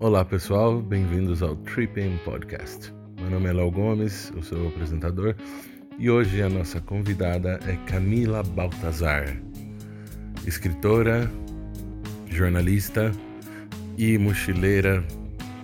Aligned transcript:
Olá 0.00 0.24
pessoal, 0.24 0.80
bem-vindos 0.80 1.42
ao 1.42 1.54
Tripping 1.56 2.18
Podcast. 2.24 2.92
Meu 3.20 3.30
nome 3.30 3.48
é 3.48 3.52
Léo 3.52 3.70
Gomes, 3.70 4.32
eu 4.34 4.42
sou 4.42 4.58
o 4.64 4.68
apresentador 4.68 5.34
e 5.98 6.10
hoje 6.10 6.42
a 6.42 6.48
nossa 6.48 6.80
convidada 6.80 7.60
é 7.66 7.76
Camila 7.86 8.42
Baltazar, 8.42 9.36
escritora, 10.46 11.30
jornalista 12.26 13.12
e 13.98 14.16
mochileira, 14.16 15.04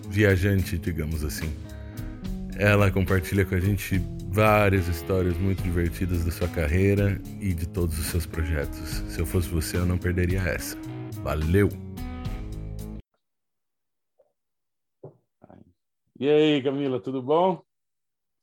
viajante, 0.09 0.77
digamos 0.77 1.25
assim. 1.25 1.51
Ela 2.59 2.91
compartilha 2.91 3.45
com 3.45 3.55
a 3.55 3.61
gente 3.61 4.03
várias 4.29 4.87
histórias 4.89 5.37
muito 5.39 5.63
divertidas 5.63 6.25
da 6.25 6.31
sua 6.31 6.49
carreira 6.49 7.21
e 7.41 7.55
de 7.55 7.67
todos 7.67 7.99
os 7.99 8.07
seus 8.07 8.27
projetos. 8.27 9.03
Se 9.09 9.19
eu 9.19 9.25
fosse 9.25 9.49
você, 9.49 9.79
eu 9.79 9.87
não 9.87 9.97
perderia 9.97 10.41
essa. 10.41 10.77
Valeu! 11.23 11.86
E 16.19 16.31
aí, 16.31 16.63
Camila, 16.63 16.99
tudo 16.99 17.21
bom? 17.23 17.63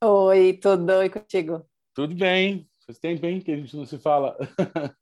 Oi, 0.04 0.54
tudo 0.62 1.02
e 1.02 1.10
contigo? 1.10 1.66
Tudo 1.96 2.14
bem. 2.14 2.70
Faz 2.86 3.00
tempo 3.00 3.22
bem 3.22 3.42
que 3.42 3.52
a 3.52 3.56
gente 3.56 3.76
não 3.76 3.84
se 3.84 3.98
fala. 3.98 4.38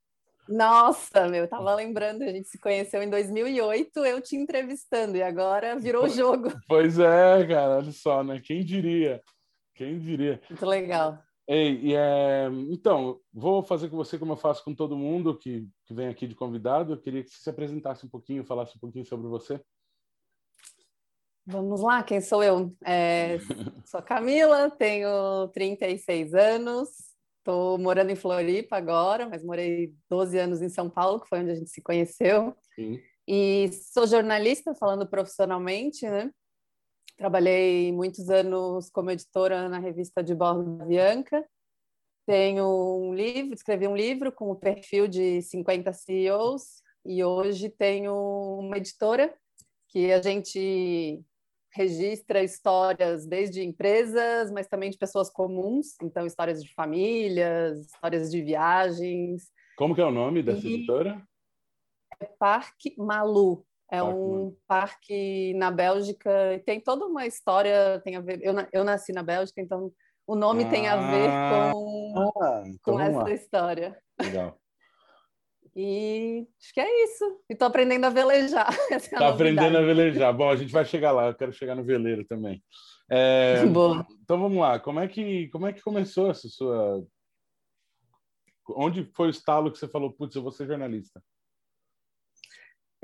Nossa, 0.48 1.28
meu, 1.28 1.50
tava 1.50 1.76
lembrando, 1.76 2.24
a 2.24 2.32
gente 2.32 2.48
se 2.48 2.58
conheceu 2.58 3.04
em 3.04 3.10
2008, 3.10 4.06
eu 4.06 4.22
te 4.22 4.38
entrevistando, 4.38 5.18
e 5.18 5.22
agora 5.22 5.78
virou 5.78 6.08
jogo. 6.08 6.48
Pois 6.66 6.98
é, 6.98 7.46
cara, 7.46 7.80
olha 7.80 7.92
só, 7.92 8.24
né? 8.24 8.40
Quem 8.42 8.64
diria? 8.64 9.22
Quem 9.76 10.00
diria? 10.00 10.42
Muito 10.50 10.66
legal. 10.66 11.22
Ei, 11.46 11.78
e, 11.84 11.94
é, 11.94 12.48
então, 12.70 13.20
vou 13.34 13.62
fazer 13.62 13.90
com 13.90 13.98
você 13.98 14.18
como 14.18 14.32
eu 14.32 14.38
faço 14.38 14.64
com 14.64 14.74
todo 14.74 14.96
mundo 14.96 15.38
que, 15.38 15.68
que 15.86 15.94
vem 15.94 16.08
aqui 16.08 16.26
de 16.26 16.36
convidado. 16.36 16.94
Eu 16.94 17.02
queria 17.02 17.22
que 17.22 17.30
você 17.30 17.42
se 17.42 17.50
apresentasse 17.50 18.06
um 18.06 18.10
pouquinho, 18.10 18.46
falasse 18.46 18.78
um 18.78 18.80
pouquinho 18.80 19.06
sobre 19.06 19.28
você. 19.28 19.62
Vamos 21.46 21.82
lá, 21.82 22.04
quem 22.04 22.22
sou 22.22 22.44
eu? 22.44 22.76
É, 22.86 23.38
sou 23.86 24.02
Camila, 24.02 24.70
tenho 24.70 25.48
36 25.50 26.34
anos, 26.34 26.90
estou 27.40 27.78
morando 27.78 28.12
em 28.12 28.16
Floripa 28.16 28.78
agora, 28.78 29.28
mas 29.28 29.44
morei 29.44 29.94
12 30.10 30.38
anos 30.38 30.62
em 30.62 30.70
São 30.70 30.90
Paulo, 30.90 31.20
que 31.20 31.28
foi 31.28 31.40
onde 31.40 31.52
a 31.52 31.56
gente 31.56 31.70
se 31.70 31.82
conheceu. 31.82 32.56
Sim. 32.76 33.00
E 33.28 33.70
sou 33.94 34.06
jornalista, 34.06 34.76
falando 34.76 35.08
profissionalmente, 35.08 36.08
né? 36.08 36.32
Trabalhei 37.18 37.92
muitos 37.92 38.30
anos 38.30 38.90
como 38.90 39.12
editora 39.12 39.68
na 39.70 39.80
revista 39.80 40.24
de 40.24 40.34
bordo 40.34 40.78
da 40.78 40.86
Bianca. 40.86 41.46
Tenho 42.26 42.66
um 43.00 43.14
livro, 43.14 43.54
escrevi 43.54 43.88
um 43.88 43.96
livro 43.96 44.32
com 44.32 44.52
o 44.52 44.56
perfil 44.56 45.08
de 45.08 45.42
50 45.42 45.92
CEOs 45.92 46.82
e 47.04 47.24
hoje 47.24 47.70
tenho 47.70 48.14
uma 48.60 48.78
editora 48.78 49.34
que 49.88 50.12
a 50.12 50.22
gente 50.22 51.24
registra 51.74 52.44
histórias 52.44 53.26
desde 53.26 53.64
empresas, 53.64 54.52
mas 54.52 54.68
também 54.68 54.90
de 54.90 54.98
pessoas 54.98 55.30
comuns, 55.30 55.96
então 56.02 56.26
histórias 56.26 56.62
de 56.64 56.74
famílias, 56.74 57.80
histórias 57.86 58.30
de 58.30 58.42
viagens. 58.42 59.50
Como 59.78 59.96
que 59.96 60.02
é 60.02 60.06
o 60.06 60.12
nome 60.12 60.44
dessa 60.44 60.68
e 60.68 60.76
editora? 60.76 61.22
É 62.20 62.26
Parque 62.26 62.94
Malu. 62.98 63.66
É 63.90 64.00
parque 64.00 64.14
um 64.14 64.32
Malu. 64.32 64.58
parque 64.68 65.54
na 65.56 65.72
Bélgica, 65.72 66.62
tem 66.66 66.80
toda 66.80 67.06
uma 67.06 67.26
história, 67.26 68.00
tem 68.04 68.16
a 68.16 68.22
ver. 68.22 68.40
Eu, 68.42 68.54
eu 68.72 68.84
nasci 68.84 69.12
na 69.12 69.24
Bélgica, 69.24 69.62
então 69.62 69.92
o 70.28 70.36
nome 70.36 70.66
ah, 70.66 70.70
tem 70.70 70.88
a 70.88 70.96
ver 70.96 71.30
ah. 71.30 71.72
com, 71.74 72.14
ah, 72.42 72.64
então 72.66 72.94
com 72.94 73.00
essa 73.00 73.24
lá. 73.24 73.32
história. 73.32 73.98
Legal. 74.22 74.61
E 75.76 76.46
acho 76.60 76.74
que 76.74 76.80
é 76.82 77.04
isso. 77.06 77.40
E 77.50 77.56
tô 77.56 77.66
aprendendo 77.66 78.06
a 78.06 78.10
velejar. 78.10 78.70
Está 78.92 79.26
é 79.26 79.30
aprendendo 79.30 79.78
a 79.78 79.82
velejar. 79.82 80.36
Bom, 80.36 80.50
a 80.50 80.56
gente 80.56 80.72
vai 80.72 80.84
chegar 80.84 81.12
lá. 81.12 81.28
Eu 81.28 81.36
quero 81.36 81.54
chegar 81.54 81.76
no 81.76 81.84
veleiro 81.84 82.26
também. 82.26 82.62
É, 83.10 83.66
Bom. 83.68 84.04
Então 84.24 84.40
vamos 84.40 84.58
lá. 84.58 84.80
Como 84.80 85.00
é 85.00 85.08
que 85.08 85.48
como 85.50 85.68
é 85.68 85.74
que 85.74 85.82
começou 85.82 86.30
essa 86.30 86.48
sua? 86.50 87.06
Onde 88.70 89.10
foi 89.16 89.28
o 89.28 89.32
estalo 89.32 89.72
que 89.72 89.78
você 89.78 89.88
falou, 89.88 90.12
putz, 90.12 90.36
eu 90.36 90.44
vou 90.44 90.52
ser 90.52 90.68
jornalista? 90.68 91.22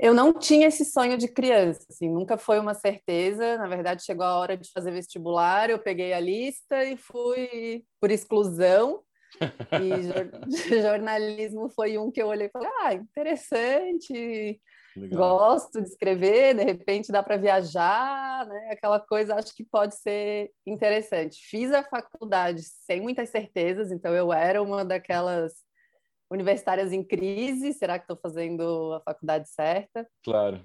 Eu 0.00 0.14
não 0.14 0.32
tinha 0.32 0.68
esse 0.68 0.84
sonho 0.84 1.18
de 1.18 1.26
criança, 1.26 1.84
assim, 1.90 2.08
nunca 2.08 2.38
foi 2.38 2.60
uma 2.60 2.72
certeza. 2.72 3.58
Na 3.58 3.66
verdade, 3.66 4.04
chegou 4.04 4.24
a 4.24 4.38
hora 4.38 4.56
de 4.56 4.70
fazer 4.70 4.92
vestibular, 4.92 5.70
eu 5.70 5.78
peguei 5.78 6.12
a 6.12 6.20
lista 6.20 6.84
e 6.84 6.96
fui 6.96 7.84
por 8.00 8.10
exclusão. 8.10 9.02
E 9.80 10.02
jornalismo 10.82 11.68
foi 11.70 11.98
um 11.98 12.10
que 12.10 12.20
eu 12.20 12.28
olhei 12.28 12.46
e 12.46 12.50
falei: 12.50 12.68
ah, 12.82 12.94
interessante, 12.94 14.60
Legal. 14.96 15.38
gosto 15.38 15.80
de 15.80 15.88
escrever, 15.88 16.54
de 16.54 16.64
repente 16.64 17.12
dá 17.12 17.22
para 17.22 17.36
viajar, 17.36 18.46
né? 18.46 18.70
Aquela 18.72 18.98
coisa 18.98 19.34
acho 19.34 19.54
que 19.54 19.64
pode 19.64 19.94
ser 19.96 20.50
interessante. 20.66 21.38
Fiz 21.48 21.72
a 21.72 21.82
faculdade 21.82 22.62
sem 22.62 23.00
muitas 23.00 23.28
certezas, 23.28 23.92
então 23.92 24.14
eu 24.14 24.32
era 24.32 24.62
uma 24.62 24.84
daquelas 24.84 25.52
universitárias 26.30 26.92
em 26.92 27.02
crise. 27.02 27.72
Será 27.72 27.98
que 27.98 28.04
estou 28.04 28.18
fazendo 28.20 28.94
a 28.94 29.00
faculdade 29.00 29.48
certa? 29.48 30.06
Claro. 30.24 30.64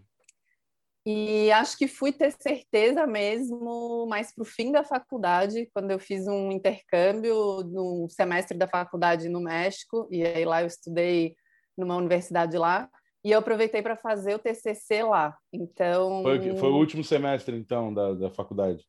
E 1.05 1.51
acho 1.51 1.77
que 1.77 1.87
fui 1.87 2.13
ter 2.13 2.31
certeza 2.31 3.05
mesmo 3.05 4.05
mais 4.07 4.33
para 4.33 4.41
o 4.41 4.45
fim 4.45 4.71
da 4.71 4.83
faculdade, 4.85 5.69
quando 5.73 5.91
eu 5.91 5.99
fiz 5.99 6.27
um 6.27 6.49
intercâmbio 6.49 7.61
no 7.63 8.07
semestre 8.09 8.57
da 8.57 8.67
faculdade 8.67 9.27
no 9.27 9.41
México, 9.41 10.07
e 10.09 10.25
aí 10.25 10.45
lá 10.45 10.61
eu 10.61 10.67
estudei 10.67 11.35
numa 11.77 11.97
universidade 11.97 12.57
lá, 12.57 12.89
e 13.23 13.31
eu 13.31 13.39
aproveitei 13.39 13.81
para 13.81 13.97
fazer 13.97 14.35
o 14.35 14.39
TCC 14.39 15.03
lá. 15.03 15.37
Então. 15.51 16.23
Foi, 16.23 16.57
foi 16.57 16.69
o 16.69 16.77
último 16.77 17.03
semestre, 17.03 17.57
então, 17.57 17.93
da, 17.93 18.13
da 18.13 18.29
faculdade? 18.29 18.85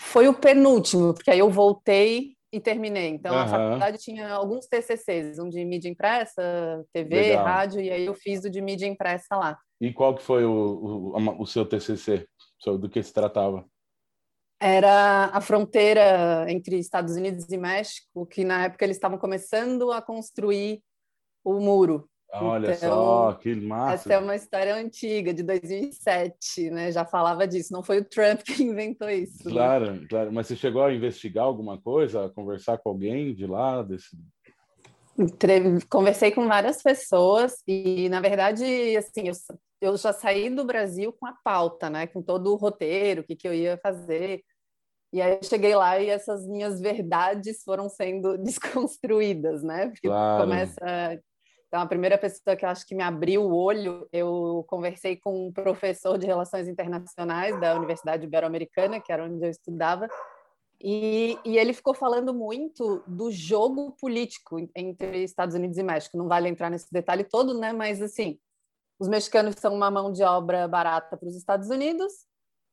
Foi 0.00 0.28
o 0.28 0.34
penúltimo, 0.34 1.14
porque 1.14 1.30
aí 1.30 1.38
eu 1.38 1.50
voltei 1.50 2.35
e 2.56 2.60
terminei. 2.60 3.08
Então, 3.08 3.34
uhum. 3.34 3.40
a 3.40 3.46
faculdade 3.46 3.98
tinha 3.98 4.32
alguns 4.32 4.66
TCCs, 4.66 5.38
um 5.38 5.48
de 5.48 5.62
mídia 5.62 5.90
impressa, 5.90 6.42
TV, 6.90 7.14
Legal. 7.14 7.44
rádio, 7.44 7.80
e 7.82 7.90
aí 7.90 8.06
eu 8.06 8.14
fiz 8.14 8.44
o 8.44 8.50
de 8.50 8.62
mídia 8.62 8.86
impressa 8.86 9.36
lá. 9.36 9.58
E 9.78 9.92
qual 9.92 10.14
que 10.14 10.22
foi 10.22 10.42
o, 10.42 11.12
o, 11.14 11.42
o 11.42 11.46
seu 11.46 11.66
TCC? 11.66 12.26
Do 12.64 12.88
que 12.88 13.02
se 13.02 13.12
tratava? 13.12 13.66
Era 14.58 15.26
a 15.26 15.40
fronteira 15.42 16.46
entre 16.48 16.78
Estados 16.78 17.14
Unidos 17.14 17.46
e 17.50 17.58
México, 17.58 18.24
que 18.24 18.42
na 18.42 18.64
época 18.64 18.86
eles 18.86 18.96
estavam 18.96 19.18
começando 19.18 19.92
a 19.92 20.00
construir 20.00 20.82
o 21.44 21.60
muro. 21.60 22.08
Olha 22.40 22.72
então, 22.72 22.90
só, 22.90 23.32
que 23.34 23.54
massa. 23.54 23.94
Essa 23.94 24.14
é 24.14 24.18
uma 24.18 24.36
história 24.36 24.74
antiga, 24.74 25.32
de 25.32 25.42
2007, 25.42 26.70
né? 26.70 26.92
Já 26.92 27.04
falava 27.04 27.46
disso, 27.46 27.72
não 27.72 27.82
foi 27.82 27.98
o 27.98 28.04
Trump 28.04 28.40
que 28.42 28.62
inventou 28.62 29.08
isso. 29.08 29.46
Né? 29.46 29.52
Claro, 29.52 29.92
né? 29.92 30.06
claro. 30.08 30.32
Mas 30.32 30.46
você 30.46 30.56
chegou 30.56 30.82
a 30.82 30.92
investigar 30.92 31.44
alguma 31.44 31.78
coisa, 31.78 32.26
a 32.26 32.30
conversar 32.30 32.78
com 32.78 32.90
alguém 32.90 33.34
de 33.34 33.46
lá? 33.46 33.82
Desse... 33.82 34.16
Conversei 35.88 36.30
com 36.30 36.46
várias 36.46 36.82
pessoas 36.82 37.62
e, 37.66 38.08
na 38.08 38.20
verdade, 38.20 38.64
assim, 38.96 39.28
eu, 39.28 39.34
eu 39.80 39.96
já 39.96 40.12
saí 40.12 40.50
do 40.50 40.64
Brasil 40.64 41.12
com 41.12 41.26
a 41.26 41.34
pauta, 41.44 41.88
né? 41.88 42.06
Com 42.06 42.22
todo 42.22 42.52
o 42.52 42.56
roteiro, 42.56 43.22
o 43.22 43.24
que, 43.24 43.36
que 43.36 43.48
eu 43.48 43.54
ia 43.54 43.78
fazer. 43.78 44.42
E 45.12 45.22
aí 45.22 45.32
eu 45.32 45.42
cheguei 45.42 45.74
lá 45.74 45.98
e 45.98 46.10
essas 46.10 46.46
minhas 46.46 46.80
verdades 46.80 47.62
foram 47.62 47.88
sendo 47.88 48.36
desconstruídas, 48.42 49.62
né? 49.62 49.88
Porque 49.88 50.08
claro. 50.08 50.44
começa 50.44 51.20
então, 51.68 51.80
a 51.80 51.86
primeira 51.86 52.16
pessoa 52.16 52.54
que 52.56 52.64
eu 52.64 52.68
acho 52.68 52.86
que 52.86 52.94
me 52.94 53.02
abriu 53.02 53.42
o 53.42 53.54
olho, 53.54 54.08
eu 54.12 54.64
conversei 54.68 55.16
com 55.16 55.48
um 55.48 55.52
professor 55.52 56.16
de 56.16 56.26
Relações 56.26 56.68
Internacionais 56.68 57.58
da 57.60 57.74
Universidade 57.74 58.24
Ibero-Americana, 58.24 59.00
que 59.00 59.12
era 59.12 59.24
onde 59.24 59.44
eu 59.44 59.50
estudava, 59.50 60.08
e, 60.80 61.38
e, 61.44 61.56
ele 61.56 61.72
ficou 61.72 61.94
falando 61.94 62.34
muito 62.34 63.02
do 63.06 63.30
jogo 63.30 63.92
político 63.92 64.58
entre 64.76 65.24
Estados 65.24 65.54
Unidos 65.54 65.78
e 65.78 65.82
México. 65.82 66.18
Não 66.18 66.28
vale 66.28 66.50
entrar 66.50 66.70
nesse 66.70 66.92
detalhe 66.92 67.24
todo, 67.24 67.58
né? 67.58 67.72
Mas, 67.72 68.02
assim, 68.02 68.38
os 68.98 69.08
mexicanos 69.08 69.54
são 69.58 69.74
uma 69.74 69.90
mão 69.90 70.12
de 70.12 70.22
obra 70.22 70.68
barata 70.68 71.16
para 71.16 71.28
os 71.28 71.34
Estados 71.34 71.70
Unidos 71.70 72.12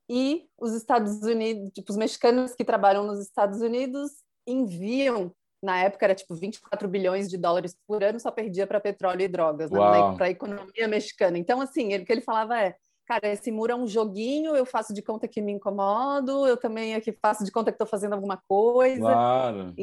e 0.09 0.45
os 0.59 0.73
Estados 0.73 1.21
Unidos, 1.21 1.71
tipo, 1.73 1.91
os 1.91 1.97
mexicanos 1.97 2.53
que 2.53 2.65
trabalham 2.65 3.05
nos 3.05 3.19
Estados 3.19 3.61
Unidos 3.61 4.11
enviam 4.45 5.33
na 5.63 5.79
época 5.79 6.05
era 6.05 6.13
tipo 6.13 6.35
24 6.35 6.87
bilhões 6.89 7.29
de 7.29 7.37
dólares 7.37 7.77
por 7.87 8.03
ano, 8.03 8.19
só 8.19 8.29
perdia 8.29 8.67
para 8.67 8.81
petróleo 8.81 9.21
e 9.21 9.27
drogas, 9.29 9.71
né? 9.71 9.79
para 10.17 10.25
a 10.25 10.29
economia 10.29 10.87
mexicana. 10.89 11.37
Então, 11.37 11.61
assim, 11.61 11.93
ele, 11.93 12.03
o 12.03 12.05
que 12.05 12.11
ele 12.11 12.21
falava 12.21 12.59
é, 12.59 12.75
cara, 13.05 13.29
esse 13.29 13.49
muro 13.49 13.71
é 13.71 13.75
um 13.75 13.87
joguinho, 13.87 14.55
eu 14.57 14.65
faço 14.65 14.93
de 14.93 15.01
conta 15.01 15.25
que 15.25 15.41
me 15.41 15.53
incomodo, 15.53 16.45
eu 16.45 16.57
também 16.57 16.95
aqui 16.95 17.13
faço 17.13 17.45
de 17.45 17.51
conta 17.51 17.71
que 17.71 17.75
estou 17.75 17.87
fazendo 17.87 18.11
alguma 18.11 18.37
coisa. 18.45 18.99
Claro. 18.99 19.73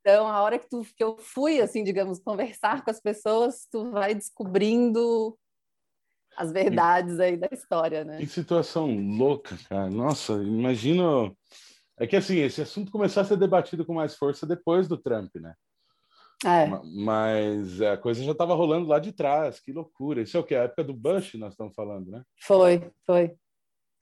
Então, 0.00 0.26
a 0.26 0.42
hora 0.42 0.58
que, 0.58 0.66
tu, 0.66 0.82
que 0.96 1.04
eu 1.04 1.18
fui, 1.18 1.60
assim, 1.60 1.84
digamos, 1.84 2.18
conversar 2.18 2.82
com 2.82 2.90
as 2.90 2.98
pessoas, 2.98 3.68
tu 3.70 3.90
vai 3.90 4.14
descobrindo 4.14 5.38
as 6.34 6.50
verdades 6.50 7.20
aí 7.20 7.36
da 7.36 7.48
história, 7.52 8.04
né? 8.04 8.16
Que 8.16 8.26
situação 8.26 8.88
louca, 9.18 9.58
cara. 9.68 9.90
Nossa, 9.90 10.32
imagina 10.32 11.30
é 12.00 12.06
que 12.06 12.16
assim, 12.16 12.38
esse 12.38 12.62
assunto 12.62 12.90
começou 12.90 13.20
a 13.20 13.24
ser 13.24 13.36
debatido 13.36 13.84
com 13.84 13.92
mais 13.92 14.16
força 14.16 14.46
depois 14.46 14.88
do 14.88 14.96
Trump, 14.96 15.34
né? 15.36 15.54
É. 16.42 16.66
Mas 17.04 17.82
a 17.82 17.98
coisa 17.98 18.24
já 18.24 18.32
estava 18.32 18.54
rolando 18.54 18.88
lá 18.88 18.98
de 18.98 19.12
trás, 19.12 19.60
que 19.60 19.70
loucura. 19.70 20.22
Isso 20.22 20.34
é 20.38 20.40
o 20.40 20.44
que? 20.44 20.54
A 20.54 20.62
época 20.62 20.82
do 20.82 20.94
Bush 20.94 21.34
nós 21.34 21.52
estamos 21.52 21.74
falando, 21.74 22.10
né? 22.10 22.24
Foi, 22.40 22.90
foi. 23.04 23.36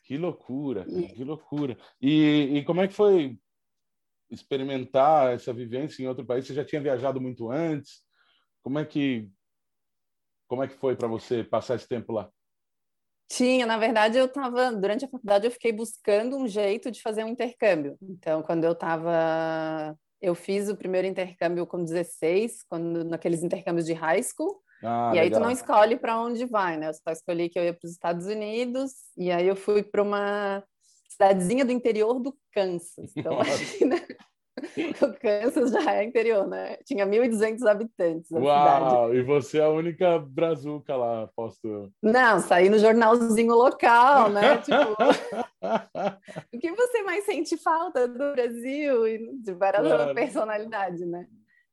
Que 0.05 0.17
loucura, 0.17 0.87
e... 0.89 1.09
que 1.09 1.25
loucura. 1.25 1.77
E, 2.01 2.59
e 2.59 2.65
como 2.65 2.81
é 2.81 2.87
que 2.87 2.95
foi 2.95 3.37
experimentar 4.31 5.35
essa 5.35 5.53
vivência 5.53 6.01
em 6.01 6.07
outro 6.07 6.25
país? 6.25 6.47
Você 6.47 6.55
já 6.55 6.65
tinha 6.65 6.81
viajado 6.81 7.21
muito 7.21 7.51
antes? 7.51 8.03
Como 8.63 8.79
é 8.79 8.85
que 8.85 9.29
como 10.47 10.63
é 10.63 10.69
que 10.69 10.77
foi 10.77 10.97
para 10.97 11.09
você 11.09 11.43
passar 11.45 11.75
esse 11.75 11.87
tempo 11.87 12.13
lá? 12.13 12.31
Tinha, 13.29 13.67
na 13.67 13.77
verdade, 13.77 14.19
eu 14.19 14.25
estava 14.25 14.73
durante 14.73 15.05
a 15.05 15.09
faculdade 15.09 15.47
eu 15.47 15.51
fiquei 15.51 15.71
buscando 15.71 16.37
um 16.37 16.49
jeito 16.49 16.91
de 16.91 17.03
fazer 17.03 17.25
um 17.25 17.29
intercâmbio. 17.29 17.97
Então, 18.01 18.43
quando 18.43 18.65
eu 18.65 18.73
estava 18.73 19.95
eu 20.21 20.35
fiz 20.35 20.69
o 20.69 20.77
primeiro 20.77 21.07
intercâmbio 21.07 21.67
com 21.67 21.85
16, 21.85 22.65
quando 22.69 23.05
naqueles 23.05 23.43
intercâmbios 23.43 23.87
de 23.87 23.93
high 23.93 24.23
school. 24.23 24.61
Ah, 24.83 25.13
e 25.15 25.19
aí 25.19 25.27
legal. 25.27 25.41
tu 25.41 25.45
não 25.45 25.51
escolhe 25.51 25.97
para 25.97 26.21
onde 26.21 26.45
vai, 26.45 26.77
né? 26.77 26.89
Eu 26.89 26.95
só 26.95 27.11
escolhi 27.11 27.49
que 27.49 27.59
eu 27.59 27.65
ia 27.65 27.75
para 27.75 27.87
os 27.87 27.93
Estados 27.93 28.27
Unidos 28.27 28.93
e 29.17 29.31
aí 29.31 29.47
eu 29.47 29.57
fui 29.57 29.83
para 29.83 30.03
uma 30.03 30.63
cidadezinha 31.09 31.65
do 31.65 31.73
interior 31.73 32.21
do 32.21 32.37
Kansas. 32.53 33.13
Então, 33.17 33.33
imagina, 33.43 33.97
o 35.03 35.13
Kansas 35.21 35.71
já 35.71 35.95
é 35.95 36.05
interior, 36.05 36.47
né? 36.47 36.77
Tinha 36.85 37.07
1.200 37.07 37.67
habitantes. 37.67 38.31
Uau! 38.31 38.43
Cidade. 38.43 39.17
E 39.17 39.23
você 39.23 39.59
é 39.59 39.65
a 39.65 39.71
única 39.71 40.19
brazuca 40.19 40.97
lá, 40.97 41.25
aposto. 41.25 41.93
Não, 42.03 42.41
saí 42.41 42.69
no 42.69 42.79
jornalzinho 42.79 43.55
local, 43.55 44.31
né? 44.31 44.59
tipo, 44.63 44.93
o 46.55 46.59
que 46.59 46.73
você 46.73 47.03
mais 47.03 47.25
sente 47.25 47.57
falta 47.57 48.07
do 48.07 48.33
Brasil? 48.33 49.07
E 49.07 49.33
de 49.43 49.53
várias 49.55 49.87
claro. 49.87 50.15
personalidade, 50.15 51.05
né? 51.05 51.27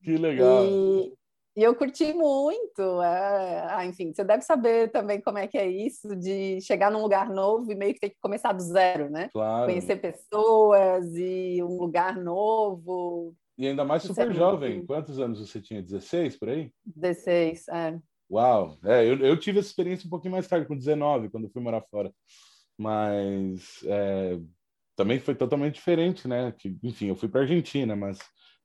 Que 0.04 0.18
legal. 0.18 0.66
E, 0.66 1.13
e 1.56 1.63
eu 1.63 1.74
curti 1.74 2.13
muito. 2.13 3.02
É, 3.02 3.68
ah, 3.69 3.86
enfim, 3.86 4.13
você 4.13 4.24
deve 4.24 4.42
saber 4.42 4.92
também 4.92 5.22
como 5.22 5.38
é 5.38 5.48
que 5.48 5.57
é 5.57 5.68
isso 5.68 6.16
de 6.16 6.60
chegar 6.62 6.92
num 6.92 7.02
lugar 7.02 7.30
novo 7.30 7.72
e 7.72 7.75
meio 7.75 7.94
que 7.94 8.00
ter 8.00 8.10
que 8.10 8.19
começar 8.19 8.52
do 8.52 8.62
zero, 8.62 9.10
né? 9.10 9.30
Claro. 9.31 9.68
Conhecer 9.68 9.96
pessoas 9.98 11.16
e 11.16 11.63
um 11.63 11.78
lugar 11.78 12.18
novo. 12.18 13.34
E 13.57 13.68
ainda 13.68 13.86
mais 13.86 14.04
super 14.04 14.30
é 14.30 14.34
jovem. 14.34 14.74
Muito... 14.75 14.88
Quantos 14.88 15.19
anos 15.19 15.40
você 15.40 15.62
tinha? 15.62 15.81
16 15.81 16.38
por 16.38 16.50
aí? 16.50 16.72
16, 16.86 17.68
é. 17.69 18.00
Uau! 18.30 18.78
É, 18.84 19.06
eu, 19.06 19.18
eu 19.19 19.40
tive 19.40 19.60
essa 19.60 19.69
experiência 19.69 20.07
um 20.07 20.10
pouquinho 20.10 20.34
mais 20.34 20.48
tarde, 20.48 20.68
com 20.68 20.75
19, 20.75 21.30
quando 21.30 21.50
fui 21.50 21.62
morar 21.62 21.81
fora. 21.90 22.12
Mas 22.78 23.80
é, 23.86 24.38
também 24.96 25.19
foi 25.19 25.36
totalmente 25.36 25.75
diferente, 25.75 26.28
né? 26.28 26.54
Que, 26.57 26.78
enfim, 26.84 27.07
eu 27.07 27.16
fui 27.16 27.30
para 27.30 27.42
Argentina, 27.42 27.96
mas 27.96 28.19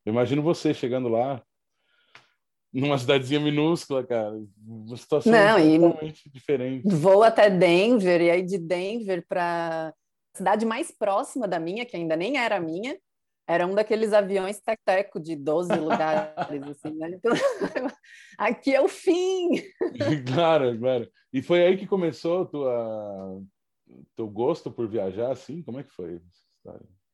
eu 0.04 0.12
imagino 0.12 0.42
você 0.42 0.75
chegando 0.75 1.08
lá, 1.08 1.40
numa 2.72 2.99
cidadezinha 2.99 3.40
minúscula, 3.40 4.06
cara. 4.06 4.40
Uma 4.64 4.96
situação 4.96 5.32
Não, 5.32 5.56
totalmente 5.56 6.26
e 6.26 6.31
diferente. 6.31 6.88
Vou 6.88 7.22
até 7.22 7.50
Denver, 7.50 8.20
e 8.20 8.31
aí 8.31 8.43
de 8.43 8.58
Denver 8.58 9.25
para 9.28 9.93
cidade 10.34 10.64
mais 10.64 10.90
próxima 10.90 11.49
da 11.49 11.58
minha, 11.58 11.84
que 11.84 11.96
ainda 11.96 12.17
nem 12.17 12.38
era 12.38 12.61
minha, 12.61 12.96
era 13.49 13.67
um 13.67 13.75
daqueles 13.75 14.12
aviões 14.12 14.61
tec-teco 14.61 15.19
de 15.19 15.34
12 15.34 15.75
lugares, 15.81 16.62
assim, 16.69 16.96
né? 16.96 17.11
Então, 17.11 17.32
aqui 18.38 18.75
é 18.75 18.81
o 18.81 18.88
fim! 18.88 19.49
claro, 20.32 20.78
claro. 20.78 21.11
E 21.32 21.43
foi 21.43 21.66
aí 21.66 21.76
que 21.76 21.87
começou 21.87 22.46
tua 22.46 23.43
teu 24.16 24.28
gosto 24.28 24.70
por 24.70 24.88
viajar, 24.88 25.32
assim? 25.32 25.62
Como 25.62 25.81
é 25.81 25.82
que 25.82 25.90
foi? 25.90 26.20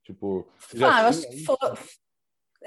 Tipo, 0.04 0.46
ah, 0.74 1.02
eu 1.02 1.08
acho 1.08 1.28
que 1.28 1.42
foi, 1.42 1.56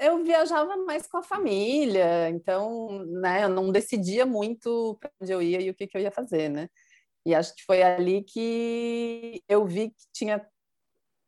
eu 0.00 0.24
viajava 0.24 0.76
mais 0.78 1.06
com 1.06 1.18
a 1.18 1.22
família, 1.22 2.28
então, 2.30 3.04
né, 3.06 3.44
eu 3.44 3.48
não 3.48 3.70
decidia 3.70 4.24
muito 4.24 4.96
para 5.00 5.10
onde 5.20 5.32
eu 5.32 5.42
ia 5.42 5.60
e 5.60 5.70
o 5.70 5.74
que, 5.74 5.86
que 5.86 5.96
eu 5.96 6.00
ia 6.00 6.10
fazer, 6.10 6.48
né? 6.48 6.68
E 7.24 7.34
acho 7.34 7.54
que 7.54 7.62
foi 7.64 7.82
ali 7.82 8.24
que 8.24 9.42
eu 9.48 9.66
vi 9.66 9.90
que 9.90 10.06
tinha 10.12 10.44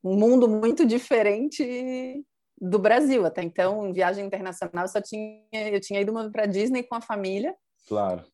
um 0.03 0.17
mundo 0.17 0.49
muito 0.49 0.87
diferente 0.87 2.25
do 2.59 2.79
Brasil. 2.79 3.27
Até 3.27 3.43
então, 3.43 3.87
em 3.87 3.93
viagem 3.93 4.25
internacional, 4.25 4.85
eu 4.85 4.89
só 4.89 5.01
tinha 5.03 5.43
eu 5.53 5.81
tinha 5.81 6.01
ido 6.01 6.13
para 6.31 6.47
Disney 6.47 6.83
com 6.83 6.95
a 6.95 7.01
família. 7.01 7.55
Claro. 7.87 8.25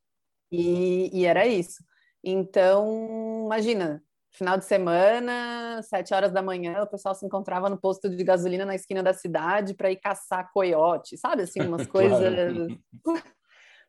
E, 0.53 1.11
e 1.13 1.27
era 1.27 1.47
isso. 1.47 1.83
Então, 2.23 3.45
imagina, 3.47 4.03
final 4.39 4.57
de 4.57 4.65
semana, 4.65 5.83
sete 5.83 6.15
horas 6.15 6.33
da 6.33 6.41
manhã, 6.41 6.83
o 6.83 6.87
pessoal 6.87 7.15
se 7.15 7.27
encontrava 7.27 7.69
no 7.69 7.77
posto 7.77 8.09
de 8.09 8.23
gasolina 8.23 8.65
na 8.65 8.77
esquina 8.77 9.03
da 9.03 9.13
cidade 9.13 9.75
para 9.75 9.91
ir 9.91 9.97
caçar 9.97 10.51
coiote, 10.53 11.19
sabe? 11.19 11.43
Assim, 11.43 11.61
umas 11.61 11.87
coisas 11.89 12.69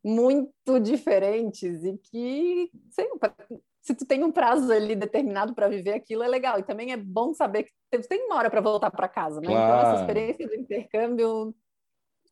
muito 0.03 0.79
diferentes 0.81 1.83
e 1.83 1.97
que, 1.97 2.69
sei, 2.89 3.07
se 3.81 3.93
tu 3.93 4.05
tem 4.05 4.23
um 4.23 4.31
prazo 4.31 4.71
ali 4.71 4.95
determinado 4.95 5.53
para 5.53 5.69
viver 5.69 5.93
aquilo, 5.93 6.23
é 6.23 6.27
legal. 6.27 6.59
E 6.59 6.63
também 6.63 6.91
é 6.91 6.97
bom 6.97 7.33
saber 7.33 7.63
que 7.63 7.99
tem 8.07 8.25
uma 8.25 8.37
hora 8.37 8.49
para 8.49 8.61
voltar 8.61 8.89
para 8.89 9.07
casa, 9.07 9.39
né? 9.39 9.47
Claro. 9.47 9.79
Então, 9.79 9.91
essa 9.91 10.01
experiência 10.01 10.47
do 10.47 10.55
intercâmbio, 10.55 11.55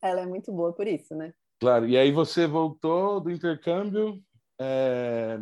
ela 0.02 0.22
é 0.22 0.26
muito 0.26 0.52
boa 0.52 0.74
por 0.74 0.88
isso, 0.88 1.16
né? 1.16 1.32
Claro. 1.60 1.88
E 1.88 1.96
aí 1.98 2.12
você 2.12 2.48
voltou 2.48 3.22
do 3.22 3.30
intercâmbio... 3.30 4.20
É 4.60 5.38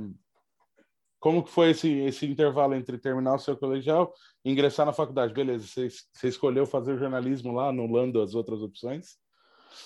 como 1.25 1.43
que 1.43 1.49
foi 1.49 1.71
esse, 1.71 1.91
esse 2.01 2.23
intervalo 2.27 2.75
entre 2.75 2.99
terminar 2.99 3.33
o 3.33 3.39
seu 3.39 3.57
colegial 3.57 4.13
e 4.45 4.51
ingressar 4.51 4.85
na 4.85 4.93
faculdade? 4.93 5.33
Beleza, 5.33 5.65
você, 5.65 5.87
você 6.13 6.27
escolheu 6.27 6.67
fazer 6.67 6.99
jornalismo 6.99 7.51
lá, 7.51 7.69
anulando 7.69 8.21
as 8.21 8.35
outras 8.35 8.61
opções? 8.61 9.17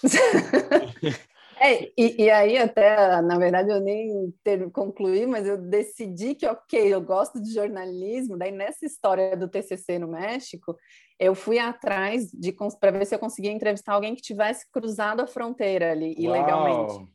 é, 1.57 1.93
e, 1.97 2.23
e, 2.23 2.29
aí 2.29 2.57
até, 2.57 3.21
na 3.21 3.37
verdade, 3.37 3.71
eu 3.71 3.79
nem 3.79 4.33
ter, 4.43 4.69
concluí, 4.71 5.25
mas 5.25 5.47
eu 5.47 5.57
decidi 5.57 6.35
que, 6.35 6.45
ok, 6.45 6.93
eu 6.93 6.99
gosto 6.99 7.41
de 7.41 7.53
jornalismo, 7.53 8.37
daí 8.37 8.51
nessa 8.51 8.85
história 8.85 9.37
do 9.37 9.47
TCC 9.47 9.97
no 9.97 10.09
México, 10.09 10.75
eu 11.17 11.33
fui 11.33 11.57
atrás 11.57 12.29
de 12.33 12.53
para 12.81 12.91
ver 12.91 13.05
se 13.05 13.15
eu 13.15 13.19
conseguia 13.19 13.53
entrevistar 13.53 13.93
alguém 13.93 14.13
que 14.13 14.21
tivesse 14.21 14.69
cruzado 14.69 15.21
a 15.21 15.27
fronteira 15.27 15.93
ali, 15.93 16.15
Uau. 16.19 16.35
ilegalmente. 16.35 17.07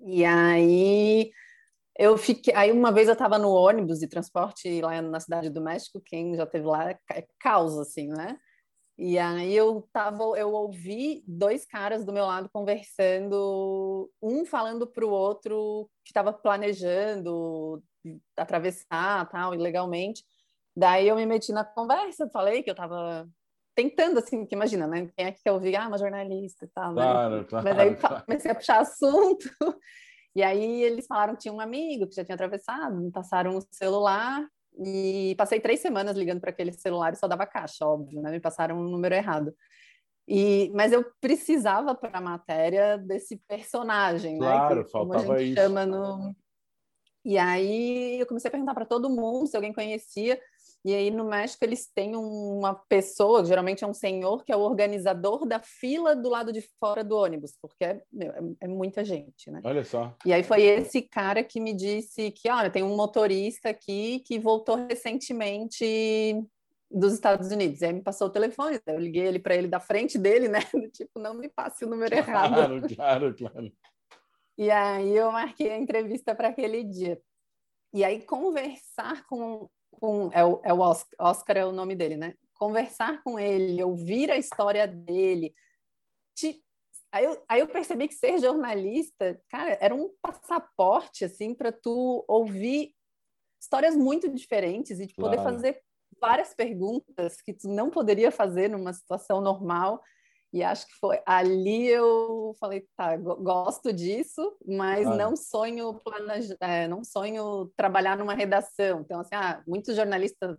E 0.00 0.24
aí 0.24 1.30
eu 1.98 2.16
fiquei. 2.16 2.54
Aí 2.54 2.70
uma 2.70 2.92
vez 2.92 3.08
eu 3.08 3.14
estava 3.14 3.36
no 3.36 3.50
ônibus 3.50 3.98
de 3.98 4.08
transporte 4.08 4.80
lá 4.80 5.02
na 5.02 5.18
cidade 5.18 5.50
do 5.50 5.60
México, 5.60 6.00
quem 6.00 6.36
já 6.36 6.46
teve 6.46 6.64
lá 6.64 6.90
é, 6.90 7.26
caos, 7.40 7.76
assim, 7.76 8.06
né? 8.06 8.38
E 8.96 9.18
aí 9.18 9.54
eu 9.54 9.88
tava, 9.92 10.22
eu 10.36 10.52
ouvi 10.52 11.22
dois 11.26 11.64
caras 11.64 12.04
do 12.04 12.12
meu 12.12 12.24
lado 12.24 12.48
conversando, 12.52 14.10
um 14.22 14.44
falando 14.44 14.86
para 14.86 15.06
o 15.06 15.10
outro 15.10 15.88
que 16.04 16.10
estava 16.10 16.32
planejando 16.32 17.82
atravessar 18.36 19.28
tal 19.28 19.54
ilegalmente. 19.54 20.24
Daí 20.76 21.08
eu 21.08 21.16
me 21.16 21.26
meti 21.26 21.52
na 21.52 21.64
conversa, 21.64 22.28
falei 22.32 22.62
que 22.62 22.70
eu 22.70 22.72
estava 22.72 23.28
tentando 23.74 24.18
assim, 24.18 24.44
que 24.44 24.54
imagina, 24.54 24.86
né? 24.86 25.08
Quem 25.16 25.26
é 25.26 25.32
que 25.32 25.42
quer 25.42 25.52
ouvir? 25.52 25.76
Ah, 25.76 25.86
uma 25.86 25.98
jornalista 25.98 26.64
e 26.64 26.68
tal, 26.68 26.92
né? 26.92 27.02
Claro, 27.02 27.44
claro, 27.44 27.64
Mas 27.64 27.78
aí 27.78 27.96
comecei 28.24 28.50
a 28.50 28.54
puxar 28.54 28.80
assunto. 28.80 29.48
E 30.38 30.42
aí 30.44 30.84
eles 30.84 31.04
falaram 31.08 31.34
que 31.34 31.40
tinha 31.40 31.52
um 31.52 31.58
amigo 31.58 32.06
que 32.06 32.14
já 32.14 32.24
tinha 32.24 32.36
atravessado, 32.36 32.96
me 32.96 33.10
passaram 33.10 33.56
o 33.56 33.66
celular 33.72 34.48
e 34.78 35.34
passei 35.36 35.58
três 35.58 35.80
semanas 35.80 36.16
ligando 36.16 36.40
para 36.40 36.50
aquele 36.50 36.72
celular 36.72 37.12
e 37.12 37.16
só 37.16 37.26
dava 37.26 37.44
caixa, 37.44 37.84
óbvio, 37.84 38.22
né? 38.22 38.30
Me 38.30 38.38
passaram 38.38 38.78
um 38.78 38.88
número 38.88 39.16
errado. 39.16 39.52
E, 40.28 40.70
mas 40.76 40.92
eu 40.92 41.04
precisava 41.20 41.92
para 41.92 42.18
a 42.18 42.20
matéria 42.20 42.96
desse 42.98 43.42
personagem, 43.48 44.38
claro, 44.38 44.76
né? 44.76 44.84
Que, 44.84 44.90
faltava 44.92 45.24
como 45.24 45.32
a 45.32 45.38
gente 45.40 45.54
isso. 45.54 45.60
chama 45.60 45.84
no... 45.84 46.36
E 47.24 47.36
aí 47.36 48.20
eu 48.20 48.26
comecei 48.26 48.46
a 48.48 48.52
perguntar 48.52 48.74
para 48.74 48.86
todo 48.86 49.10
mundo 49.10 49.48
se 49.48 49.56
alguém 49.56 49.72
conhecia. 49.72 50.40
E 50.84 50.94
aí 50.94 51.10
no 51.10 51.24
México 51.24 51.64
eles 51.64 51.90
têm 51.92 52.14
uma 52.14 52.74
pessoa, 52.88 53.44
geralmente 53.44 53.82
é 53.82 53.86
um 53.86 53.94
senhor, 53.94 54.44
que 54.44 54.52
é 54.52 54.56
o 54.56 54.60
organizador 54.60 55.44
da 55.46 55.58
fila 55.58 56.14
do 56.14 56.28
lado 56.28 56.52
de 56.52 56.62
fora 56.78 57.02
do 57.02 57.16
ônibus, 57.16 57.56
porque 57.60 57.84
é, 57.84 58.02
meu, 58.12 58.30
é, 58.30 58.40
é, 58.62 58.68
muita 58.68 59.04
gente, 59.04 59.50
né? 59.50 59.60
Olha 59.64 59.84
só. 59.84 60.14
E 60.24 60.32
aí 60.32 60.42
foi 60.42 60.62
esse 60.62 61.02
cara 61.02 61.42
que 61.42 61.60
me 61.60 61.74
disse 61.74 62.30
que, 62.30 62.48
olha, 62.48 62.70
tem 62.70 62.82
um 62.82 62.96
motorista 62.96 63.70
aqui 63.70 64.20
que 64.20 64.38
voltou 64.38 64.76
recentemente 64.76 65.84
dos 66.90 67.12
Estados 67.12 67.50
Unidos. 67.50 67.82
E 67.82 67.86
aí 67.86 67.92
me 67.92 68.02
passou 68.02 68.28
o 68.28 68.32
telefone, 68.32 68.80
eu 68.86 68.98
liguei 68.98 69.26
ele 69.26 69.38
para 69.38 69.56
ele 69.56 69.68
da 69.68 69.80
frente 69.80 70.16
dele, 70.16 70.48
né? 70.48 70.60
tipo, 70.92 71.18
não 71.18 71.34
me 71.34 71.48
passe 71.48 71.84
o 71.84 71.88
número 71.88 72.10
claro, 72.24 72.30
errado. 72.30 72.54
Claro, 72.54 72.94
claro, 72.94 73.34
claro. 73.36 73.72
E 74.56 74.70
aí 74.70 75.16
eu 75.16 75.30
marquei 75.30 75.70
a 75.70 75.78
entrevista 75.78 76.34
para 76.34 76.48
aquele 76.48 76.82
dia. 76.82 77.20
E 77.92 78.04
aí 78.04 78.20
conversar 78.22 79.24
com 79.26 79.68
com 79.98 80.30
é 80.32 80.44
o, 80.44 80.60
é 80.64 80.72
o 80.72 80.80
Oscar, 80.80 81.28
Oscar 81.28 81.56
é 81.56 81.66
o 81.66 81.72
nome 81.72 81.94
dele, 81.94 82.16
né? 82.16 82.34
Conversar 82.54 83.22
com 83.22 83.38
ele, 83.38 83.82
ouvir 83.82 84.30
a 84.30 84.36
história 84.36 84.86
dele. 84.86 85.54
Te, 86.36 86.62
aí, 87.12 87.24
eu, 87.24 87.44
aí 87.48 87.60
eu 87.60 87.68
percebi 87.68 88.08
que 88.08 88.14
ser 88.14 88.38
jornalista, 88.38 89.40
cara, 89.48 89.76
era 89.80 89.94
um 89.94 90.10
passaporte 90.20 91.24
assim 91.24 91.54
para 91.54 91.72
tu 91.72 92.24
ouvir 92.28 92.94
histórias 93.60 93.96
muito 93.96 94.28
diferentes 94.28 95.00
e 95.00 95.06
de 95.06 95.14
poder 95.14 95.36
claro. 95.36 95.52
fazer 95.52 95.82
várias 96.20 96.54
perguntas 96.54 97.40
que 97.40 97.52
tu 97.52 97.68
não 97.68 97.90
poderia 97.90 98.30
fazer 98.30 98.68
numa 98.68 98.92
situação 98.92 99.40
normal. 99.40 100.02
E 100.52 100.62
acho 100.62 100.86
que 100.86 100.94
foi 100.94 101.20
ali 101.26 101.88
eu 101.88 102.54
falei, 102.58 102.86
tá, 102.96 103.16
gosto 103.16 103.92
disso, 103.92 104.56
mas 104.66 105.06
ah. 105.06 105.14
não 105.14 105.36
sonho 105.36 105.94
planejar, 106.02 106.56
é, 106.60 106.88
não 106.88 107.04
sonho 107.04 107.70
trabalhar 107.76 108.16
numa 108.16 108.34
redação. 108.34 109.00
Então, 109.00 109.20
assim, 109.20 109.34
ah, 109.34 109.62
muitos 109.66 109.94
jornalistas 109.94 110.56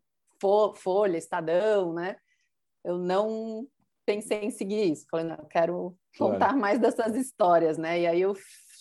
Folha, 0.76 1.18
Estadão, 1.18 1.94
né? 1.94 2.16
Eu 2.84 2.98
não 2.98 3.68
pensei 4.06 4.44
em 4.44 4.52
seguir 4.52 4.92
isso. 4.92 5.06
Falei, 5.10 5.26
não, 5.26 5.36
eu 5.36 5.46
quero 5.46 5.98
claro. 6.16 6.34
contar 6.34 6.56
mais 6.56 6.80
dessas 6.80 7.16
histórias, 7.16 7.78
né? 7.78 8.00
E 8.00 8.08
aí 8.08 8.22
eu 8.22 8.36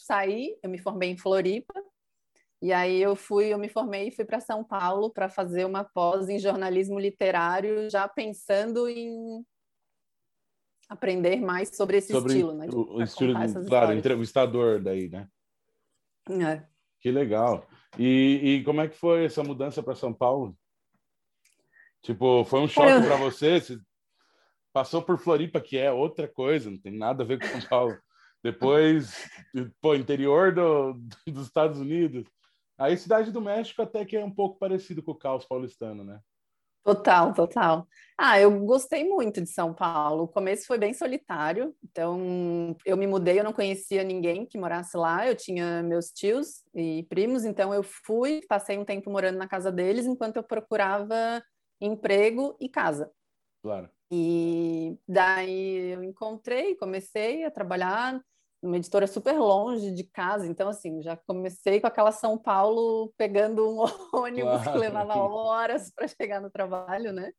saí, 0.07 0.57
eu 0.63 0.71
me 0.71 0.79
formei 0.79 1.11
em 1.11 1.19
Floripa, 1.19 1.75
e 2.61 2.73
aí 2.73 3.01
eu 3.01 3.15
fui, 3.15 3.47
eu 3.47 3.59
me 3.59 3.69
formei 3.69 4.09
e 4.09 4.11
fui 4.11 4.25
para 4.25 4.41
São 4.41 4.65
Paulo 4.65 5.11
para 5.11 5.29
fazer 5.29 5.65
uma 5.65 5.85
pós 5.85 6.29
em 6.29 6.39
jornalismo 6.39 6.99
literário, 6.99 7.89
já 7.89 8.09
pensando 8.09 8.89
em 8.89 9.45
aprender 10.89 11.41
mais 11.41 11.77
sobre 11.77 11.99
esse 11.99 12.13
sobre 12.13 12.33
estilo, 12.33 12.55
né? 12.55 12.67
O, 12.73 12.97
o 12.97 13.03
estilo, 13.03 13.35
claro, 13.67 13.93
entrevistador 13.93 14.81
daí, 14.83 15.09
né? 15.09 15.29
É. 16.31 16.67
Que 17.01 17.11
legal. 17.11 17.67
E, 17.99 18.59
e 18.59 18.65
como 18.65 18.81
é 18.81 18.89
que 18.89 18.97
foi 18.97 19.25
essa 19.25 19.43
mudança 19.43 19.83
para 19.83 19.95
São 19.95 20.13
Paulo? 20.13 20.57
Tipo, 22.03 22.45
foi 22.45 22.61
um 22.61 22.69
choque 22.69 23.07
para 23.07 23.17
você? 23.17 23.61
Você 23.61 23.79
passou 24.73 25.03
por 25.03 25.19
Floripa, 25.19 25.61
que 25.61 25.77
é 25.77 25.91
outra 25.93 26.29
coisa, 26.29 26.71
não 26.71 26.79
tem 26.79 26.97
nada 26.97 27.23
a 27.23 27.27
ver 27.27 27.39
com 27.39 27.47
São 27.47 27.69
Paulo. 27.69 27.99
Depois, 28.43 29.29
pô, 29.81 29.95
interior 29.95 30.55
do, 30.55 30.95
dos 31.27 31.47
Estados 31.47 31.81
Unidos. 31.81 32.25
Aí, 32.79 32.97
Cidade 32.97 33.33
do 33.33 33.41
México 33.41 33.83
até 33.83 34.05
que 34.05 34.17
é 34.17 34.25
um 34.25 34.31
pouco 34.31 34.59
parecido 34.59 35.03
com 35.03 35.11
o 35.11 35.19
caos 35.19 35.45
paulistano, 35.45 36.05
né? 36.05 36.21
Total, 36.85 37.35
total. 37.35 37.87
Ah, 38.17 38.41
eu 38.41 38.61
gostei 38.65 39.05
muito 39.05 39.41
de 39.43 39.49
São 39.51 39.75
Paulo. 39.75 40.25
O 40.25 40.29
começo 40.29 40.67
foi 40.67 40.79
bem 40.79 40.95
solitário, 40.95 41.75
então 41.85 42.75
eu 42.85 42.97
me 42.97 43.07
mudei, 43.07 43.39
eu 43.39 43.45
não 43.45 43.53
conhecia 43.53 44.03
ninguém 44.03 44.47
que 44.47 44.57
morasse 44.59 44.97
lá. 44.97 45.27
Eu 45.27 45.37
tinha 45.37 45.83
meus 45.83 46.07
tios 46.11 46.63
e 46.75 47.05
primos, 47.09 47.45
então 47.45 47.75
eu 47.75 47.83
fui, 47.83 48.41
passei 48.49 48.79
um 48.79 48.85
tempo 48.85 49.11
morando 49.11 49.37
na 49.39 49.47
casa 49.47 49.71
deles 49.71 50.07
enquanto 50.07 50.37
eu 50.37 50.43
procurava 50.43 51.43
emprego 51.81 52.57
e 52.59 52.69
casa. 52.69 53.11
Claro. 53.63 53.91
E 54.11 54.97
daí 55.07 55.93
eu 55.93 56.03
encontrei, 56.03 56.75
comecei 56.77 57.45
a 57.45 57.51
trabalhar 57.51 58.19
uma 58.63 58.77
editora 58.77 59.07
super 59.07 59.39
longe 59.39 59.93
de 59.93 60.05
casa, 60.05 60.47
então 60.47 60.69
assim, 60.69 61.01
já 61.01 61.17
comecei 61.17 61.81
com 61.81 61.87
aquela 61.87 62.11
São 62.11 62.37
Paulo 62.37 63.13
pegando 63.17 63.69
um 63.69 63.79
ônibus 64.13 64.63
claro. 64.63 64.73
que 64.73 64.79
levava 64.79 65.15
horas 65.17 65.93
para 65.95 66.09
chegar 66.09 66.41
no 66.41 66.51
trabalho, 66.51 67.13
né? 67.13 67.33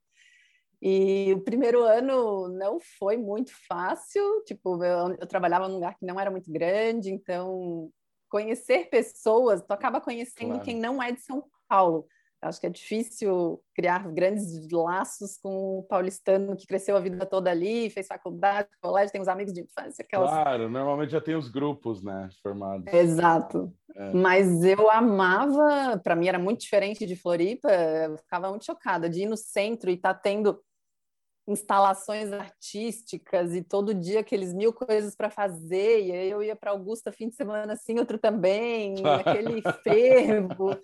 E 0.81 1.33
o 1.33 1.41
primeiro 1.41 1.83
ano 1.83 2.47
não 2.47 2.79
foi 2.97 3.17
muito 3.17 3.51
fácil, 3.67 4.43
tipo, 4.45 4.81
eu, 4.83 5.17
eu 5.19 5.27
trabalhava 5.27 5.67
num 5.67 5.75
lugar 5.75 5.97
que 5.97 6.05
não 6.05 6.17
era 6.17 6.31
muito 6.31 6.49
grande, 6.49 7.11
então 7.11 7.91
conhecer 8.29 8.89
pessoas, 8.89 9.61
tu 9.61 9.71
acaba 9.73 9.99
conhecendo 9.99 10.51
claro. 10.51 10.63
quem 10.63 10.77
não 10.79 11.03
é 11.03 11.11
de 11.11 11.21
São 11.21 11.43
Paulo. 11.67 12.07
Acho 12.41 12.61
que 12.61 12.67
é 12.67 12.69
difícil 12.69 13.61
criar 13.75 14.07
grandes 14.11 14.69
laços 14.71 15.37
com 15.41 15.79
o 15.79 15.83
paulistano 15.83 16.55
que 16.55 16.65
cresceu 16.65 16.95
a 16.95 16.99
vida 16.99 17.25
toda 17.25 17.51
ali, 17.51 17.89
fez 17.89 18.07
faculdade, 18.07 18.69
colégio, 18.81 19.11
tem 19.11 19.21
os 19.21 19.27
amigos 19.27 19.53
de 19.53 19.61
infância. 19.61 20.03
Aquelas... 20.03 20.29
Claro, 20.29 20.69
normalmente 20.69 21.11
já 21.11 21.19
tem 21.19 21.35
os 21.35 21.49
grupos, 21.49 22.01
né, 22.01 22.29
formados. 22.41 22.85
Exato. 22.93 23.73
É. 23.93 24.13
Mas 24.13 24.63
eu 24.63 24.89
amava, 24.89 25.99
para 26.01 26.15
mim 26.15 26.29
era 26.29 26.39
muito 26.39 26.61
diferente 26.61 27.05
de 27.05 27.15
Floripa, 27.15 27.69
eu 27.69 28.17
ficava 28.17 28.49
muito 28.49 28.65
chocada 28.65 29.09
de 29.09 29.23
ir 29.23 29.25
no 29.27 29.35
centro 29.35 29.89
e 29.89 29.95
estar 29.95 30.13
tá 30.13 30.19
tendo 30.19 30.61
instalações 31.49 32.31
artísticas 32.31 33.55
e 33.55 33.63
todo 33.63 33.93
dia 33.93 34.19
aqueles 34.19 34.53
mil 34.53 34.71
coisas 34.71 35.15
para 35.15 35.29
fazer. 35.29 36.05
E 36.05 36.11
aí 36.11 36.29
eu 36.29 36.43
ia 36.43 36.55
para 36.55 36.71
Augusta 36.71 37.11
fim 37.11 37.29
de 37.29 37.35
semana 37.35 37.73
assim, 37.73 37.97
outro 37.97 38.19
também, 38.19 38.95
aquele 39.05 39.61
fervo. 39.83 40.79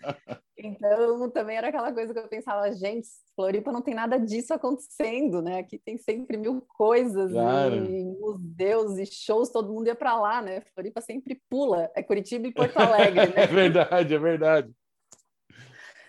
Então 0.57 1.29
também 1.29 1.57
era 1.57 1.67
aquela 1.67 1.93
coisa 1.93 2.13
que 2.13 2.19
eu 2.19 2.27
pensava, 2.27 2.71
gente, 2.71 3.07
Floripa 3.35 3.71
não 3.71 3.81
tem 3.81 3.93
nada 3.93 4.17
disso 4.17 4.53
acontecendo, 4.53 5.41
né? 5.41 5.59
Aqui 5.59 5.77
tem 5.77 5.97
sempre 5.97 6.35
mil 6.35 6.65
coisas 6.75 7.31
claro. 7.31 7.85
e 7.85 8.03
museus 8.03 8.97
e 8.97 9.05
shows, 9.05 9.49
todo 9.49 9.71
mundo 9.71 9.87
ia 9.87 9.95
para 9.95 10.19
lá, 10.19 10.41
né? 10.41 10.61
Floripa 10.73 10.99
sempre 10.99 11.39
pula, 11.47 11.91
é 11.95 12.01
Curitiba 12.01 12.47
e 12.47 12.53
Porto 12.53 12.77
Alegre, 12.79 13.27
né? 13.27 13.33
é 13.35 13.47
verdade, 13.47 14.15
é 14.15 14.19
verdade. 14.19 14.71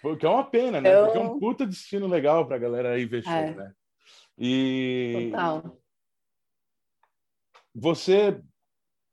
Porque 0.01 0.25
é 0.25 0.29
uma 0.29 0.45
pena, 0.45 0.81
né? 0.81 0.89
Então... 0.89 1.05
Porque 1.05 1.19
é 1.19 1.21
um 1.21 1.39
puta 1.39 1.67
destino 1.67 2.07
legal 2.07 2.47
para 2.47 2.57
a 2.57 2.61
galera 2.61 2.97
show, 2.99 3.33
é. 3.33 3.55
né? 3.55 3.73
E 4.39 5.31
Total. 5.31 5.79
você, 7.75 8.43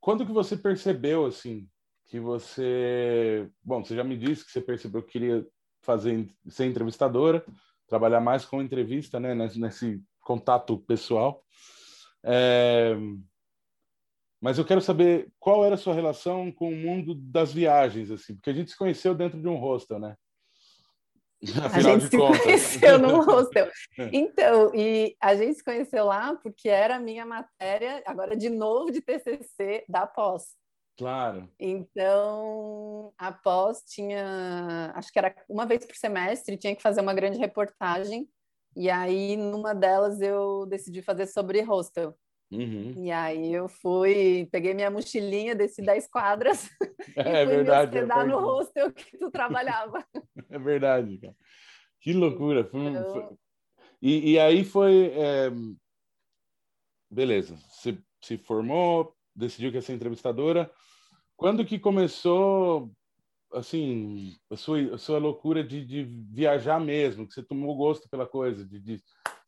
quando 0.00 0.26
que 0.26 0.32
você 0.32 0.56
percebeu 0.56 1.26
assim 1.26 1.68
que 2.06 2.20
você, 2.20 3.50
bom, 3.62 3.82
você 3.82 3.96
já 3.96 4.04
me 4.04 4.16
disse 4.16 4.44
que 4.44 4.52
você 4.52 4.60
percebeu 4.60 5.02
que 5.02 5.12
queria 5.12 5.46
fazer 5.82 6.28
ser 6.48 6.66
entrevistadora, 6.66 7.44
trabalhar 7.88 8.20
mais 8.20 8.44
com 8.44 8.62
entrevista, 8.62 9.18
né, 9.18 9.34
nesse, 9.34 10.02
contato 10.20 10.78
pessoal. 10.78 11.44
É, 12.22 12.96
mas 14.40 14.58
eu 14.58 14.64
quero 14.64 14.80
saber 14.80 15.30
qual 15.38 15.64
era 15.64 15.74
a 15.74 15.78
sua 15.78 15.94
relação 15.94 16.50
com 16.50 16.68
o 16.68 16.76
mundo 16.76 17.14
das 17.14 17.52
viagens, 17.52 18.10
assim, 18.10 18.34
porque 18.34 18.50
a 18.50 18.54
gente 18.54 18.70
se 18.70 18.76
conheceu 18.76 19.14
dentro 19.14 19.40
de 19.40 19.48
um 19.48 19.56
hostel, 19.56 19.98
né? 19.98 20.16
a 21.72 21.80
gente 21.80 22.08
se 22.08 22.16
contas. 22.16 22.42
conheceu 22.42 22.98
num 22.98 23.20
hostel. 23.24 23.70
Então, 24.12 24.74
e 24.74 25.16
a 25.20 25.34
gente 25.34 25.54
se 25.54 25.64
conheceu 25.64 26.04
lá 26.04 26.34
porque 26.42 26.68
era 26.68 26.96
a 26.96 27.00
minha 27.00 27.24
matéria, 27.24 28.02
agora 28.06 28.36
de 28.36 28.48
novo 28.48 28.90
de 28.90 29.00
TCC 29.00 29.84
da 29.88 30.06
pós. 30.06 30.56
Claro. 30.96 31.48
Então, 31.58 33.12
a 33.18 33.32
pós 33.32 33.82
tinha, 33.86 34.92
acho 34.94 35.12
que 35.12 35.18
era 35.18 35.34
uma 35.48 35.66
vez 35.66 35.84
por 35.84 35.96
semestre, 35.96 36.56
tinha 36.56 36.74
que 36.74 36.82
fazer 36.82 37.00
uma 37.00 37.14
grande 37.14 37.38
reportagem. 37.38 38.28
E 38.76 38.90
aí, 38.90 39.36
numa 39.36 39.74
delas, 39.74 40.20
eu 40.20 40.66
decidi 40.66 41.02
fazer 41.02 41.26
sobre 41.26 41.60
hostel. 41.62 42.16
Uhum. 42.50 43.04
E 43.04 43.10
aí 43.10 43.52
eu 43.52 43.68
fui, 43.68 44.48
peguei 44.52 44.74
minha 44.74 44.90
mochilinha, 44.90 45.54
desci 45.54 45.82
10 45.82 46.08
quadras 46.08 46.70
é, 47.16 47.42
e 47.42 47.46
fui 47.46 47.56
verdade, 47.56 47.92
me 47.92 48.02
hospedar 48.02 48.24
é 48.24 48.28
no 48.28 48.38
hostel 48.38 48.92
que 48.92 49.18
tu 49.18 49.30
trabalhava. 49.30 50.04
É 50.50 50.58
verdade, 50.58 51.18
cara. 51.18 51.34
Que 52.00 52.12
loucura. 52.12 52.64
Foi, 52.64 52.86
então... 52.86 53.12
foi... 53.12 53.36
E, 54.00 54.32
e, 54.32 54.38
aí 54.38 54.64
foi... 54.64 55.10
É... 55.14 55.50
Beleza, 57.10 57.56
você 57.70 57.98
se 58.20 58.36
formou, 58.38 59.16
decidiu 59.34 59.70
que 59.70 59.78
ia 59.78 59.82
ser 59.82 59.94
entrevistadora. 59.94 60.70
Quando 61.36 61.64
que 61.64 61.78
começou 61.78 62.92
assim, 63.52 64.36
a 64.50 64.56
sua, 64.56 64.94
a 64.94 64.98
sua 64.98 65.18
loucura 65.18 65.62
de, 65.62 65.84
de 65.84 66.04
viajar 66.30 66.80
mesmo, 66.80 67.26
que 67.26 67.34
você 67.34 67.42
tomou 67.42 67.74
gosto 67.76 68.08
pela 68.08 68.26
coisa, 68.26 68.64
de, 68.66 68.80
de 68.80 69.02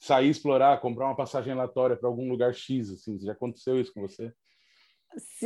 sair 0.06 0.30
explorar, 0.30 0.80
comprar 0.80 1.06
uma 1.06 1.16
passagem 1.16 1.52
aleatória 1.52 1.96
para 1.96 2.08
algum 2.08 2.28
lugar 2.28 2.54
X, 2.54 2.90
assim, 2.90 3.18
já 3.18 3.32
aconteceu 3.32 3.80
isso 3.80 3.92
com 3.92 4.00
você? 4.00 4.32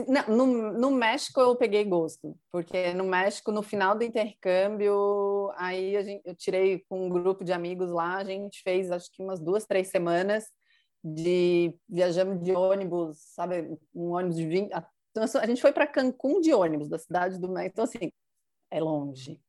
Não, 0.08 0.36
no, 0.36 0.72
no, 0.72 0.90
México 0.90 1.40
eu 1.40 1.54
peguei 1.54 1.84
gosto, 1.84 2.36
porque 2.50 2.92
no 2.92 3.04
México, 3.04 3.52
no 3.52 3.62
final 3.62 3.96
do 3.96 4.02
intercâmbio, 4.02 5.52
aí 5.56 6.02
gente, 6.02 6.22
eu 6.24 6.34
tirei 6.34 6.84
com 6.88 7.06
um 7.06 7.08
grupo 7.08 7.44
de 7.44 7.52
amigos 7.52 7.90
lá, 7.90 8.16
a 8.16 8.24
gente 8.24 8.62
fez 8.62 8.90
acho 8.90 9.10
que 9.12 9.22
umas 9.22 9.38
duas, 9.38 9.66
três 9.66 9.88
semanas 9.88 10.46
de 11.04 11.74
viajamos 11.88 12.42
de 12.42 12.52
ônibus, 12.52 13.18
sabe, 13.34 13.78
um 13.94 14.10
ônibus 14.10 14.36
de 14.36 14.46
20. 14.46 14.72
A, 14.72 14.84
a 15.40 15.46
gente 15.46 15.62
foi 15.62 15.72
para 15.72 15.86
Cancún 15.86 16.40
de 16.40 16.52
ônibus, 16.52 16.88
da 16.88 16.98
cidade 16.98 17.38
do 17.38 17.48
México, 17.48 17.74
então 17.74 17.84
assim, 17.84 18.12
é 18.70 18.80
longe. 18.80 19.40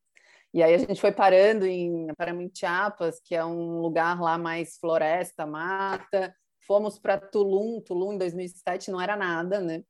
E 0.53 0.62
aí 0.62 0.74
a 0.74 0.77
gente 0.77 1.00
foi 1.00 1.12
parando 1.12 1.65
em 1.65 2.08
Chiapas, 2.53 3.22
que 3.24 3.34
é 3.34 3.43
um 3.43 3.79
lugar 3.79 4.20
lá 4.20 4.38
mais 4.38 4.77
floresta, 4.77 5.46
mata. 5.46 6.36
Fomos 6.67 7.00
para 7.00 7.17
Tulum, 7.17 7.79
Tulum 7.81 8.13
em 8.13 8.17
2007 8.17 8.91
não 8.91 9.00
era 9.01 9.15
nada, 9.15 9.60
né? 9.60 9.84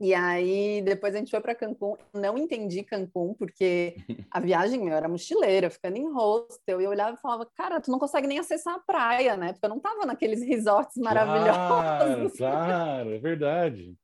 E 0.00 0.12
aí 0.14 0.82
depois 0.82 1.14
a 1.14 1.18
gente 1.18 1.30
foi 1.30 1.40
para 1.40 1.54
Cancún. 1.54 1.96
Não 2.12 2.36
entendi 2.36 2.82
Cancún 2.82 3.34
porque 3.34 3.94
a 4.32 4.40
viagem 4.40 4.80
meu 4.82 4.96
era 4.96 5.08
mochileira, 5.08 5.70
ficando 5.70 5.96
em 5.96 6.12
hostel. 6.12 6.80
E 6.80 6.84
eu 6.84 6.90
olhava 6.90 7.14
e 7.16 7.20
falava, 7.20 7.46
cara, 7.54 7.80
tu 7.80 7.88
não 7.88 8.00
consegue 8.00 8.26
nem 8.26 8.40
acessar 8.40 8.74
a 8.74 8.80
praia, 8.80 9.36
né? 9.36 9.52
Porque 9.52 9.64
eu 9.64 9.70
não 9.70 9.78
tava 9.78 10.04
naqueles 10.04 10.42
resorts 10.42 10.96
maravilhosos. 10.96 12.36
Claro, 12.36 12.66
claro, 12.66 13.14
é 13.14 13.18
verdade. 13.18 13.94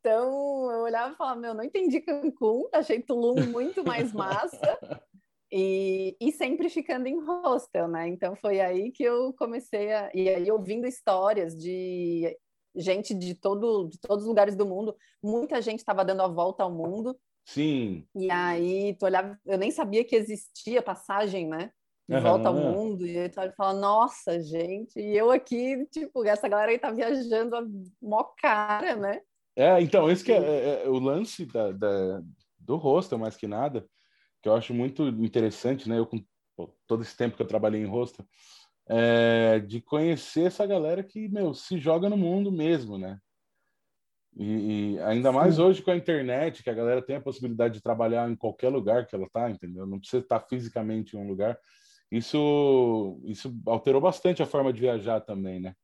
Então 0.00 0.70
eu 0.72 0.80
olhava 0.80 1.12
e 1.12 1.16
falava, 1.16 1.40
meu, 1.40 1.54
não 1.54 1.62
entendi 1.62 2.00
Cancún, 2.00 2.68
achei 2.72 3.02
Tulum 3.02 3.46
muito 3.46 3.84
mais 3.84 4.12
massa. 4.12 4.58
E, 5.52 6.16
e, 6.20 6.30
sempre 6.30 6.68
ficando 6.68 7.08
em 7.08 7.18
hostel, 7.18 7.88
né? 7.88 8.06
Então 8.06 8.36
foi 8.36 8.60
aí 8.60 8.92
que 8.92 9.02
eu 9.02 9.32
comecei 9.32 9.92
a. 9.92 10.08
E 10.14 10.28
aí 10.28 10.48
ouvindo 10.48 10.86
histórias 10.86 11.56
de 11.56 12.38
gente 12.72 13.12
de, 13.12 13.34
todo, 13.34 13.88
de 13.88 13.98
todos 13.98 14.22
os 14.22 14.28
lugares 14.28 14.54
do 14.54 14.64
mundo, 14.64 14.94
muita 15.20 15.60
gente 15.60 15.80
estava 15.80 16.04
dando 16.04 16.22
a 16.22 16.28
volta 16.28 16.62
ao 16.62 16.70
mundo. 16.70 17.18
Sim. 17.44 18.06
E 18.14 18.30
aí 18.30 18.94
tu 18.94 19.06
olhava, 19.06 19.36
eu 19.44 19.58
nem 19.58 19.72
sabia 19.72 20.04
que 20.04 20.14
existia 20.14 20.80
passagem, 20.80 21.48
né? 21.48 21.72
De 22.08 22.14
uhum. 22.14 22.22
volta 22.22 22.48
ao 22.48 22.54
mundo, 22.54 23.04
e 23.04 23.28
tu 23.28 23.40
fala, 23.56 23.72
nossa, 23.72 24.40
gente, 24.40 25.00
e 25.00 25.16
eu 25.16 25.30
aqui, 25.32 25.84
tipo, 25.86 26.24
essa 26.24 26.48
galera 26.48 26.70
aí 26.70 26.78
tá 26.78 26.90
viajando 26.90 27.56
a 27.56 27.62
mó 28.00 28.22
cara, 28.36 28.94
né? 28.94 29.20
É, 29.60 29.78
então, 29.82 30.10
esse 30.10 30.24
que 30.24 30.32
é, 30.32 30.38
é, 30.38 30.82
é 30.86 30.88
o 30.88 30.98
lance 30.98 31.44
da, 31.44 31.70
da, 31.70 32.22
do 32.58 32.76
hostel, 32.76 33.18
mais 33.18 33.36
que 33.36 33.46
nada, 33.46 33.86
que 34.40 34.48
eu 34.48 34.54
acho 34.54 34.72
muito 34.72 35.06
interessante, 35.06 35.86
né? 35.86 35.98
Eu 35.98 36.06
com 36.06 36.24
todo 36.86 37.02
esse 37.02 37.14
tempo 37.14 37.36
que 37.36 37.42
eu 37.42 37.46
trabalhei 37.46 37.82
em 37.82 37.86
hostel, 37.86 38.24
é, 38.88 39.58
de 39.58 39.82
conhecer 39.82 40.46
essa 40.46 40.64
galera 40.66 41.02
que, 41.04 41.28
meu, 41.28 41.52
se 41.52 41.78
joga 41.78 42.08
no 42.08 42.16
mundo 42.16 42.50
mesmo, 42.50 42.96
né? 42.96 43.18
E, 44.34 44.94
e, 44.94 45.00
ainda 45.00 45.30
mais 45.30 45.56
Sim. 45.56 45.62
hoje 45.62 45.82
com 45.82 45.90
a 45.90 45.96
internet, 45.96 46.62
que 46.62 46.70
a 46.70 46.74
galera 46.74 47.02
tem 47.02 47.16
a 47.16 47.20
possibilidade 47.20 47.74
de 47.74 47.82
trabalhar 47.82 48.30
em 48.30 48.36
qualquer 48.36 48.70
lugar 48.70 49.06
que 49.06 49.14
ela 49.14 49.28
tá, 49.30 49.50
entendeu? 49.50 49.86
Não 49.86 49.98
precisa 49.98 50.22
estar 50.22 50.40
fisicamente 50.40 51.14
em 51.14 51.20
um 51.20 51.28
lugar. 51.28 51.58
Isso, 52.10 53.20
isso 53.24 53.54
alterou 53.66 54.00
bastante 54.00 54.42
a 54.42 54.46
forma 54.46 54.72
de 54.72 54.80
viajar 54.80 55.20
também, 55.20 55.60
né? 55.60 55.74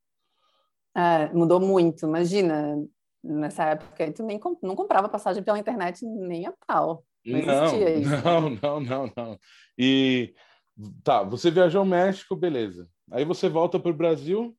É, 0.95 1.31
mudou 1.31 1.59
muito. 1.59 2.07
Imagina, 2.07 2.75
nessa 3.27 3.65
época 3.65 4.11
tu 4.13 4.23
nem 4.23 4.39
não 4.61 4.75
comprava 4.75 5.09
passagem 5.09 5.43
pela 5.43 5.59
internet 5.59 6.05
nem 6.05 6.47
a 6.47 6.53
pau. 6.65 7.03
Não, 7.25 7.41
não, 7.41 8.49
não, 8.49 8.49
não, 8.49 8.79
não, 8.79 9.13
não. 9.15 9.39
E 9.77 10.33
tá, 11.03 11.23
você 11.23 11.51
viajou 11.51 11.79
ao 11.79 11.85
México, 11.85 12.35
beleza. 12.35 12.87
Aí 13.11 13.25
você 13.25 13.49
volta 13.49 13.79
para 13.79 13.91
o 13.91 13.95
Brasil. 13.95 14.55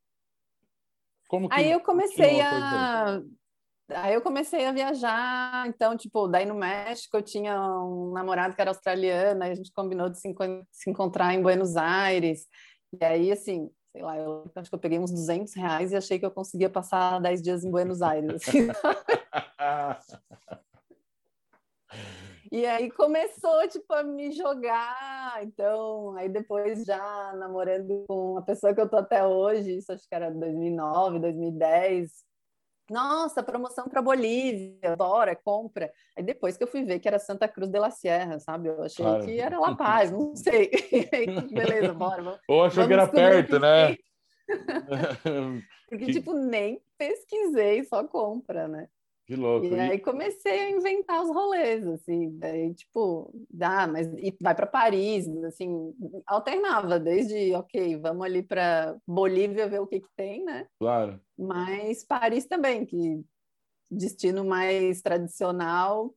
Como 1.29 1.49
que 1.49 1.55
Aí 1.55 1.71
eu 1.71 1.81
comecei 1.81 2.41
a 2.41 3.23
Aí 3.91 4.13
eu 4.13 4.21
comecei 4.21 4.67
a 4.67 4.73
viajar, 4.73 5.67
então, 5.67 5.97
tipo, 5.97 6.29
daí 6.29 6.45
no 6.45 6.55
México 6.55 7.17
eu 7.17 7.23
tinha 7.23 7.59
um 7.59 8.13
namorado 8.13 8.55
que 8.55 8.61
era 8.61 8.71
australiano, 8.71 9.43
aí 9.43 9.51
a 9.51 9.55
gente 9.55 9.73
combinou 9.73 10.11
de 10.11 10.21
se, 10.21 10.29
se 10.71 10.91
encontrar 10.91 11.33
em 11.33 11.41
Buenos 11.41 11.75
Aires. 11.75 12.47
E 13.01 13.03
aí, 13.03 13.33
assim, 13.33 13.71
sei 13.93 14.03
lá, 14.03 14.17
eu 14.17 14.51
acho 14.55 14.69
que 14.69 14.75
eu 14.75 14.79
peguei 14.79 14.99
uns 14.99 15.11
200 15.11 15.55
reais 15.55 15.93
e 15.93 15.97
achei 15.97 16.19
que 16.19 16.27
eu 16.27 16.31
conseguia 16.31 16.71
passar 16.71 17.21
10 17.21 17.43
dias 17.43 17.65
em 17.65 17.71
Buenos 17.71 18.03
Aires. 18.03 18.35
Assim. 18.35 18.69
e 22.53 22.67
aí 22.67 22.91
começou, 22.91 23.67
tipo, 23.69 23.93
a 23.93 24.03
me 24.03 24.31
jogar. 24.33 25.43
Então, 25.43 26.15
aí 26.17 26.29
depois 26.29 26.85
já 26.85 27.33
namorando 27.37 28.05
com 28.07 28.37
a 28.39 28.43
pessoa 28.43 28.75
que 28.75 28.81
eu 28.81 28.89
tô 28.89 28.97
até 28.97 29.27
hoje, 29.27 29.79
isso 29.79 29.93
acho 29.93 30.09
que 30.09 30.15
era 30.15 30.31
2009, 30.31 31.19
2010 31.19 32.28
nossa, 32.91 33.43
promoção 33.43 33.89
para 33.89 34.03
Bolívia, 34.03 34.97
bora, 34.97 35.37
compra. 35.37 35.93
Aí 36.17 36.23
depois 36.23 36.57
que 36.57 36.65
eu 36.65 36.69
fui 36.69 36.85
ver 36.85 36.99
que 36.99 37.09
era 37.09 37.19
Santa 37.19 37.47
Cruz 37.47 37.71
de 37.71 37.79
la 37.79 37.91
Sierra, 37.91 38.39
sabe? 38.39 38.69
Eu 38.69 38.83
achei 38.83 39.05
claro. 39.05 39.25
que 39.25 39.39
era 39.39 39.59
La 39.59 39.77
Paz, 39.77 40.11
não 40.11 40.35
sei. 40.35 40.71
Beleza, 41.53 41.93
bora. 41.93 42.23
Vamos, 42.23 42.41
Ou 42.49 42.65
achou 42.65 42.87
que 42.87 42.93
era 42.93 43.07
perto, 43.07 43.59
né? 43.59 43.97
Porque, 45.89 46.07
que... 46.07 46.13
tipo, 46.13 46.33
nem 46.35 46.81
pesquisei, 46.97 47.85
só 47.85 48.05
compra, 48.05 48.69
né? 48.69 48.89
Que 49.29 49.37
louco. 49.37 49.67
E, 49.67 49.69
e, 49.69 49.79
aí 49.79 49.99
comecei 49.99 50.59
a 50.59 50.71
inventar 50.71 51.23
os 51.23 51.29
rolês, 51.29 51.87
assim, 51.87 52.31
daí, 52.39 52.73
tipo, 52.73 53.31
dá, 53.51 53.87
mas 53.87 54.07
e 54.15 54.35
vai 54.41 54.55
para 54.55 54.67
Paris, 54.67 55.29
assim, 55.45 55.95
alternava, 56.27 56.99
desde, 56.99 57.53
ok, 57.53 57.99
vamos 57.99 58.25
ali 58.25 58.43
para 58.43 58.97
Bolívia 59.07 59.69
ver 59.69 59.81
o 59.81 59.87
que 59.87 60.01
que 60.01 60.09
tem, 60.17 60.43
né? 60.47 60.67
Claro. 60.81 61.21
Mas 61.39 62.03
Paris 62.07 62.47
também, 62.47 62.87
que 62.87 63.23
destino 63.91 64.47
mais 64.47 65.03
tradicional, 65.03 66.15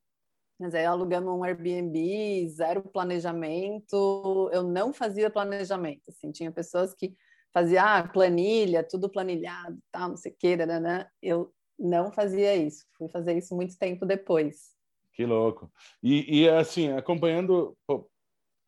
mas 0.57 0.73
aí 0.73 0.85
alugamos 0.85 1.33
um 1.33 1.43
Airbnb, 1.43 2.47
zero 2.47 2.81
planejamento, 2.81 4.49
eu 4.53 4.63
não 4.63 4.93
fazia 4.93 5.29
planejamento, 5.29 6.03
assim, 6.07 6.31
tinha 6.31 6.49
pessoas 6.49 6.93
que 6.93 7.13
faziam 7.53 7.83
ah, 7.85 8.07
planilha, 8.07 8.87
tudo 8.87 9.09
planilhado, 9.09 9.77
tal, 9.91 10.09
não 10.09 10.17
sei 10.17 10.31
o 10.31 10.35
que, 10.39 10.55
né? 10.55 11.09
eu 11.21 11.51
não 11.81 12.11
fazia 12.11 12.55
isso. 12.55 12.85
Fui 12.97 13.09
fazer 13.09 13.37
isso 13.37 13.55
muito 13.55 13.77
tempo 13.77 14.05
depois. 14.05 14.71
Que 15.13 15.25
louco. 15.25 15.71
E, 16.01 16.41
e 16.41 16.49
assim, 16.49 16.91
acompanhando, 16.91 17.77
pô, 17.85 18.09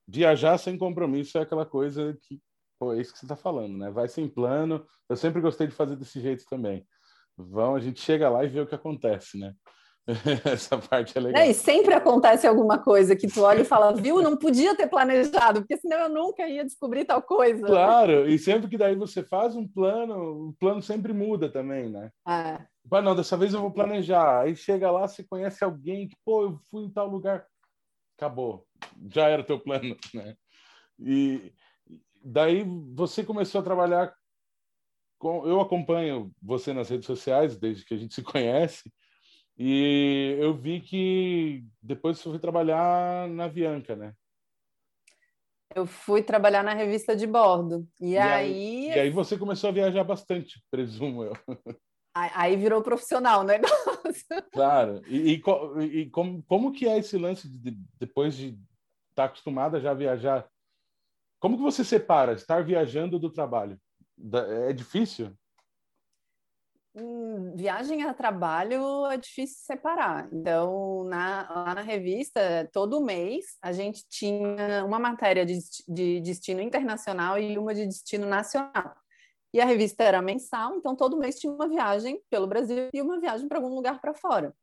viajar 0.08 0.58
sem 0.58 0.78
compromisso 0.78 1.38
é 1.38 1.42
aquela 1.42 1.66
coisa 1.66 2.18
que, 2.24 2.42
pô, 2.80 2.94
é 2.94 3.02
isso 3.02 3.14
que 3.14 3.20
você 3.20 3.26
está 3.26 3.36
falando, 3.36 3.78
né? 3.78 3.92
Vai 3.92 4.08
sem 4.08 4.28
plano. 4.28 4.86
Eu 5.08 5.16
sempre 5.16 5.42
gostei 5.42 5.68
de 5.68 5.74
fazer 5.74 5.96
desse 5.96 6.20
jeito 6.20 6.44
também. 6.50 6.86
Vão, 7.38 7.76
a 7.76 7.80
gente 7.80 8.02
chega 8.02 8.30
lá 8.30 8.44
e 8.44 8.50
vê 8.50 8.60
o 8.60 8.68
que 8.68 8.76
acontece, 8.76 9.38
né? 9.40 9.54
Essa 10.46 10.78
parte 10.78 11.18
é 11.18 11.22
legal. 11.22 11.42
É, 11.42 11.50
e 11.50 11.54
sempre 11.54 11.94
acontece 11.94 12.46
alguma 12.46 12.78
coisa 12.78 13.16
que 13.16 13.28
tu 13.28 13.42
olha 13.42 13.62
e 13.62 13.66
fala, 13.66 13.94
viu, 13.94 14.22
não 14.22 14.36
podia 14.36 14.76
ter 14.76 14.88
planejado, 14.88 15.62
porque 15.62 15.78
senão 15.78 15.98
eu 15.98 16.10
nunca 16.10 16.48
ia 16.48 16.66
descobrir 16.66 17.06
tal 17.06 17.22
coisa. 17.22 17.66
Claro, 17.66 18.28
e 18.28 18.38
sempre 18.38 18.70
que 18.70 18.78
daí 18.78 18.96
você 18.96 19.24
faz 19.24 19.56
um 19.56 19.66
plano, 19.66 20.50
o 20.50 20.54
plano 20.60 20.82
sempre 20.82 21.14
muda 21.14 21.50
também, 21.50 21.90
né? 21.90 22.12
É. 22.28 22.60
Mas 22.90 23.04
não, 23.04 23.16
dessa 23.16 23.38
vez 23.38 23.54
eu 23.54 23.62
vou 23.62 23.72
planejar. 23.72 24.42
Aí 24.42 24.56
chega 24.56 24.92
lá, 24.92 25.08
você 25.08 25.24
conhece 25.24 25.64
alguém 25.64 26.10
que, 26.10 26.16
pô, 26.26 26.44
eu 26.44 26.60
fui 26.70 26.84
em 26.84 26.92
tal 26.92 27.08
lugar. 27.08 27.46
Acabou. 28.18 28.68
Já 29.10 29.30
era 29.30 29.44
teu 29.44 29.60
plano, 29.60 29.96
né? 30.14 30.36
E 31.00 31.54
daí 32.22 32.66
você 32.94 33.24
começou 33.24 33.62
a 33.62 33.64
trabalhar 33.64 34.14
com... 35.18 35.48
Eu 35.48 35.62
acompanho 35.62 36.30
você 36.42 36.74
nas 36.74 36.90
redes 36.90 37.06
sociais 37.06 37.58
desde 37.58 37.86
que 37.86 37.94
a 37.94 37.98
gente 37.98 38.14
se 38.14 38.22
conhece. 38.22 38.92
E 39.58 40.36
eu 40.40 40.54
vi 40.54 40.82
que 40.82 41.64
depois 41.82 42.18
você 42.18 42.30
foi 42.30 42.40
trabalhar 42.40 43.28
na 43.30 43.46
Avianca, 43.46 43.96
né? 43.96 44.14
Eu 45.76 45.86
fui 45.86 46.22
trabalhar 46.22 46.64
na 46.64 46.74
revista 46.74 47.16
de 47.16 47.26
bordo. 47.26 47.88
E, 48.00 48.12
e 48.12 48.18
aí... 48.18 48.90
aí... 48.90 48.96
E 48.96 49.00
aí 49.00 49.10
você 49.10 49.38
começou 49.38 49.70
a 49.70 49.74
viajar 49.74 50.04
bastante, 50.04 50.62
presumo 50.70 51.24
eu. 51.24 51.34
Aí 52.16 52.56
virou 52.56 52.82
profissional 52.84 53.42
o 53.42 53.44
negócio. 53.44 53.74
Claro. 54.52 55.02
E, 55.08 55.34
e, 55.34 56.02
e 56.02 56.10
como, 56.12 56.44
como 56.44 56.72
que 56.72 56.88
é 56.88 57.00
esse 57.00 57.18
lance 57.18 57.50
de, 57.50 57.72
depois 57.98 58.36
de 58.36 58.50
estar 58.50 58.60
tá 59.16 59.24
acostumada 59.26 59.80
já 59.80 59.92
a 59.92 59.96
viajar? 59.96 60.48
Como 61.40 61.58
que 61.58 61.64
você 61.64 61.84
separa 61.84 62.34
estar 62.34 62.64
viajando 62.64 63.18
do 63.18 63.32
trabalho? 63.32 63.80
É 64.68 64.72
difícil? 64.72 65.36
Viagem 67.56 68.04
a 68.04 68.14
trabalho 68.14 69.08
é 69.08 69.18
difícil 69.18 69.58
separar. 69.66 70.30
Então, 70.32 71.04
na, 71.06 71.50
lá 71.50 71.76
na 71.76 71.82
revista, 71.82 72.70
todo 72.72 73.04
mês, 73.04 73.58
a 73.62 73.72
gente 73.72 74.06
tinha 74.08 74.86
uma 74.86 75.00
matéria 75.00 75.44
de, 75.44 75.58
de 75.88 76.22
destino 76.22 76.62
internacional 76.62 77.40
e 77.40 77.58
uma 77.58 77.74
de 77.74 77.88
destino 77.88 78.28
nacional. 78.28 78.96
E 79.52 79.60
a 79.60 79.66
revista 79.66 80.04
era 80.04 80.22
mensal, 80.22 80.76
então 80.76 80.96
todo 80.96 81.18
mês 81.18 81.40
tinha 81.40 81.52
uma 81.52 81.68
viagem 81.68 82.22
pelo 82.30 82.46
Brasil 82.48 82.90
e 82.94 83.02
uma 83.02 83.20
viagem 83.20 83.48
para 83.48 83.58
algum 83.58 83.74
lugar 83.74 84.00
para 84.00 84.14
fora. 84.14 84.56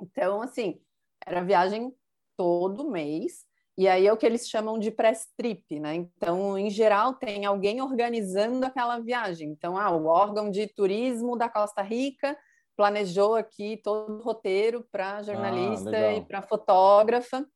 Então, 0.00 0.40
assim, 0.40 0.80
era 1.26 1.42
viagem 1.42 1.92
todo 2.36 2.88
mês. 2.88 3.47
E 3.78 3.86
aí 3.86 4.08
é 4.08 4.12
o 4.12 4.16
que 4.16 4.26
eles 4.26 4.48
chamam 4.48 4.76
de 4.76 4.90
press 4.90 5.28
trip, 5.36 5.78
né? 5.78 5.94
Então, 5.94 6.58
em 6.58 6.68
geral, 6.68 7.14
tem 7.14 7.46
alguém 7.46 7.80
organizando 7.80 8.66
aquela 8.66 8.98
viagem. 8.98 9.50
Então, 9.50 9.78
ah, 9.78 9.88
o 9.92 10.06
órgão 10.06 10.50
de 10.50 10.66
turismo 10.66 11.38
da 11.38 11.48
Costa 11.48 11.80
Rica 11.80 12.36
planejou 12.76 13.36
aqui 13.36 13.80
todo 13.84 14.18
o 14.18 14.22
roteiro 14.22 14.84
para 14.90 15.22
jornalista 15.22 15.96
ah, 15.96 16.14
e 16.16 16.24
para 16.24 16.42
fotógrafa, 16.42 17.48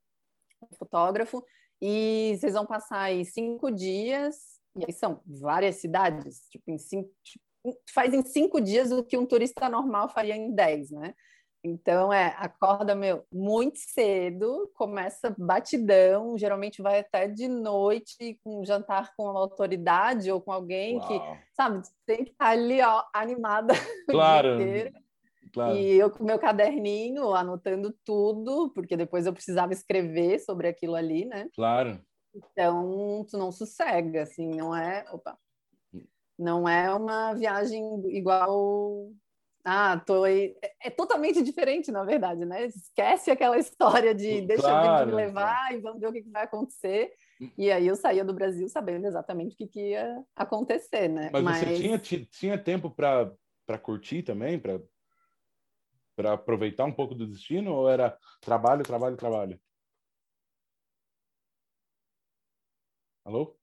fotógrafo, 0.78 1.44
e 1.80 2.36
vocês 2.38 2.52
vão 2.52 2.64
passar 2.64 3.00
aí 3.00 3.24
cinco 3.24 3.68
dias 3.68 4.60
e 4.76 4.84
aí 4.86 4.92
são 4.92 5.20
várias 5.26 5.76
cidades, 5.76 6.46
tipo, 6.50 6.70
em 6.70 6.78
cinco, 6.78 7.10
tipo, 7.24 7.44
faz 7.92 8.14
em 8.14 8.24
cinco 8.24 8.60
dias 8.60 8.92
o 8.92 9.02
que 9.02 9.18
um 9.18 9.26
turista 9.26 9.68
normal 9.68 10.08
faria 10.08 10.36
em 10.36 10.54
dez, 10.54 10.90
né? 10.92 11.14
Então, 11.64 12.12
é, 12.12 12.34
acorda, 12.38 12.94
meu, 12.94 13.24
muito 13.32 13.78
cedo, 13.78 14.68
começa 14.74 15.34
batidão, 15.38 16.36
geralmente 16.36 16.82
vai 16.82 16.98
até 16.98 17.28
de 17.28 17.46
noite, 17.46 18.40
com 18.42 18.64
jantar 18.64 19.14
com 19.16 19.24
uma 19.24 19.38
autoridade 19.38 20.30
ou 20.30 20.40
com 20.40 20.50
alguém 20.50 20.98
Uau. 20.98 21.06
que, 21.06 21.20
sabe, 21.54 21.82
tem 22.04 22.24
que 22.24 22.32
estar 22.32 22.48
ali, 22.48 22.82
ó, 22.82 23.04
animada 23.14 23.74
claro. 24.10 24.58
Claro. 25.52 25.76
E 25.76 25.98
eu 25.98 26.10
com 26.10 26.24
meu 26.24 26.38
caderninho, 26.38 27.34
anotando 27.34 27.94
tudo, 28.04 28.70
porque 28.70 28.96
depois 28.96 29.26
eu 29.26 29.34
precisava 29.34 29.72
escrever 29.72 30.38
sobre 30.38 30.66
aquilo 30.66 30.94
ali, 30.94 31.26
né? 31.26 31.48
Claro. 31.54 32.00
Então, 32.34 33.24
tu 33.28 33.36
não 33.36 33.52
sossega, 33.52 34.22
assim, 34.22 34.48
não 34.48 34.74
é. 34.74 35.04
Opa! 35.12 35.38
Não 36.38 36.66
é 36.66 36.92
uma 36.92 37.34
viagem 37.34 37.84
igual. 38.16 39.10
Ah, 39.64 40.00
tô 40.04 40.24
aí. 40.24 40.56
É, 40.62 40.88
é 40.88 40.90
totalmente 40.90 41.42
diferente, 41.42 41.92
na 41.92 42.02
verdade, 42.04 42.44
né? 42.44 42.66
Esquece 42.66 43.30
aquela 43.30 43.56
história 43.58 44.14
de 44.14 44.40
deixa 44.42 44.62
claro, 44.62 45.06
me 45.06 45.14
levar 45.14 45.56
claro. 45.56 45.74
e 45.74 45.80
vamos 45.80 46.00
ver 46.00 46.08
o 46.08 46.12
que, 46.12 46.22
vai 46.22 46.44
acontecer. 46.44 47.12
E 47.56 47.70
aí 47.70 47.86
eu 47.86 47.96
saía 47.96 48.24
do 48.24 48.34
Brasil 48.34 48.68
sabendo 48.68 49.06
exatamente 49.06 49.54
o 49.54 49.56
que, 49.56 49.66
que 49.66 49.90
ia 49.90 50.22
acontecer, 50.34 51.08
né? 51.08 51.30
Mas, 51.32 51.42
Mas... 51.42 51.58
você 51.58 51.74
tinha, 51.74 51.98
tinha 52.26 52.58
tempo 52.58 52.90
para 52.90 53.78
curtir 53.80 54.22
também, 54.22 54.58
para 54.58 56.32
aproveitar 56.32 56.84
um 56.84 56.92
pouco 56.92 57.14
do 57.14 57.26
destino, 57.26 57.72
ou 57.72 57.88
era 57.88 58.16
trabalho, 58.40 58.82
trabalho, 58.82 59.16
trabalho? 59.16 59.60
Alô? 63.24 63.56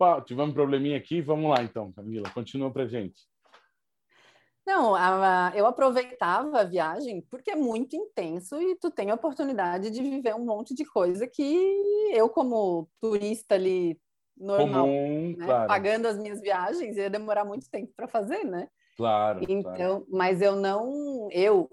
Opa, 0.00 0.22
tivemos 0.22 0.52
um 0.52 0.54
probleminha 0.54 0.96
aqui. 0.96 1.20
Vamos 1.20 1.50
lá, 1.50 1.62
então, 1.62 1.92
Camila. 1.92 2.30
Continua 2.30 2.70
para 2.72 2.86
gente. 2.86 3.28
Não, 4.66 4.94
a, 4.94 5.52
eu 5.54 5.66
aproveitava 5.66 6.60
a 6.60 6.64
viagem 6.64 7.20
porque 7.30 7.50
é 7.50 7.56
muito 7.56 7.94
intenso 7.96 8.58
e 8.62 8.76
tu 8.76 8.90
tem 8.90 9.10
a 9.10 9.14
oportunidade 9.14 9.90
de 9.90 10.00
viver 10.00 10.34
um 10.34 10.44
monte 10.44 10.74
de 10.74 10.86
coisa 10.86 11.26
que 11.26 11.42
eu, 12.12 12.30
como 12.30 12.88
turista 12.98 13.56
ali 13.56 14.00
normal, 14.36 14.86
Comum, 14.86 15.34
né, 15.36 15.44
claro. 15.44 15.68
pagando 15.68 16.06
as 16.06 16.16
minhas 16.16 16.40
viagens, 16.40 16.96
ia 16.96 17.10
demorar 17.10 17.44
muito 17.44 17.68
tempo 17.68 17.92
para 17.94 18.08
fazer, 18.08 18.42
né? 18.44 18.68
Claro. 18.96 19.40
Então, 19.48 19.72
claro. 19.74 20.06
mas 20.10 20.40
eu 20.40 20.56
não, 20.56 21.28
eu 21.30 21.70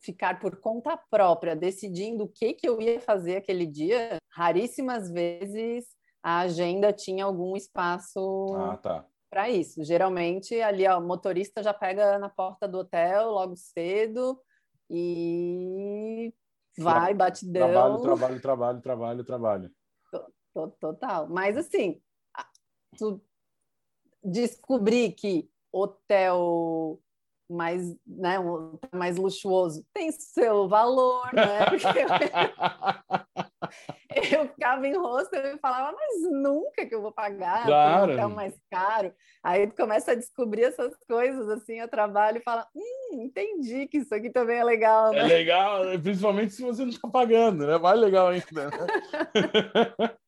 ficar 0.00 0.40
por 0.40 0.56
conta 0.56 0.96
própria 1.08 1.54
decidindo 1.54 2.24
o 2.24 2.28
que 2.28 2.54
que 2.54 2.68
eu 2.68 2.80
ia 2.80 3.00
fazer 3.00 3.36
aquele 3.36 3.66
dia, 3.66 4.18
raríssimas 4.32 5.08
vezes 5.10 5.86
a 6.24 6.38
agenda 6.38 6.90
tinha 6.90 7.26
algum 7.26 7.54
espaço 7.54 8.46
Ah, 8.56 8.78
tá. 8.78 9.06
para 9.28 9.50
isso. 9.50 9.84
Geralmente 9.84 10.58
ali 10.58 10.88
ó, 10.88 10.98
o 10.98 11.06
motorista 11.06 11.62
já 11.62 11.74
pega 11.74 12.18
na 12.18 12.30
porta 12.30 12.66
do 12.66 12.78
hotel 12.78 13.30
logo 13.30 13.54
cedo 13.56 14.40
e 14.88 16.32
vai 16.78 17.12
batidão. 17.12 17.68
Trabalho, 17.68 18.00
trabalho, 18.00 18.40
trabalho, 18.40 18.80
trabalho, 18.80 19.24
trabalho. 19.24 19.70
To- 20.54 20.70
Total. 20.80 21.28
Mas 21.28 21.58
assim, 21.58 22.00
tu 22.96 23.20
descobrir 24.22 25.12
que 25.12 25.50
hotel 25.70 26.98
mais, 27.50 27.94
né, 28.06 28.38
hotel 28.38 28.88
mais 28.94 29.18
luxuoso 29.18 29.84
tem 29.92 30.10
seu 30.12 30.66
valor, 30.68 31.28
né? 31.34 31.66
Porque 31.68 33.43
eu, 34.40 34.48
ficava 34.48 34.86
em 34.86 34.96
hostel 34.96 35.56
e 35.56 35.58
falava, 35.58 35.92
mas 35.96 36.22
nunca 36.30 36.86
que 36.86 36.94
eu 36.94 37.02
vou 37.02 37.12
pagar 37.12 37.66
Claro. 37.66 38.10
um 38.10 38.14
hotel 38.14 38.30
mais 38.30 38.54
caro. 38.70 39.14
Aí 39.42 39.66
tu 39.66 39.74
começa 39.76 40.12
a 40.12 40.14
descobrir 40.14 40.64
essas 40.64 40.96
coisas 41.08 41.48
assim, 41.48 41.80
eu 41.80 41.88
trabalho 41.88 42.38
e 42.38 42.42
fala, 42.42 42.66
hum, 42.74 43.22
entendi 43.22 43.86
que 43.86 43.98
isso 43.98 44.14
aqui 44.14 44.30
também 44.30 44.58
é 44.58 44.64
legal, 44.64 45.12
É 45.12 45.22
né? 45.22 45.22
legal, 45.24 45.82
principalmente 46.02 46.52
se 46.54 46.62
você 46.62 46.82
não 46.82 46.90
está 46.90 47.08
pagando, 47.08 47.66
né? 47.66 47.78
Mais 47.78 47.98
legal 47.98 48.28
ainda. 48.28 48.44
né? 48.70 48.70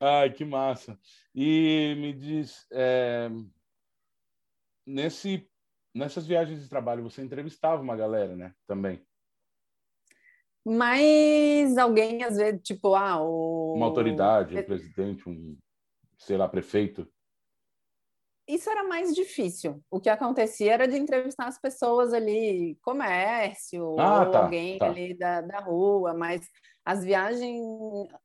Ai, 0.00 0.30
que 0.32 0.44
massa. 0.44 0.98
E 1.34 1.94
me 1.98 2.12
diz, 2.12 2.66
é, 2.72 3.28
nesse, 4.86 5.48
nessas 5.94 6.26
viagens 6.26 6.60
de 6.62 6.68
trabalho, 6.68 7.02
você 7.02 7.22
entrevistava 7.22 7.80
uma 7.82 7.96
galera, 7.96 8.34
né? 8.34 8.52
Também. 8.66 9.04
Mas 10.64 11.76
alguém, 11.76 12.22
às 12.22 12.36
vezes, 12.36 12.60
tipo, 12.62 12.94
ah, 12.94 13.20
o... 13.22 13.74
Uma 13.76 13.86
autoridade, 13.86 14.56
um 14.56 14.62
presidente, 14.62 15.28
um, 15.28 15.56
sei 16.16 16.36
lá, 16.36 16.48
prefeito. 16.48 17.06
Isso 18.48 18.68
era 18.68 18.84
mais 18.84 19.14
difícil. 19.14 19.82
O 19.90 20.00
que 20.00 20.08
acontecia 20.08 20.72
era 20.74 20.88
de 20.88 20.96
entrevistar 20.98 21.46
as 21.46 21.60
pessoas 21.60 22.12
ali, 22.12 22.76
comércio, 22.82 23.98
Ah, 23.98 24.24
ou 24.24 24.30
tá, 24.30 24.44
alguém 24.44 24.78
tá. 24.78 24.86
ali 24.86 25.14
da, 25.16 25.40
da 25.40 25.60
rua, 25.60 26.12
mas 26.14 26.46
as 26.84 27.04
viagens, 27.04 27.60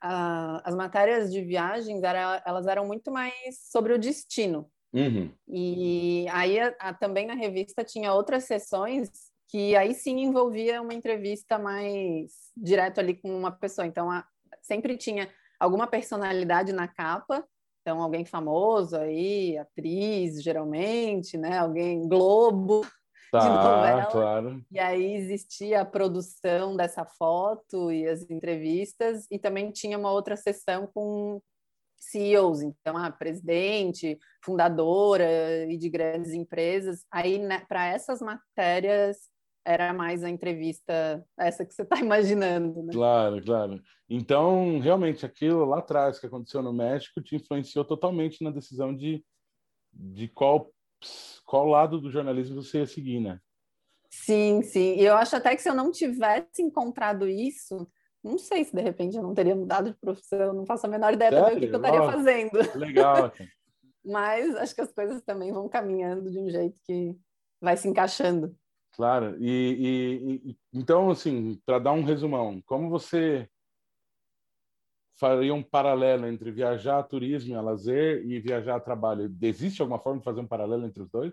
ah, 0.02 0.62
as 0.66 0.76
matérias 0.76 1.32
de 1.32 1.42
viagens, 1.44 2.02
era, 2.04 2.42
elas 2.46 2.66
eram 2.68 2.86
muito 2.88 3.12
mais 3.12 3.34
sobre 3.72 3.94
o 3.94 4.00
destino. 4.00 4.70
Uhum. 4.94 5.32
E 5.48 6.26
aí 6.32 6.60
a- 6.60 6.76
a- 6.80 6.94
também 6.94 7.28
na 7.28 7.36
revista 7.36 7.84
tinha 7.84 8.14
outras 8.14 8.46
sessões 8.46 9.12
que 9.50 9.76
aí 9.76 9.94
sim 9.94 10.20
envolvia 10.20 10.82
uma 10.82 10.94
entrevista 10.94 11.58
mais 11.58 12.32
direto 12.56 13.00
ali 13.00 13.16
com 13.16 13.30
uma 13.36 13.52
pessoa. 13.52 13.88
Então 13.88 14.12
a- 14.12 14.26
sempre 14.62 14.98
tinha 14.98 15.30
alguma 15.60 15.88
personalidade 15.88 16.74
na 16.74 16.88
capa, 16.88 17.48
então 17.82 18.02
alguém 18.02 18.26
famoso 18.26 18.98
aí, 18.98 19.58
atriz 19.58 20.42
geralmente, 20.44 21.38
né? 21.38 21.58
Alguém 21.58 22.08
Globo. 22.08 22.86
Tá, 23.32 23.50
novela. 23.50 24.06
claro. 24.06 24.66
E 24.72 24.80
aí 24.80 25.16
existia 25.16 25.82
a 25.82 25.86
produção 25.86 26.78
dessa 26.78 27.06
foto 27.06 27.92
e 27.92 28.08
as 28.08 28.30
entrevistas, 28.30 29.26
e 29.30 29.38
também 29.38 29.70
tinha 29.72 29.98
uma 29.98 30.12
outra 30.12 30.38
sessão 30.38 30.88
com 30.94 31.42
CEOs, 31.98 32.62
então, 32.62 32.96
ah, 32.96 33.12
presidente, 33.12 34.18
fundadora 34.44 35.66
e 35.66 35.78
de 35.78 35.90
grandes 35.90 36.32
empresas. 36.32 37.06
Aí, 37.12 37.38
né, 37.38 37.66
para 37.68 37.86
essas 37.88 38.22
matérias, 38.22 39.30
era 39.68 39.92
mais 39.92 40.24
a 40.24 40.30
entrevista, 40.30 41.22
essa 41.38 41.66
que 41.66 41.74
você 41.74 41.82
está 41.82 41.98
imaginando, 42.00 42.82
né? 42.84 42.94
Claro, 42.94 43.44
claro. 43.44 43.82
Então, 44.10 44.80
realmente, 44.80 45.26
aquilo 45.26 45.66
lá 45.66 45.80
atrás 45.80 46.18
que 46.18 46.26
aconteceu 46.26 46.62
no 46.62 46.72
México 46.72 47.22
te 47.22 47.36
influenciou 47.36 47.84
totalmente 47.84 48.42
na 48.42 48.50
decisão 48.50 48.96
de, 48.96 49.22
de 49.92 50.30
qual, 50.30 50.72
qual 51.46 51.68
lado 51.68 52.00
do 52.00 52.10
jornalismo 52.10 52.64
você 52.64 52.80
ia 52.80 52.88
seguir, 52.88 53.20
né? 53.20 53.42
Sim, 54.10 54.62
sim. 54.64 54.96
E 54.96 55.04
eu 55.04 55.16
acho 55.16 55.36
até 55.36 55.54
que 55.54 55.62
se 55.62 55.70
eu 55.70 55.76
não 55.76 55.92
tivesse 55.92 56.62
encontrado 56.62 57.28
isso, 57.28 57.86
não 58.24 58.38
sei 58.38 58.64
se 58.64 58.74
de 58.74 58.82
repente 58.82 59.18
eu 59.18 59.24
não 59.24 59.34
teria 59.34 59.56
mudado 59.56 59.92
de 59.92 59.98
profissão, 59.98 60.54
não 60.54 60.66
faço 60.66 60.86
a 60.86 60.90
menor 60.90 61.14
ideia 61.14 61.30
também 61.30 61.58
o 61.58 61.60
que, 61.60 61.66
eu 61.66 61.76
estaria 61.76 62.00
Sério? 62.00 62.12
fazendo. 62.14 62.80
Legal. 62.80 63.34
Mas 64.06 64.56
acho 64.56 64.74
que 64.74 64.82
as 64.82 64.94
coisas 64.94 65.22
também 65.24 65.52
vão 65.52 65.68
caminhando 65.68 66.32
de 66.32 66.40
um 66.40 66.50
jeito 66.50 66.80
que 66.86 67.14
vai 67.60 67.76
se 67.76 67.90
encaixando. 67.90 68.56
Claro. 68.98 69.38
E, 69.40 69.48
e- 69.48 70.50
e- 70.50 70.58
então, 70.74 71.12
assim, 71.12 71.62
para 71.64 71.78
dar 71.78 71.92
um 71.92 72.04
resumão, 72.04 72.60
como 72.66 72.90
você 72.90 73.48
faria 75.20 75.54
um 75.54 75.62
paralelo 75.62 76.26
entre 76.26 76.52
viajar 76.52 76.98
a 76.98 77.04
turismo 77.04 77.54
e 77.54 77.56
a 77.56 77.62
lazer 77.62 78.26
e 78.26 78.40
viajar 78.40 78.76
a 78.76 78.80
trabalho? 78.80 79.32
Existe 79.40 79.84
alguma 79.84 80.00
forma 80.00 80.18
de 80.18 80.26
fazer 80.26 80.42
um 80.42 80.48
paralelo 80.48 80.88
entre 80.88 81.04
os 81.04 81.10
dois? 81.12 81.32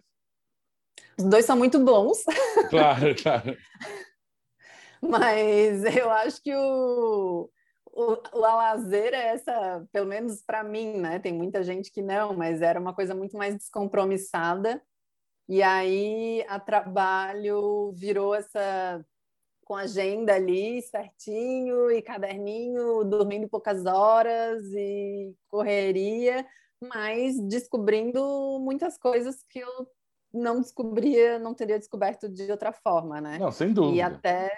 Os 1.19 1.25
dois 1.25 1.47
são 1.47 1.57
muito 1.57 1.83
bons, 1.83 2.23
Claro, 2.69 3.15
claro. 3.23 3.57
mas 5.01 5.85
eu 5.97 6.11
acho 6.11 6.43
que 6.43 6.55
o, 6.55 7.51
o, 7.87 8.13
o 8.33 8.39
lazer 8.41 9.15
é 9.15 9.29
essa, 9.29 9.87
pelo 9.91 10.07
menos 10.07 10.43
para 10.43 10.63
mim, 10.63 10.99
né? 10.99 11.19
Tem 11.19 11.33
muita 11.33 11.63
gente 11.63 11.91
que 11.91 12.03
não, 12.03 12.35
mas 12.35 12.61
era 12.61 12.79
uma 12.79 12.95
coisa 12.95 13.15
muito 13.15 13.37
mais 13.39 13.55
descompromissada. 13.57 14.83
E 15.49 15.63
aí 15.63 16.45
a 16.49 16.59
trabalho 16.59 17.93
virou 17.93 18.35
essa 18.35 19.05
com 19.65 19.75
agenda 19.75 20.35
ali 20.35 20.83
certinho 20.83 21.91
e 21.91 22.03
caderninho, 22.03 23.03
dormindo 23.05 23.49
poucas 23.49 23.87
horas 23.87 24.63
e 24.75 25.35
correria, 25.49 26.47
mas 26.83 27.39
descobrindo 27.49 28.59
muitas 28.61 28.99
coisas 28.99 29.43
que 29.49 29.59
eu 29.61 29.89
não 30.33 30.61
descobria, 30.61 31.39
não 31.39 31.55
teria 31.55 31.79
descoberto 31.79 32.29
de 32.29 32.51
outra 32.51 32.73
forma, 32.73 33.21
né? 33.21 33.39
Não, 33.39 33.51
sem 33.51 33.69
E 33.69 33.73
dúvida. 33.73 34.07
até 34.07 34.51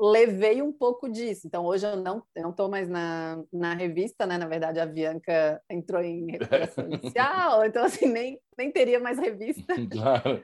levei 0.00 0.62
um 0.62 0.72
pouco 0.72 1.10
disso. 1.10 1.46
Então, 1.46 1.66
hoje 1.66 1.86
eu 1.86 1.96
não 1.96 2.24
estou 2.50 2.70
mais 2.70 2.88
na, 2.88 3.44
na 3.52 3.74
revista, 3.74 4.26
né? 4.26 4.38
Na 4.38 4.48
verdade, 4.48 4.80
a 4.80 4.86
Bianca 4.86 5.62
entrou 5.68 6.00
em 6.00 6.30
recuperação 6.30 6.86
inicial, 6.90 7.64
então, 7.64 7.84
assim, 7.84 8.06
nem, 8.06 8.40
nem 8.56 8.72
teria 8.72 8.98
mais 8.98 9.18
revista. 9.18 9.74
Claro. 9.90 10.42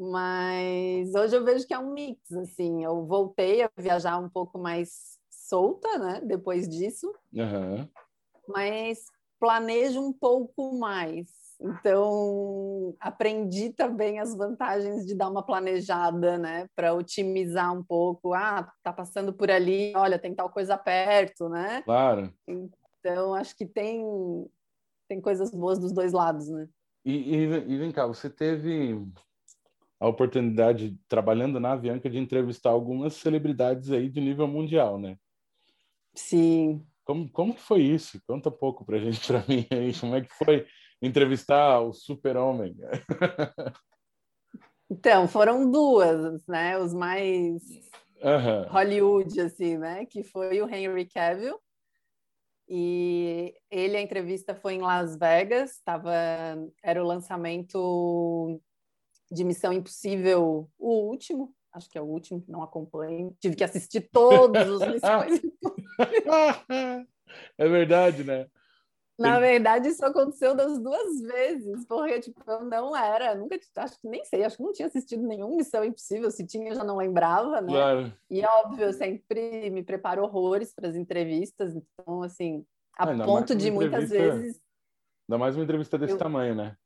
Mas 0.00 1.12
hoje 1.14 1.36
eu 1.36 1.44
vejo 1.44 1.66
que 1.66 1.74
é 1.74 1.78
um 1.78 1.92
mix, 1.92 2.32
assim. 2.32 2.84
Eu 2.84 3.04
voltei 3.04 3.62
a 3.62 3.70
viajar 3.76 4.18
um 4.18 4.28
pouco 4.28 4.56
mais 4.56 5.18
solta, 5.28 5.98
né? 5.98 6.20
Depois 6.24 6.68
disso, 6.68 7.12
Aham. 7.36 7.88
mas 8.46 9.06
planejo 9.40 10.00
um 10.00 10.12
pouco 10.12 10.78
mais. 10.78 11.28
Então, 11.60 12.94
aprendi 13.00 13.70
também 13.70 14.20
as 14.20 14.34
vantagens 14.36 15.04
de 15.04 15.14
dar 15.14 15.28
uma 15.28 15.44
planejada, 15.44 16.38
né? 16.38 16.68
Para 16.74 16.94
otimizar 16.94 17.76
um 17.76 17.82
pouco. 17.82 18.32
Ah, 18.32 18.70
tá 18.82 18.92
passando 18.92 19.32
por 19.32 19.50
ali, 19.50 19.92
olha, 19.96 20.18
tem 20.18 20.34
tal 20.34 20.50
coisa 20.50 20.78
perto, 20.78 21.48
né? 21.48 21.82
Claro. 21.82 22.32
Então, 22.46 23.34
acho 23.34 23.56
que 23.56 23.66
tem, 23.66 24.04
tem 25.08 25.20
coisas 25.20 25.50
boas 25.50 25.80
dos 25.80 25.92
dois 25.92 26.12
lados, 26.12 26.48
né? 26.48 26.68
E, 27.04 27.34
e, 27.34 27.42
e 27.44 27.78
vem 27.78 27.90
cá, 27.90 28.06
você 28.06 28.30
teve 28.30 29.04
a 30.00 30.06
oportunidade, 30.06 30.96
trabalhando 31.08 31.58
na 31.58 31.72
Avianca, 31.72 32.08
de 32.08 32.18
entrevistar 32.18 32.70
algumas 32.70 33.14
celebridades 33.14 33.90
aí 33.90 34.08
de 34.08 34.20
nível 34.20 34.46
mundial, 34.46 34.98
né? 34.98 35.16
Sim. 36.14 36.86
Como, 37.04 37.28
como 37.32 37.54
que 37.54 37.60
foi 37.60 37.82
isso? 37.82 38.20
Conta 38.26 38.48
um 38.48 38.52
pouco 38.52 38.84
pra 38.84 38.98
gente, 38.98 39.26
pra 39.26 39.44
mim 39.48 39.66
aí, 39.72 39.98
como 39.98 40.14
é 40.14 40.20
que 40.20 40.32
foi 40.34 40.66
entrevistar 41.00 41.80
o 41.80 41.92
super-homem? 41.92 42.76
Então, 44.90 45.28
foram 45.28 45.70
duas, 45.70 46.46
né? 46.46 46.78
Os 46.78 46.94
mais 46.94 47.62
Aham. 48.22 48.68
Hollywood, 48.70 49.38
assim, 49.38 49.76
né? 49.76 50.06
Que 50.06 50.22
foi 50.22 50.62
o 50.62 50.68
Henry 50.68 51.04
Cavill. 51.06 51.60
E 52.66 53.54
ele, 53.70 53.96
a 53.96 54.00
entrevista 54.00 54.54
foi 54.54 54.74
em 54.74 54.80
Las 54.80 55.16
Vegas, 55.16 55.80
tava, 55.84 56.12
era 56.82 57.02
o 57.02 57.06
lançamento 57.06 58.60
de 59.30 59.44
Missão 59.44 59.72
Impossível, 59.72 60.70
o 60.78 61.08
último, 61.08 61.54
acho 61.72 61.88
que 61.88 61.96
é 61.96 62.00
o 62.00 62.04
último, 62.04 62.44
não 62.46 62.62
acompanho. 62.62 63.34
Tive 63.40 63.56
que 63.56 63.64
assistir 63.64 64.08
todos 64.12 64.68
os 64.68 64.80
Missões 64.88 65.40
É 67.56 67.68
verdade, 67.68 68.22
né? 68.22 68.46
Na 69.18 69.40
verdade, 69.40 69.88
isso 69.88 70.04
aconteceu 70.04 70.54
das 70.54 70.78
duas 70.78 71.20
vezes, 71.20 71.84
porque 71.86 72.20
tipo, 72.20 72.40
eu 72.46 72.64
não 72.64 72.96
era, 72.96 73.34
nunca, 73.34 73.58
acho 73.76 74.00
que 74.00 74.08
nem 74.08 74.24
sei, 74.24 74.44
acho 74.44 74.56
que 74.56 74.62
não 74.62 74.72
tinha 74.72 74.86
assistido 74.86 75.26
nenhum 75.26 75.56
Missão 75.56 75.82
Impossível, 75.82 76.30
se 76.30 76.46
tinha, 76.46 76.68
eu 76.68 76.76
já 76.76 76.84
não 76.84 76.96
lembrava, 76.96 77.60
né? 77.60 77.72
Claro. 77.72 78.12
E 78.30 78.44
óbvio, 78.44 78.84
eu 78.84 78.92
sempre 78.92 79.70
me 79.70 79.82
preparo 79.82 80.22
horrores 80.22 80.72
para 80.72 80.88
as 80.88 80.94
entrevistas, 80.94 81.74
então, 81.74 82.22
assim, 82.22 82.64
a 82.96 83.06
ponto 83.24 83.56
de 83.56 83.70
muitas 83.72 84.08
vezes. 84.08 84.60
Ainda 85.28 85.38
mais 85.38 85.56
uma 85.56 85.64
entrevista 85.64 85.98
desse 85.98 86.14
eu... 86.14 86.18
tamanho, 86.18 86.54
né? 86.54 86.76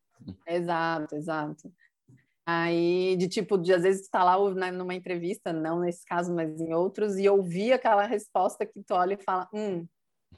Exato, 0.46 1.14
exato. 1.14 1.70
Aí, 2.44 3.16
de 3.16 3.28
tipo, 3.28 3.56
de 3.56 3.72
às 3.72 3.82
vezes 3.82 4.06
tu 4.06 4.10
tá 4.10 4.24
lá 4.24 4.54
né, 4.54 4.70
numa 4.72 4.94
entrevista, 4.94 5.52
não 5.52 5.80
nesse 5.80 6.04
caso, 6.04 6.34
mas 6.34 6.60
em 6.60 6.72
outros, 6.72 7.16
e 7.16 7.28
ouvir 7.28 7.72
aquela 7.72 8.04
resposta 8.04 8.66
que 8.66 8.82
tu 8.82 8.94
olha 8.94 9.14
e 9.14 9.22
fala, 9.22 9.48
hum, 9.54 9.86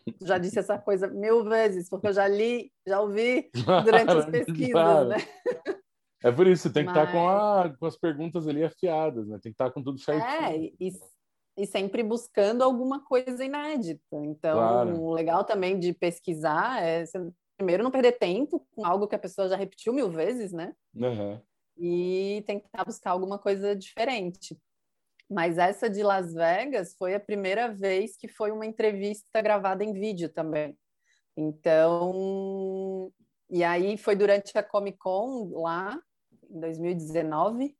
já 0.22 0.38
disse 0.38 0.58
essa 0.58 0.78
coisa 0.78 1.08
mil 1.08 1.44
vezes, 1.44 1.88
porque 1.88 2.08
eu 2.08 2.12
já 2.12 2.26
li, 2.26 2.70
já 2.86 3.00
ouvi 3.00 3.50
durante 3.84 4.10
as 4.10 4.26
pesquisas, 4.26 4.72
claro. 4.72 5.08
né? 5.08 5.16
É 6.22 6.32
por 6.32 6.46
isso, 6.46 6.72
tem 6.72 6.86
que 6.86 6.92
Mas... 6.92 7.02
estar 7.02 7.12
com, 7.12 7.28
a, 7.28 7.76
com 7.78 7.86
as 7.86 7.98
perguntas 7.98 8.48
ali 8.48 8.64
afiadas, 8.64 9.28
né? 9.28 9.38
Tem 9.42 9.52
que 9.52 9.54
estar 9.54 9.70
com 9.70 9.82
tudo 9.82 9.98
certinho. 9.98 10.26
É, 10.26 10.56
e, 10.56 10.90
e 11.58 11.66
sempre 11.66 12.02
buscando 12.02 12.62
alguma 12.62 13.04
coisa 13.04 13.44
inédita. 13.44 14.16
Então, 14.24 14.56
claro. 14.56 15.00
o 15.00 15.12
legal 15.12 15.44
também 15.44 15.78
de 15.78 15.92
pesquisar 15.92 16.82
é, 16.82 17.04
primeiro, 17.56 17.84
não 17.84 17.90
perder 17.90 18.12
tempo 18.12 18.66
com 18.74 18.84
algo 18.84 19.06
que 19.06 19.14
a 19.14 19.18
pessoa 19.18 19.48
já 19.48 19.56
repetiu 19.56 19.92
mil 19.92 20.10
vezes, 20.10 20.52
né? 20.52 20.74
Uhum. 20.94 21.40
E 21.76 22.42
tentar 22.46 22.84
buscar 22.84 23.10
alguma 23.10 23.38
coisa 23.38 23.74
diferente. 23.74 24.56
Mas 25.30 25.58
essa 25.58 25.88
de 25.88 26.02
Las 26.02 26.32
Vegas 26.34 26.94
foi 26.96 27.14
a 27.14 27.20
primeira 27.20 27.72
vez 27.72 28.16
que 28.16 28.28
foi 28.28 28.50
uma 28.50 28.66
entrevista 28.66 29.40
gravada 29.40 29.82
em 29.82 29.92
vídeo 29.92 30.28
também. 30.28 30.76
Então, 31.36 33.12
e 33.50 33.64
aí 33.64 33.96
foi 33.96 34.14
durante 34.14 34.56
a 34.56 34.62
Comic 34.62 34.98
Con 34.98 35.50
lá, 35.54 35.98
em 36.50 36.60
2019. 36.60 37.76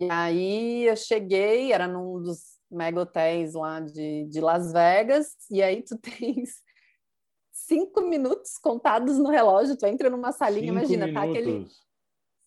E 0.00 0.10
aí 0.10 0.84
eu 0.84 0.96
cheguei, 0.96 1.72
era 1.72 1.86
num 1.86 2.20
dos 2.20 2.54
mega 2.70 3.00
hotéis 3.00 3.54
lá 3.54 3.80
de, 3.80 4.24
de 4.24 4.40
Las 4.40 4.72
Vegas, 4.72 5.36
e 5.50 5.62
aí 5.62 5.82
tu 5.82 5.96
tens 6.02 6.62
cinco 7.52 8.02
minutos 8.02 8.58
contados 8.58 9.18
no 9.18 9.30
relógio, 9.30 9.76
tu 9.76 9.86
entra 9.86 10.10
numa 10.10 10.32
salinha, 10.32 10.72
cinco 10.72 10.78
imagina, 10.78 11.06
minutos. 11.06 11.24
tá 11.24 11.30
aquele 11.30 11.66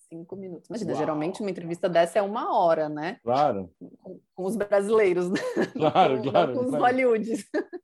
cinco 0.10 0.36
minutos. 0.36 0.70
Imagina, 0.70 0.92
Uau. 0.92 1.00
geralmente 1.00 1.42
uma 1.42 1.52
entrevista 1.52 1.88
dessa 1.88 2.20
é 2.20 2.22
uma 2.22 2.58
hora, 2.58 2.90
né? 2.90 3.20
Claro. 3.24 3.74
Com, 3.80 4.20
com 4.36 4.44
os 4.46 4.56
brasileiros, 4.56 5.30
né? 5.30 5.40
Claro, 5.74 6.18
com, 6.18 6.32
claro. 6.32 6.54
Com 6.54 6.60
os 6.62 6.70
claro. 6.70 6.84
Hollywoods. 6.84 7.46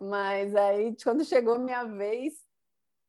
Mas 0.00 0.54
aí, 0.54 0.96
quando 1.02 1.24
chegou 1.24 1.58
minha 1.58 1.84
vez, 1.84 2.34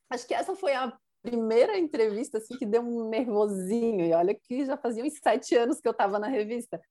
acho 0.09 0.27
que 0.27 0.33
essa 0.33 0.55
foi 0.55 0.73
a 0.73 0.95
primeira 1.23 1.77
entrevista 1.77 2.37
assim 2.37 2.57
que 2.57 2.65
deu 2.65 2.81
um 2.81 3.09
nervosinho. 3.09 4.05
E 4.05 4.13
olha 4.13 4.35
que 4.35 4.65
já 4.65 4.75
fazia 4.75 5.03
uns 5.03 5.17
sete 5.23 5.55
anos 5.55 5.79
que 5.79 5.87
eu 5.87 5.93
estava 5.93 6.19
na 6.19 6.27
revista. 6.27 6.81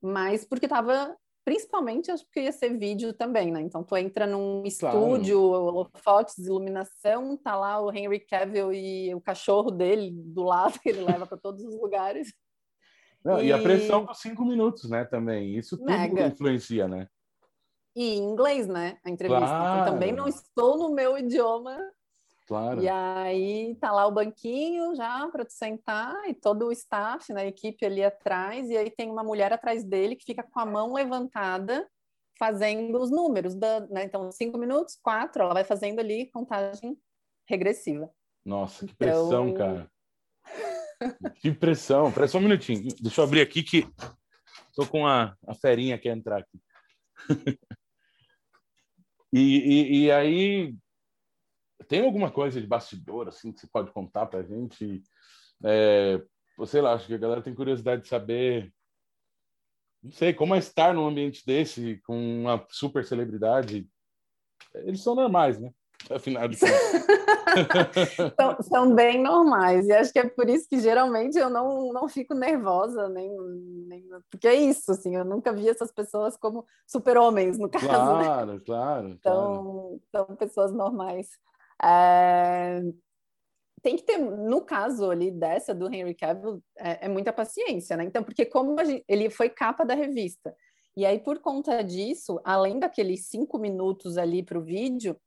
Mas 0.00 0.44
porque 0.44 0.66
estava 0.66 1.14
principalmente 1.44 2.10
acho 2.10 2.24
que 2.32 2.40
ia 2.40 2.52
ser 2.52 2.76
vídeo 2.78 3.12
também, 3.12 3.52
né? 3.52 3.60
Então 3.60 3.84
tu 3.84 3.96
entra 3.96 4.26
num 4.26 4.62
claro. 4.62 4.98
estúdio, 4.98 5.90
fotos, 5.96 6.38
iluminação, 6.38 7.36
tá 7.36 7.54
lá 7.54 7.80
o 7.80 7.92
Henry 7.92 8.20
Cavill 8.20 8.72
e 8.72 9.14
o 9.14 9.20
cachorro 9.20 9.70
dele 9.70 10.10
do 10.10 10.42
lado 10.42 10.80
que 10.80 10.88
ele 10.90 11.04
leva 11.04 11.26
para 11.26 11.36
todos 11.36 11.62
os 11.64 11.74
lugares. 11.74 12.32
Não, 13.24 13.40
e... 13.40 13.46
e... 13.46 13.52
a 13.52 13.60
pressão 13.60 14.04
dos 14.04 14.18
cinco 14.18 14.44
minutos, 14.44 14.88
né? 14.88 15.04
Também 15.04 15.56
isso 15.56 15.76
tudo 15.76 15.86
Mega. 15.86 16.26
influencia, 16.26 16.88
né? 16.88 17.08
E 17.96 18.16
em 18.16 18.24
inglês, 18.24 18.66
né? 18.66 18.98
A 19.04 19.10
entrevista. 19.10 19.46
Claro. 19.46 19.82
Então, 19.82 19.92
também 19.92 20.12
não 20.12 20.26
estou 20.26 20.76
no 20.76 20.94
meu 20.94 21.16
idioma 21.16 21.78
Claro. 22.46 22.82
E 22.82 22.88
aí 22.88 23.74
tá 23.76 23.90
lá 23.90 24.06
o 24.06 24.12
banquinho 24.12 24.94
já 24.94 25.26
para 25.28 25.44
tu 25.44 25.52
sentar 25.52 26.14
e 26.28 26.34
todo 26.34 26.66
o 26.66 26.72
staff, 26.72 27.32
na 27.32 27.40
né, 27.40 27.48
equipe 27.48 27.86
ali 27.86 28.04
atrás, 28.04 28.68
e 28.68 28.76
aí 28.76 28.90
tem 28.90 29.10
uma 29.10 29.24
mulher 29.24 29.52
atrás 29.52 29.82
dele 29.82 30.14
que 30.14 30.26
fica 30.26 30.42
com 30.42 30.60
a 30.60 30.66
mão 30.66 30.92
levantada 30.92 31.88
fazendo 32.38 33.00
os 33.00 33.10
números, 33.10 33.54
da, 33.54 33.80
né? 33.86 34.04
Então, 34.04 34.30
cinco 34.30 34.58
minutos, 34.58 34.98
quatro, 35.02 35.42
ela 35.42 35.54
vai 35.54 35.64
fazendo 35.64 36.00
ali 36.00 36.30
contagem 36.30 36.98
regressiva. 37.48 38.10
Nossa, 38.44 38.86
que 38.86 38.94
pressão, 38.94 39.48
então... 39.48 39.56
cara. 39.56 39.90
que 41.40 41.52
pressão. 41.52 42.12
Presta 42.12 42.32
só 42.32 42.38
um 42.38 42.42
minutinho. 42.42 42.88
Deixa 43.00 43.20
eu 43.20 43.24
abrir 43.24 43.40
aqui 43.40 43.62
que 43.62 43.88
tô 44.74 44.86
com 44.86 45.06
a, 45.06 45.34
a 45.46 45.54
ferinha 45.54 45.98
que 45.98 46.08
entrar 46.08 46.40
aqui. 46.40 46.60
e, 49.32 49.40
e, 49.40 50.04
e 50.04 50.12
aí, 50.12 50.74
tem 51.88 52.04
alguma 52.04 52.30
coisa 52.30 52.60
de 52.60 52.66
bastidor 52.66 53.28
assim 53.28 53.52
que 53.52 53.60
você 53.60 53.66
pode 53.66 53.90
contar 53.92 54.26
para 54.26 54.40
a 54.40 54.42
gente? 54.42 55.02
É, 55.64 56.20
sei 56.66 56.80
lá, 56.80 56.94
acho 56.94 57.06
que 57.06 57.14
a 57.14 57.18
galera 57.18 57.42
tem 57.42 57.54
curiosidade 57.54 58.02
de 58.02 58.08
saber. 58.08 58.72
Não 60.02 60.12
sei 60.12 60.34
como 60.34 60.54
é 60.54 60.58
estar 60.58 60.92
num 60.94 61.06
ambiente 61.06 61.44
desse 61.46 62.00
com 62.04 62.40
uma 62.42 62.64
super 62.70 63.04
celebridade. 63.04 63.88
Eles 64.74 65.02
são 65.02 65.14
normais, 65.14 65.58
né? 65.58 65.70
Afinal 66.10 66.48
de 66.48 66.58
contas. 66.58 66.74
são, 68.38 68.62
são, 68.62 68.94
bem 68.94 69.22
normais. 69.22 69.86
E 69.86 69.92
acho 69.92 70.12
que 70.12 70.18
é 70.18 70.28
por 70.28 70.48
isso 70.48 70.68
que 70.68 70.78
geralmente 70.80 71.38
eu 71.38 71.48
não, 71.48 71.92
não 71.92 72.08
fico 72.08 72.34
nervosa, 72.34 73.08
nem, 73.08 73.30
nem, 73.88 74.04
porque 74.30 74.48
é 74.48 74.54
isso, 74.54 74.92
assim, 74.92 75.16
eu 75.16 75.24
nunca 75.24 75.52
vi 75.52 75.68
essas 75.68 75.90
pessoas 75.90 76.36
como 76.36 76.66
super-homens, 76.86 77.58
no 77.58 77.70
caso. 77.70 77.86
Claro, 77.86 78.52
né? 78.52 78.60
claro. 78.64 79.08
Então, 79.08 80.00
claro. 80.10 80.26
são 80.26 80.36
pessoas 80.36 80.72
normais. 80.72 81.28
É, 81.84 82.80
tem 83.82 83.96
que 83.96 84.02
ter, 84.02 84.16
no 84.16 84.62
caso 84.62 85.10
ali 85.10 85.30
dessa 85.30 85.74
do 85.74 85.92
Henry 85.92 86.14
Cavill, 86.14 86.62
é, 86.78 87.04
é 87.04 87.08
muita 87.08 87.32
paciência, 87.32 87.96
né? 87.96 88.04
Então, 88.04 88.24
porque 88.24 88.46
como 88.46 88.82
gente, 88.82 89.04
ele 89.06 89.28
foi 89.28 89.50
capa 89.50 89.84
da 89.84 89.94
revista, 89.94 90.56
e 90.96 91.04
aí 91.04 91.18
por 91.18 91.40
conta 91.40 91.82
disso, 91.82 92.40
além 92.44 92.78
daqueles 92.78 93.26
cinco 93.26 93.58
minutos 93.58 94.16
ali 94.16 94.42
para 94.42 94.58
o 94.58 94.64
vídeo, 94.64 95.20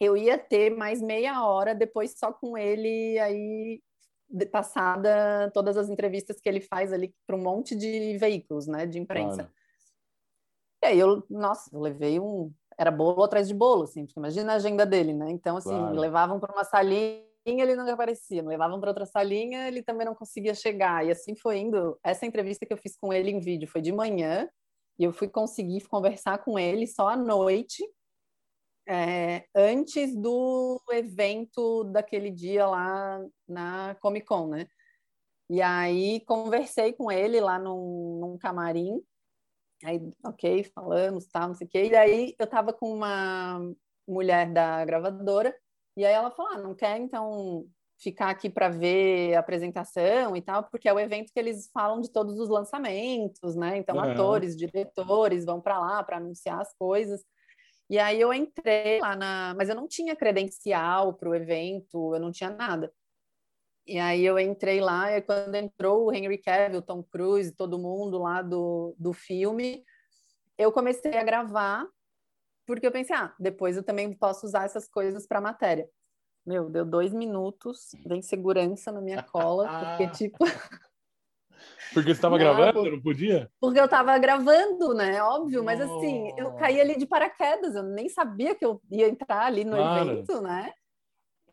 eu 0.00 0.16
ia 0.16 0.36
ter 0.36 0.74
mais 0.74 1.00
meia 1.00 1.46
hora 1.46 1.74
depois 1.74 2.14
só 2.18 2.32
com 2.32 2.58
ele 2.58 3.16
aí 3.20 3.80
passada 4.50 5.50
todas 5.52 5.76
as 5.76 5.88
entrevistas 5.88 6.40
que 6.40 6.48
ele 6.48 6.60
faz 6.60 6.92
ali 6.92 7.14
para 7.24 7.36
um 7.36 7.42
monte 7.42 7.76
de 7.76 8.18
veículos, 8.18 8.66
né, 8.66 8.86
de 8.86 8.98
imprensa. 8.98 9.44
Claro. 9.44 9.52
E 10.82 10.86
aí 10.86 10.98
eu, 10.98 11.22
nossa, 11.30 11.70
eu 11.72 11.80
levei 11.80 12.18
um, 12.18 12.52
era 12.78 12.90
bolo 12.90 13.22
atrás 13.22 13.48
de 13.48 13.54
bolo, 13.54 13.84
assim, 13.84 14.04
porque 14.04 14.18
imagina 14.18 14.52
a 14.52 14.56
agenda 14.56 14.84
dele, 14.84 15.12
né? 15.12 15.30
Então, 15.30 15.56
assim, 15.56 15.70
claro. 15.70 15.98
levavam 15.98 16.40
para 16.40 16.52
uma 16.52 16.64
salinha, 16.64 17.24
ele 17.46 17.74
não 17.74 17.88
aparecia, 17.88 18.42
levavam 18.42 18.80
para 18.80 18.90
outra 18.90 19.06
salinha, 19.06 19.68
ele 19.68 19.82
também 19.82 20.06
não 20.06 20.14
conseguia 20.14 20.54
chegar. 20.54 21.06
E 21.06 21.10
assim 21.10 21.34
foi 21.36 21.58
indo. 21.58 21.98
Essa 22.02 22.26
entrevista 22.26 22.64
que 22.64 22.72
eu 22.72 22.78
fiz 22.78 22.96
com 22.96 23.12
ele 23.12 23.30
em 23.30 23.40
vídeo 23.40 23.68
foi 23.68 23.80
de 23.80 23.92
manhã, 23.92 24.48
e 24.98 25.04
eu 25.04 25.12
fui 25.12 25.28
conseguir 25.28 25.86
conversar 25.88 26.38
com 26.44 26.58
ele 26.58 26.86
só 26.86 27.08
à 27.08 27.16
noite, 27.16 27.82
é, 28.86 29.44
antes 29.54 30.14
do 30.14 30.80
evento 30.92 31.84
daquele 31.84 32.30
dia 32.30 32.66
lá 32.66 33.20
na 33.48 33.96
Comic 34.00 34.26
Con, 34.26 34.48
né? 34.48 34.66
E 35.50 35.60
aí 35.60 36.20
conversei 36.20 36.92
com 36.92 37.10
ele 37.10 37.40
lá 37.40 37.58
num, 37.58 38.18
num 38.20 38.38
camarim, 38.38 39.02
Aí, 39.84 40.00
ok, 40.24 40.64
falamos, 40.74 41.26
tal, 41.26 41.48
não 41.48 41.54
sei 41.54 41.66
o 41.66 41.70
quê. 41.70 41.84
E 41.84 41.90
daí 41.90 42.34
eu 42.38 42.46
tava 42.46 42.72
com 42.72 42.90
uma 42.90 43.60
mulher 44.08 44.50
da 44.50 44.84
gravadora, 44.84 45.54
e 45.96 46.04
aí 46.04 46.12
ela 46.12 46.30
falou: 46.30 46.52
ah, 46.52 46.58
não 46.58 46.74
quer 46.74 46.98
então 46.98 47.66
ficar 47.98 48.30
aqui 48.30 48.50
para 48.50 48.68
ver 48.68 49.34
a 49.34 49.40
apresentação 49.40 50.36
e 50.36 50.42
tal, 50.42 50.64
porque 50.64 50.88
é 50.88 50.92
o 50.92 50.98
evento 50.98 51.32
que 51.32 51.38
eles 51.38 51.70
falam 51.72 52.00
de 52.00 52.10
todos 52.10 52.38
os 52.38 52.48
lançamentos, 52.48 53.54
né? 53.54 53.76
Então, 53.78 54.00
atores, 54.00 54.56
diretores 54.56 55.44
vão 55.44 55.60
para 55.60 55.78
lá 55.78 56.02
para 56.02 56.16
anunciar 56.16 56.60
as 56.60 56.74
coisas. 56.76 57.22
E 57.88 57.98
aí 57.98 58.20
eu 58.20 58.32
entrei 58.32 59.00
lá 59.00 59.14
na. 59.14 59.54
Mas 59.56 59.68
eu 59.68 59.74
não 59.74 59.86
tinha 59.86 60.16
credencial 60.16 61.14
para 61.14 61.28
o 61.28 61.34
evento, 61.34 62.14
eu 62.14 62.20
não 62.20 62.32
tinha 62.32 62.50
nada. 62.50 62.90
E 63.86 63.98
aí 63.98 64.24
eu 64.24 64.38
entrei 64.38 64.80
lá, 64.80 65.12
e 65.12 65.20
quando 65.20 65.54
entrou 65.54 66.06
o 66.06 66.12
Henry 66.12 66.38
Cavill, 66.38 66.80
Tom 66.80 67.02
Cruise, 67.02 67.52
todo 67.52 67.78
mundo 67.78 68.18
lá 68.18 68.40
do, 68.40 68.94
do 68.98 69.12
filme, 69.12 69.84
eu 70.56 70.72
comecei 70.72 71.16
a 71.18 71.22
gravar, 71.22 71.86
porque 72.66 72.86
eu 72.86 72.92
pensei, 72.92 73.14
ah, 73.14 73.34
depois 73.38 73.76
eu 73.76 73.82
também 73.82 74.12
posso 74.14 74.46
usar 74.46 74.64
essas 74.64 74.88
coisas 74.88 75.26
para 75.26 75.40
matéria. 75.40 75.86
Meu, 76.46 76.70
deu 76.70 76.84
dois 76.84 77.12
minutos, 77.12 77.90
vem 78.06 78.22
segurança 78.22 78.90
na 78.90 79.02
minha 79.02 79.22
cola, 79.22 79.68
porque 79.68 80.08
tipo... 80.16 80.38
Porque 81.92 82.08
você 82.08 82.18
estava 82.18 82.36
gravando, 82.36 82.80
por... 82.80 82.90
não 82.90 83.00
podia? 83.00 83.48
Porque 83.60 83.78
eu 83.78 83.84
estava 83.84 84.18
gravando, 84.18 84.92
né? 84.94 85.22
Óbvio, 85.22 85.62
mas 85.62 85.80
assim, 85.80 86.32
eu 86.36 86.52
caí 86.56 86.80
ali 86.80 86.98
de 86.98 87.06
paraquedas, 87.06 87.74
eu 87.76 87.84
nem 87.84 88.08
sabia 88.08 88.54
que 88.54 88.66
eu 88.66 88.82
ia 88.90 89.08
entrar 89.08 89.46
ali 89.46 89.64
no 89.64 89.76
claro. 89.76 90.10
evento, 90.10 90.40
né? 90.42 90.72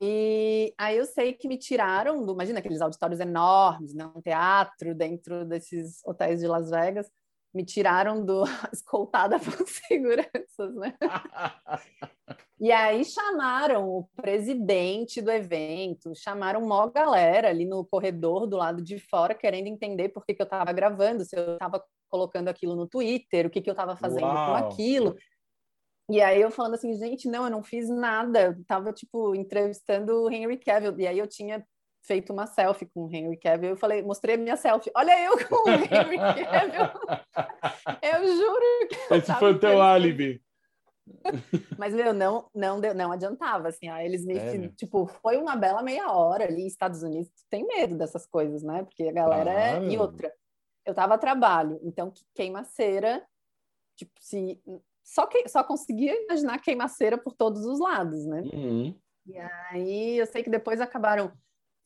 E 0.04 0.74
aí 0.80 0.98
eu 0.98 1.06
sei 1.06 1.34
que 1.34 1.48
me 1.48 1.60
tiraram 1.60 2.26
do, 2.26 2.34
imagina 2.34 2.58
aqueles 2.58 2.82
auditórios 2.82 3.20
enormes, 3.20 3.94
né? 3.94 4.10
um 4.16 4.22
teatro 4.22 4.96
dentro 4.96 5.46
desses 5.46 6.04
hotéis 6.04 6.40
de 6.40 6.48
Las 6.48 6.72
Vegas, 6.72 7.08
me 7.54 7.64
tiraram 7.64 8.26
do 8.26 8.44
escoltada 8.74 9.38
por 9.40 9.68
seguranças, 9.68 10.74
né? 10.76 10.98
E 12.60 12.72
aí 12.72 13.04
chamaram 13.06 13.88
o 13.88 14.08
presidente 14.16 15.22
do 15.22 15.32
evento, 15.32 16.14
chamaram 16.16 16.64
uma 16.64 16.90
galera 16.90 17.50
ali 17.50 17.66
no 17.66 17.86
corredor 17.86 18.48
do 18.48 18.58
lado 18.58 18.82
de 18.82 19.00
fora, 19.00 19.36
querendo 19.36 19.68
entender 19.68 20.10
por 20.10 20.26
que, 20.26 20.34
que 20.34 20.42
eu 20.42 20.46
estava 20.46 20.72
gravando, 20.72 21.26
se 21.26 21.36
eu 21.36 21.54
estava 21.54 21.84
colocando 22.08 22.48
aquilo 22.50 22.76
no 22.76 22.88
Twitter, 22.88 23.48
o 23.48 23.50
que, 23.50 23.62
que 23.62 23.70
eu 23.70 23.74
estava 23.74 23.96
fazendo 23.96 24.26
Uau. 24.26 24.48
com 24.48 24.66
aquilo. 24.66 25.16
E 26.12 26.22
aí 26.22 26.42
eu 26.42 26.52
falando 26.52 26.74
assim, 26.74 26.94
gente, 26.94 27.30
não, 27.30 27.46
eu 27.46 27.50
não 27.50 27.64
fiz 27.64 27.90
nada. 27.90 28.48
Eu 28.48 28.66
tava, 28.66 28.92
tipo, 28.92 29.34
entrevistando 29.34 30.24
o 30.24 30.30
Henry 30.30 30.58
Cavill. 30.58 31.00
E 31.00 31.08
aí 31.08 31.18
eu 31.18 31.26
tinha 31.28 31.66
feito 32.04 32.34
uma 32.34 32.46
selfie 32.48 32.90
com 32.94 33.06
o 33.06 33.10
Henry 33.10 33.38
Cavill. 33.38 33.70
Eu 33.72 33.78
falei, 33.78 34.02
mostrei 34.02 34.36
a 34.36 34.38
minha 34.38 34.58
selfie. 34.58 34.92
Olha 34.94 35.18
eu 35.24 35.38
com 35.48 35.70
o 35.70 35.72
Henry 35.72 36.18
Cavill. 36.46 36.90
eu 38.02 38.36
juro 38.36 38.88
que 38.90 39.14
Esse 39.14 39.34
foi 39.36 39.54
o 39.54 39.60
teu 39.60 39.82
álibi. 39.82 40.44
Mas, 41.78 41.94
meu, 41.94 42.14
não, 42.14 42.50
não, 42.54 42.80
deu, 42.80 42.94
não 42.94 43.12
adiantava, 43.12 43.70
assim, 43.70 43.90
ó, 43.90 43.98
eles 43.98 44.26
me, 44.26 44.38
é, 44.38 44.68
tipo, 44.70 45.06
foi 45.06 45.38
uma 45.38 45.56
bela 45.56 45.82
meia 45.82 46.12
hora 46.12 46.46
ali, 46.46 46.66
Estados 46.66 47.04
Unidos, 47.04 47.32
tem 47.50 47.66
medo 47.66 47.98
dessas 47.98 48.26
coisas, 48.26 48.64
né, 48.64 48.84
porque 48.84 49.04
a 49.04 49.12
galera 49.12 49.52
claro. 49.52 49.86
é... 49.86 49.90
E 49.90 49.98
outra, 49.98 50.34
eu 50.86 50.94
tava 50.94 51.16
a 51.16 51.18
trabalho, 51.18 51.80
então 51.84 52.14
queima 52.34 52.64
cera, 52.64 53.26
tipo, 53.96 54.12
se... 54.20 54.62
Só, 55.04 55.26
que, 55.28 55.48
só 55.48 55.64
conseguia 55.64 56.14
imaginar 56.24 56.60
queima 56.60 56.88
cera 56.88 57.18
por 57.18 57.34
todos 57.34 57.66
os 57.66 57.80
lados, 57.80 58.26
né? 58.26 58.42
Uhum. 58.54 58.96
E 59.26 59.38
aí, 59.38 60.18
eu 60.18 60.26
sei 60.26 60.44
que 60.44 60.50
depois 60.50 60.82
acabaram 60.82 61.32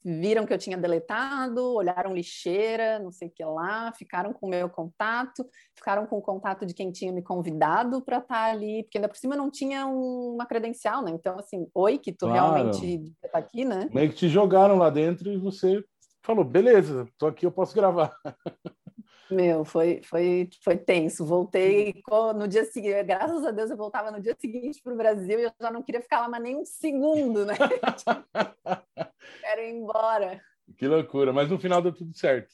viram 0.06 0.46
que 0.46 0.54
eu 0.54 0.58
tinha 0.58 0.78
deletado, 0.78 1.74
olharam 1.74 2.14
lixeira, 2.14 3.00
não 3.00 3.12
sei 3.12 3.28
o 3.28 3.32
que 3.32 3.44
lá, 3.44 3.92
ficaram 3.98 4.32
com 4.32 4.46
o 4.46 4.50
meu 4.50 4.70
contato, 4.70 5.44
ficaram 5.76 6.06
com 6.06 6.20
o 6.20 6.22
contato 6.22 6.64
de 6.64 6.76
quem 6.76 6.92
tinha 6.92 7.12
me 7.12 7.24
convidado 7.24 8.04
para 8.04 8.20
estar 8.20 8.36
tá 8.36 8.52
ali, 8.52 8.84
porque 8.84 9.00
ainda 9.00 9.10
por 9.10 9.18
cima 9.18 9.36
não 9.36 9.50
tinha 9.50 9.88
uma 9.88 10.46
credencial, 10.46 11.02
né? 11.02 11.10
Então, 11.10 11.40
assim, 11.40 11.68
oi, 11.74 11.98
que 11.98 12.14
tu 12.14 12.28
claro. 12.28 12.54
realmente 12.54 13.12
está 13.24 13.40
aqui, 13.40 13.66
né? 13.66 13.90
Meio 13.92 14.10
que 14.10 14.16
te 14.16 14.30
jogaram 14.30 14.78
lá 14.78 14.92
dentro 14.92 15.32
e 15.32 15.38
você 15.38 15.84
falou, 16.22 16.46
beleza, 16.46 17.08
tô 17.18 17.26
aqui, 17.26 17.44
eu 17.44 17.52
posso 17.52 17.74
gravar. 17.74 18.16
Meu, 19.30 19.66
foi, 19.66 20.02
foi, 20.04 20.50
foi 20.62 20.78
tenso. 20.78 21.26
Voltei 21.26 22.04
no 22.36 22.48
dia 22.48 22.64
seguinte, 22.66 23.04
graças 23.04 23.44
a 23.44 23.52
Deus 23.52 23.72
eu 23.72 23.78
voltava 23.78 24.12
no 24.12 24.22
dia 24.22 24.36
seguinte 24.40 24.82
para 24.84 24.94
o 24.94 24.98
Brasil 24.98 25.40
e 25.40 25.44
eu 25.44 25.52
já 25.60 25.72
não 25.72 25.82
queria 25.82 26.02
ficar 26.02 26.22
lá 26.22 26.30
mais 26.30 26.44
nem 26.44 26.56
um 26.56 26.66
segundo, 26.66 27.46
né? 27.46 27.56
Quero 29.42 29.62
ir 29.62 29.72
embora. 29.72 30.42
Que 30.78 30.88
loucura, 30.88 31.34
mas 31.34 31.50
no 31.50 31.60
final 31.60 31.82
deu 31.82 31.94
tudo 31.94 32.16
certo. 32.16 32.54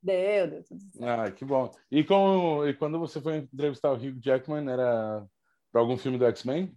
Deu, 0.00 0.48
deu 0.48 0.62
tudo 0.62 0.80
certo. 0.92 1.20
Ah, 1.20 1.30
que 1.30 1.44
bom. 1.44 1.70
E, 1.90 2.04
com, 2.04 2.66
e 2.66 2.74
quando 2.74 2.98
você 2.98 3.20
foi 3.20 3.38
entrevistar 3.38 3.90
o 3.90 3.96
Hugh 3.96 4.20
Jackman, 4.20 4.70
era 4.70 5.26
para 5.72 5.80
algum 5.80 5.96
filme 5.96 6.18
do 6.18 6.26
X-Men? 6.26 6.72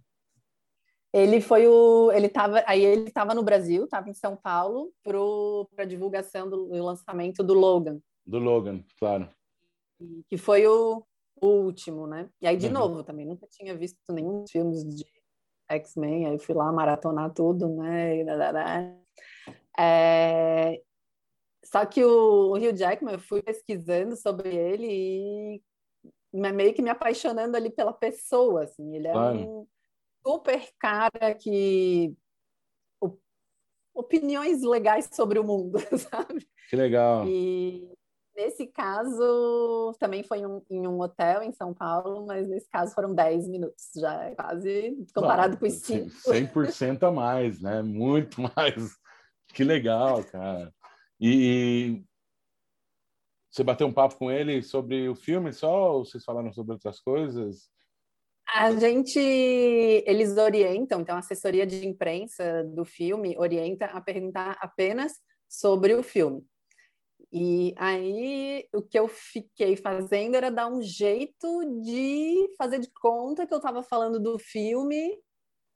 Ele 1.12 1.40
foi 1.40 1.68
o. 1.68 2.10
Ele 2.10 2.28
tava. 2.28 2.64
Aí 2.66 2.82
ele 2.82 3.08
estava 3.08 3.34
no 3.34 3.42
Brasil, 3.42 3.84
estava 3.84 4.08
em 4.08 4.14
São 4.14 4.34
Paulo, 4.34 4.92
para 5.02 5.84
divulgação 5.84 6.48
do, 6.48 6.66
do 6.66 6.84
lançamento 6.84 7.44
do 7.44 7.52
Logan. 7.52 8.00
Do 8.26 8.38
Logan, 8.38 8.84
claro. 8.98 9.28
Que 10.28 10.36
foi 10.36 10.66
o, 10.66 11.04
o 11.40 11.46
último, 11.46 12.06
né? 12.06 12.28
E 12.40 12.46
aí, 12.46 12.56
de 12.56 12.66
uhum. 12.66 12.72
novo, 12.72 13.04
também 13.04 13.26
nunca 13.26 13.46
tinha 13.46 13.76
visto 13.76 13.98
nenhum 14.12 14.44
filmes 14.46 14.84
de 14.84 15.04
X-Men, 15.68 16.26
aí 16.26 16.38
fui 16.38 16.54
lá 16.54 16.70
maratonar 16.72 17.32
tudo, 17.32 17.68
né? 17.68 18.24
É... 19.78 20.80
Só 21.64 21.86
que 21.86 22.04
o, 22.04 22.54
Hugh 22.54 22.76
Jackman, 22.76 23.14
eu 23.14 23.20
fui 23.20 23.42
pesquisando 23.42 24.16
sobre 24.16 24.54
ele 24.54 25.62
e 26.32 26.52
meio 26.52 26.74
que 26.74 26.82
me 26.82 26.90
apaixonando 26.90 27.56
ali 27.56 27.70
pela 27.70 27.92
pessoa, 27.92 28.64
assim. 28.64 28.94
Ele 28.94 29.08
é 29.08 29.12
claro. 29.12 29.38
um 29.38 29.66
super 30.24 30.68
cara 30.78 31.34
que 31.34 32.14
opiniões 33.94 34.62
legais 34.62 35.08
sobre 35.12 35.38
o 35.38 35.44
mundo, 35.44 35.78
sabe? 36.10 36.48
Que 36.68 36.76
legal. 36.76 37.26
E 37.28 37.88
Nesse 38.34 38.66
caso, 38.66 39.94
também 40.00 40.22
foi 40.22 40.46
um, 40.46 40.62
em 40.70 40.86
um 40.86 40.98
hotel 41.00 41.42
em 41.42 41.52
São 41.52 41.74
Paulo, 41.74 42.26
mas 42.26 42.48
nesse 42.48 42.68
caso 42.70 42.94
foram 42.94 43.14
10 43.14 43.46
minutos, 43.46 43.90
já 43.94 44.24
é 44.24 44.34
quase 44.34 44.96
comparado 45.14 45.58
com 45.58 45.66
os 45.66 45.74
5. 45.74 46.08
100% 46.08 47.02
a 47.02 47.10
mais, 47.10 47.60
né? 47.60 47.82
Muito 47.82 48.40
mais. 48.56 48.96
Que 49.48 49.62
legal, 49.62 50.24
cara. 50.24 50.72
E, 51.20 52.02
você 53.52 53.62
bateu 53.62 53.86
um 53.86 53.92
papo 53.92 54.16
com 54.16 54.30
ele 54.30 54.62
sobre 54.62 55.10
o 55.10 55.14
filme 55.14 55.52
só 55.52 55.96
ou 55.96 56.06
vocês 56.06 56.24
falaram 56.24 56.50
sobre 56.54 56.72
outras 56.72 56.98
coisas? 56.98 57.70
A 58.48 58.72
gente, 58.72 59.18
eles 59.18 60.38
orientam, 60.38 61.02
então 61.02 61.16
a 61.16 61.18
assessoria 61.18 61.66
de 61.66 61.86
imprensa 61.86 62.64
do 62.64 62.84
filme 62.84 63.36
orienta 63.38 63.86
a 63.86 64.00
perguntar 64.00 64.56
apenas 64.58 65.12
sobre 65.46 65.94
o 65.94 66.02
filme. 66.02 66.42
E 67.32 67.74
aí 67.78 68.68
o 68.74 68.82
que 68.82 68.98
eu 68.98 69.08
fiquei 69.08 69.74
fazendo 69.74 70.34
era 70.34 70.50
dar 70.50 70.68
um 70.68 70.82
jeito 70.82 71.80
de 71.82 72.54
fazer 72.58 72.78
de 72.78 72.90
conta 72.90 73.46
que 73.46 73.54
eu 73.54 73.58
estava 73.58 73.82
falando 73.82 74.20
do 74.20 74.38
filme 74.38 75.18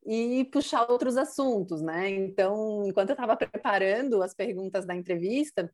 e 0.05 0.45
puxar 0.53 0.91
outros 0.91 1.17
assuntos, 1.17 1.81
né? 1.81 2.11
Então, 2.11 2.85
enquanto 2.87 3.11
eu 3.11 3.15
estava 3.15 3.37
preparando 3.37 4.23
as 4.23 4.35
perguntas 4.35 4.87
da 4.87 4.95
entrevista, 4.95 5.73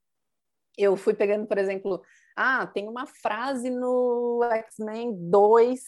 eu 0.78 0.96
fui 0.96 1.14
pegando, 1.14 1.46
por 1.46 1.58
exemplo, 1.58 2.00
ah, 2.36 2.66
tem 2.66 2.88
uma 2.88 3.06
frase 3.06 3.68
no 3.68 4.40
X-Men 4.52 5.14
2 5.28 5.80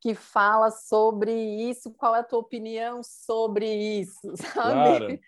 que 0.00 0.14
fala 0.14 0.70
sobre 0.70 1.32
isso, 1.32 1.92
qual 1.94 2.14
é 2.14 2.20
a 2.20 2.24
tua 2.24 2.38
opinião 2.38 3.02
sobre 3.02 3.66
isso, 3.66 4.20
sabe? 4.36 4.52
Claro. 4.52 5.20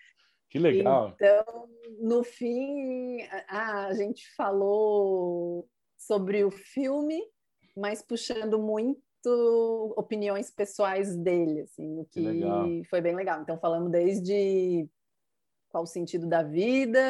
Que 0.50 0.58
legal. 0.58 1.14
Então, 1.14 1.68
no 2.00 2.24
fim, 2.24 3.22
a, 3.48 3.86
a 3.86 3.94
gente 3.94 4.24
falou 4.34 5.68
sobre 5.96 6.44
o 6.44 6.50
filme, 6.50 7.22
mas 7.76 8.02
puxando 8.02 8.58
muito 8.58 9.94
opiniões 9.96 10.50
pessoais 10.50 11.16
dele, 11.16 11.62
assim, 11.62 12.00
o 12.00 12.04
que, 12.06 12.20
que 12.22 12.88
foi 12.88 13.00
bem 13.00 13.14
legal. 13.14 13.40
Então, 13.40 13.58
falamos 13.58 13.92
desde 13.92 14.88
qual 15.68 15.84
o 15.84 15.86
sentido 15.86 16.26
da 16.26 16.42
vida 16.42 17.00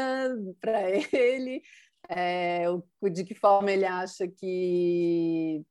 para 0.61 0.83
ele, 1.11 1.63
é, 2.09 2.65
de 3.11 3.25
que 3.25 3.35
forma 3.35 3.73
ele 3.73 3.87
acha 3.87 4.29
que 4.29 5.65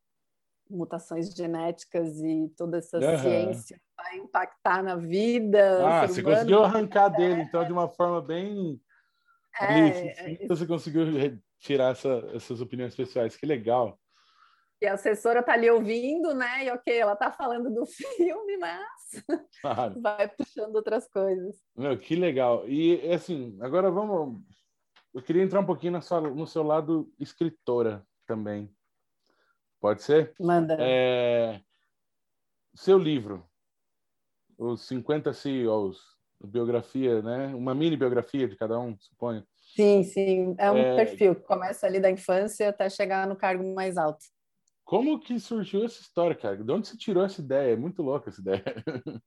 mutações 0.70 1.34
genéticas 1.34 2.20
e 2.22 2.52
toda 2.56 2.78
essa 2.78 2.98
uhum. 2.98 3.20
ciência 3.20 3.82
vai 3.98 4.18
impactar 4.18 4.84
na 4.84 4.96
vida. 4.96 5.88
Ah, 5.88 6.08
você 6.08 6.22
humano. 6.22 6.36
conseguiu 6.36 6.64
arrancar 6.64 7.10
dele, 7.10 7.42
então, 7.42 7.66
de 7.66 7.72
uma 7.72 7.88
forma 7.90 8.22
bem. 8.22 8.80
É, 9.60 9.66
Ali, 9.66 10.44
é 10.44 10.48
você 10.48 10.66
conseguiu 10.66 11.06
tirar 11.60 11.92
essa, 11.92 12.30
essas 12.34 12.62
opiniões 12.62 12.96
pessoais, 12.96 13.36
que 13.36 13.46
legal. 13.46 14.00
E 14.82 14.88
a 14.88 14.94
assessora 14.94 15.42
está 15.42 15.54
ali 15.54 15.70
ouvindo, 15.70 16.34
né? 16.34 16.66
E 16.66 16.72
ok, 16.72 16.98
ela 16.98 17.14
está 17.14 17.30
falando 17.32 17.70
do 17.70 17.86
filme, 18.16 18.58
mas 18.58 19.26
claro. 19.62 20.00
vai 20.00 20.28
puxando 20.30 20.76
outras 20.76 21.08
coisas. 21.10 21.58
Meu, 21.76 21.98
que 21.98 22.16
legal. 22.16 22.68
E 22.68 23.12
assim, 23.12 23.58
agora 23.62 23.92
vamos. 23.92 24.42
Eu 25.14 25.22
queria 25.22 25.44
entrar 25.44 25.60
um 25.60 25.66
pouquinho 25.66 26.02
sua, 26.02 26.22
no 26.22 26.48
seu 26.48 26.64
lado 26.64 27.12
escritora 27.20 28.06
também. 28.26 28.74
Pode 29.80 30.04
ser? 30.04 30.34
Manda. 30.40 30.78
É... 30.80 31.62
Seu 32.76 32.98
livro, 32.98 33.46
Os 34.58 34.88
50 34.88 35.34
CEOs, 35.34 35.98
biografia, 36.44 37.22
né? 37.22 37.48
Uma 37.48 37.74
mini 37.74 37.98
biografia 37.98 38.48
de 38.48 38.56
cada 38.56 38.80
um, 38.80 38.98
suponho. 39.00 39.46
Sim, 39.76 40.04
sim. 40.04 40.56
É 40.58 40.72
um 40.72 40.78
é... 40.78 40.96
perfil 40.96 41.36
que 41.36 41.44
começa 41.44 41.86
ali 41.86 42.00
da 42.00 42.10
infância 42.10 42.70
até 42.70 42.90
chegar 42.90 43.28
no 43.28 43.36
cargo 43.36 43.74
mais 43.74 43.98
alto. 43.98 44.26
Como 44.84 45.20
que 45.20 45.40
surgiu 45.40 45.86
essa 45.86 46.02
história, 46.02 46.36
cara? 46.36 46.58
De 46.58 46.72
onde 46.72 46.88
você 46.88 46.98
tirou 46.98 47.24
essa 47.24 47.42
ideia? 47.42 47.74
É 47.74 47.78
muito 47.78 48.02
louca 48.02 48.30
essa 48.30 48.42
ideia. 48.42 48.64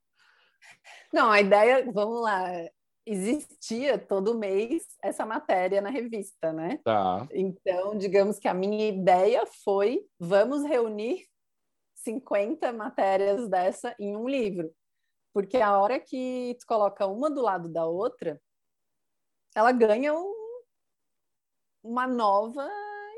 Não, 1.12 1.30
a 1.30 1.40
ideia, 1.40 1.90
vamos 1.92 2.22
lá, 2.22 2.50
existia 3.06 3.98
todo 3.98 4.38
mês 4.38 4.84
essa 5.02 5.26
matéria 5.26 5.80
na 5.80 5.90
revista, 5.90 6.52
né? 6.52 6.78
Tá. 6.84 7.26
Então, 7.32 7.96
digamos 7.96 8.38
que 8.38 8.48
a 8.48 8.54
minha 8.54 8.88
ideia 8.88 9.44
foi: 9.64 10.06
vamos 10.18 10.62
reunir 10.64 11.26
50 11.96 12.72
matérias 12.72 13.48
dessa 13.48 13.94
em 13.98 14.16
um 14.16 14.28
livro. 14.28 14.72
Porque 15.32 15.56
a 15.58 15.78
hora 15.78 15.98
que 15.98 16.56
tu 16.60 16.66
coloca 16.66 17.06
uma 17.06 17.30
do 17.30 17.40
lado 17.40 17.68
da 17.68 17.86
outra, 17.86 18.40
ela 19.54 19.72
ganha 19.72 20.12
um, 20.14 20.34
uma 21.82 22.06
nova 22.06 22.68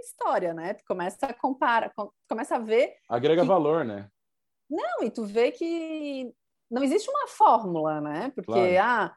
história, 0.00 0.54
né? 0.54 0.74
Tu 0.74 0.84
começa 0.86 1.26
a 1.26 1.34
comparar, 1.34 1.92
começa 2.28 2.56
a 2.56 2.60
ver. 2.60 2.94
Agrega 3.08 3.42
que... 3.42 3.48
valor, 3.48 3.84
né? 3.84 4.08
Não, 4.70 5.02
e 5.02 5.10
tu 5.10 5.24
vê 5.24 5.50
que 5.50 6.32
não 6.70 6.82
existe 6.82 7.08
uma 7.10 7.26
fórmula, 7.26 8.00
né? 8.00 8.30
Porque, 8.34 8.52
claro. 8.76 8.78
ah, 8.80 9.16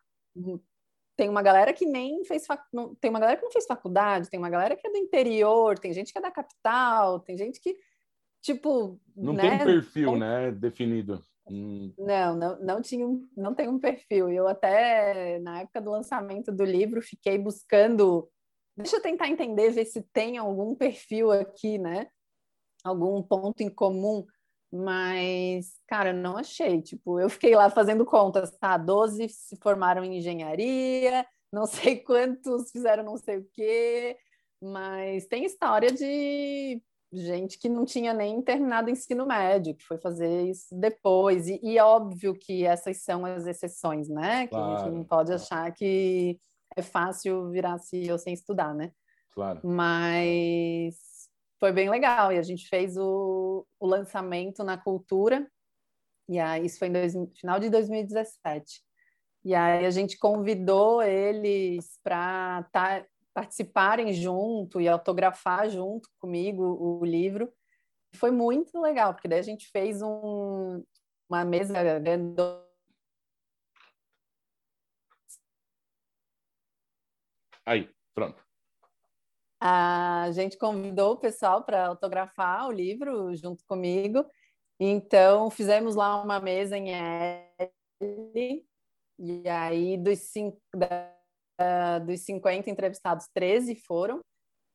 tem 1.18 1.28
uma 1.28 1.42
galera 1.42 1.74
que 1.74 1.86
nem 1.86 2.24
fez 2.24 2.46
fac... 2.46 2.64
tem 3.02 3.10
uma 3.10 3.20
galera 3.20 3.38
que 3.38 3.44
não 3.44 3.52
fez 3.52 3.66
faculdade, 3.66 4.30
tem 4.30 4.40
uma 4.40 4.50
galera 4.50 4.76
que 4.76 4.86
é 4.88 4.92
do 4.92 4.98
interior, 4.98 5.78
tem 5.78 5.92
gente 5.92 6.12
que 6.12 6.18
é 6.20 6.22
da 6.22 6.32
capital, 6.32 7.20
tem 7.20 7.36
gente 7.36 7.60
que 7.60 7.76
tipo 8.42 9.00
não 9.16 9.34
né? 9.34 9.58
tem 9.58 9.66
perfil, 9.66 10.16
né, 10.16 10.52
definido. 10.52 11.22
Hum. 11.50 11.94
Não, 11.98 12.36
não, 12.36 12.60
não 12.60 12.82
tinha 12.82 13.08
não 13.36 13.56
tem 13.56 13.68
um 13.68 13.80
perfil. 13.80 14.30
Eu 14.30 14.48
até 14.48 15.40
na 15.40 15.62
época 15.62 15.82
do 15.82 15.90
lançamento 15.90 16.52
do 16.52 16.64
livro 16.64 17.02
fiquei 17.02 17.38
buscando, 17.38 18.30
deixa 18.76 18.98
eu 18.98 19.02
tentar 19.02 19.28
entender, 19.28 19.72
ver 19.72 19.86
se 19.86 20.02
tem 20.14 20.38
algum 20.38 20.76
perfil 20.76 21.32
aqui, 21.32 21.80
né? 21.80 22.08
Algum 22.84 23.24
ponto 23.24 23.62
em 23.62 23.70
comum, 23.70 24.26
mas 24.78 25.78
cara, 25.88 26.14
não 26.14 26.38
achei. 26.38 26.82
Tipo, 26.82 27.20
eu 27.20 27.30
fiquei 27.30 27.56
lá 27.56 27.70
fazendo 27.70 28.06
contas, 28.06 28.52
tá? 28.58 28.78
12 28.78 29.30
se 29.30 29.56
formaram 29.58 30.04
em 30.04 30.18
engenharia, 30.18 31.26
não 31.52 31.66
sei 31.66 31.98
quantos 32.04 32.72
fizeram 32.72 33.04
não 33.04 33.18
sei 33.18 33.38
o 33.38 33.48
quê, 33.54 34.18
mas 34.62 35.26
tem 35.28 35.46
história 35.46 35.92
de 35.92 36.82
gente 37.12 37.58
que 37.58 37.70
não 37.70 37.86
tinha 37.86 38.14
nem 38.14 38.42
terminado 38.42 38.90
ensino 38.90 39.26
médio, 39.26 39.76
que 39.76 39.84
foi 39.84 39.98
fazer 39.98 40.44
isso 40.44 40.76
depois. 40.78 41.48
E, 41.48 41.60
e 41.64 41.80
óbvio 41.80 42.34
que 42.34 42.66
essas 42.66 43.02
são 43.02 43.26
as 43.26 43.46
exceções, 43.48 44.10
né? 44.10 44.48
Que 44.48 44.56
claro, 44.56 44.74
a 44.74 44.78
gente 44.78 44.92
não 44.94 45.04
pode 45.04 45.30
claro. 45.30 45.42
achar 45.42 45.72
que 45.74 46.38
é 46.76 46.82
fácil 46.82 47.50
virar 47.50 47.78
CEO 47.80 48.18
sem 48.18 48.34
estudar, 48.34 48.74
né? 48.74 48.92
Claro. 49.34 49.62
Mas 49.64 50.96
foi 51.60 51.72
bem 51.72 51.90
legal. 51.90 52.32
E 52.32 52.38
a 52.38 52.44
gente 52.44 52.68
fez 52.68 52.98
o, 52.98 53.66
o 53.80 53.88
lançamento 53.88 54.64
na 54.64 54.78
Cultura, 54.78 55.50
e 56.30 56.40
aí 56.40 56.66
isso 56.66 56.80
foi 56.80 56.90
dois, 56.90 57.14
final 57.40 57.60
de 57.60 57.70
2017. 57.70 58.82
E 59.46 59.56
aí 59.56 59.86
a 59.86 59.90
gente 59.90 60.18
convidou 60.18 61.02
eles 61.02 62.00
para 62.04 62.64
tá 62.72 63.06
participarem 63.34 64.12
junto 64.14 64.82
e 64.82 64.88
autografar 64.88 65.70
junto 65.70 66.10
comigo 66.20 66.64
o 66.64 67.06
livro. 67.06 67.54
Foi 68.16 68.32
muito 68.32 68.82
legal, 68.82 69.14
porque 69.14 69.28
daí 69.28 69.38
a 69.40 69.44
gente 69.44 69.70
fez 69.70 70.02
um, 70.02 70.84
uma 71.30 71.46
mesa 71.46 71.74
Aí, 77.64 77.90
pronto. 78.16 78.47
A 79.60 80.30
gente 80.32 80.58
convidou 80.58 81.14
o 81.14 81.18
pessoal 81.18 81.64
para 81.64 81.88
autografar 81.88 82.68
o 82.68 82.72
livro 82.72 83.36
junto 83.36 83.64
comigo. 83.66 84.26
Então, 84.80 85.50
fizemos 85.50 85.96
lá 85.96 86.22
uma 86.22 86.40
mesa 86.40 86.78
em 86.78 86.92
L. 86.94 88.66
E 89.20 89.50
aí, 89.50 89.98
dos 89.98 90.20
cinco, 90.20 90.60
uh, 90.76 92.06
dos 92.06 92.22
50 92.22 92.70
entrevistados, 92.70 93.28
13 93.34 93.76
foram. 93.76 94.22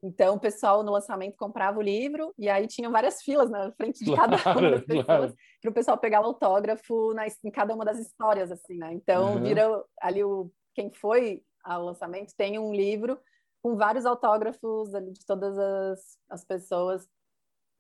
Então, 0.04 0.34
o 0.34 0.40
pessoal 0.40 0.82
no 0.82 0.90
lançamento 0.90 1.36
comprava 1.36 1.78
o 1.78 1.82
livro 1.82 2.34
e 2.36 2.48
aí 2.48 2.66
tinha 2.66 2.90
várias 2.90 3.22
filas 3.22 3.48
na 3.48 3.70
frente 3.72 4.04
de 4.04 4.16
cada 4.16 4.36
claro, 4.36 4.58
uma 4.58 4.70
das 4.72 4.84
pessoas 4.84 5.06
claro. 5.06 5.36
para 5.60 5.70
o 5.70 5.74
pessoal 5.74 5.98
pegar 5.98 6.20
o 6.22 6.26
autógrafo 6.26 7.14
na, 7.14 7.26
em 7.28 7.50
cada 7.52 7.72
uma 7.72 7.84
das 7.84 8.00
histórias, 8.00 8.50
assim, 8.50 8.76
né? 8.76 8.92
Então, 8.92 9.34
uhum. 9.34 9.42
vira 9.44 9.84
ali 10.00 10.24
o 10.24 10.50
quem 10.74 10.90
foi 10.90 11.44
ao 11.62 11.84
lançamento 11.84 12.34
tem 12.36 12.58
um 12.58 12.74
livro 12.74 13.16
com 13.62 13.76
vários 13.76 14.04
autógrafos 14.04 14.90
de 14.90 15.24
todas 15.24 15.56
as, 15.56 16.18
as 16.28 16.44
pessoas 16.44 17.08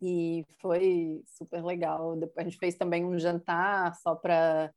e 0.00 0.44
foi 0.60 1.22
super 1.26 1.64
legal. 1.64 2.16
Depois 2.16 2.46
a 2.46 2.48
gente 2.48 2.58
fez 2.58 2.74
também 2.76 3.04
um 3.04 3.18
jantar 3.18 3.94
só 3.96 4.14
para 4.14 4.72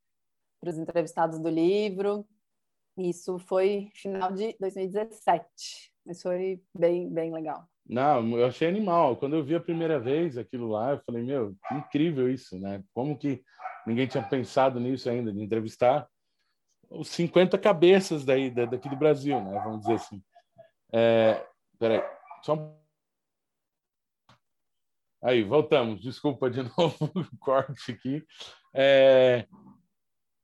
os 0.64 0.78
entrevistados 0.78 1.40
do 1.40 1.50
livro. 1.50 2.26
Isso 2.98 3.38
foi 3.40 3.90
final 3.94 4.32
de 4.32 4.56
2017. 4.60 5.92
Mas 6.06 6.22
foi 6.22 6.62
bem, 6.78 7.10
bem 7.10 7.32
legal. 7.32 7.68
Não, 7.88 8.38
eu 8.38 8.46
achei 8.48 8.68
animal. 8.68 9.18
Quando 9.18 9.36
eu 9.36 9.44
vi 9.44 9.56
a 9.56 9.60
primeira 9.60 10.00
vez 10.00 10.38
aquilo 10.38 10.68
lá, 10.68 10.92
eu 10.92 11.00
falei, 11.00 11.24
meu, 11.24 11.56
incrível 11.72 12.30
isso, 12.32 12.60
né? 12.60 12.84
Como 12.94 13.18
que 13.18 13.44
ninguém 13.86 14.08
tinha 14.08 14.24
pensado 14.24 14.80
nisso 14.80 15.10
ainda, 15.10 15.32
de 15.32 15.42
entrevistar 15.42 16.08
os 16.90 17.10
50 17.10 17.58
cabeças 17.58 18.24
daí, 18.24 18.50
daqui 18.50 18.90
do 18.90 18.96
Brasil, 18.96 19.40
né? 19.42 19.60
Vamos 19.64 19.82
dizer 19.82 19.94
assim. 19.94 20.22
É, 20.98 21.46
peraí, 21.78 22.02
só 22.42 22.54
um... 22.54 22.80
Aí, 25.22 25.44
voltamos. 25.44 26.02
Desculpa 26.02 26.50
de 26.50 26.64
novo 26.78 27.12
o 27.14 27.38
corte 27.40 27.92
aqui. 27.92 28.26
É... 28.74 29.46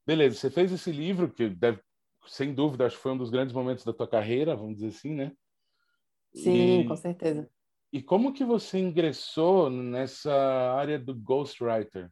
Beleza, 0.06 0.36
você 0.36 0.50
fez 0.50 0.72
esse 0.74 0.92
livro 0.92 1.32
que 1.32 1.48
deve 1.48 1.82
sem 2.28 2.54
dúvida, 2.54 2.86
acho 2.86 2.98
que 2.98 3.02
foi 3.02 3.14
um 3.14 3.18
dos 3.18 3.30
grandes 3.30 3.54
momentos 3.54 3.84
da 3.84 3.94
tua 3.94 4.08
carreira, 4.08 4.56
vamos 4.56 4.76
dizer 4.76 4.88
assim, 4.88 5.14
né? 5.14 5.32
Sim, 6.34 6.82
e, 6.82 6.88
com 6.88 6.96
certeza. 6.96 7.50
E 7.92 8.02
como 8.02 8.34
que 8.34 8.46
você 8.46 8.80
ingressou 8.80 9.70
nessa 9.70 10.34
área 10.74 11.00
do 11.00 11.16
ghostwriter? 11.16 12.12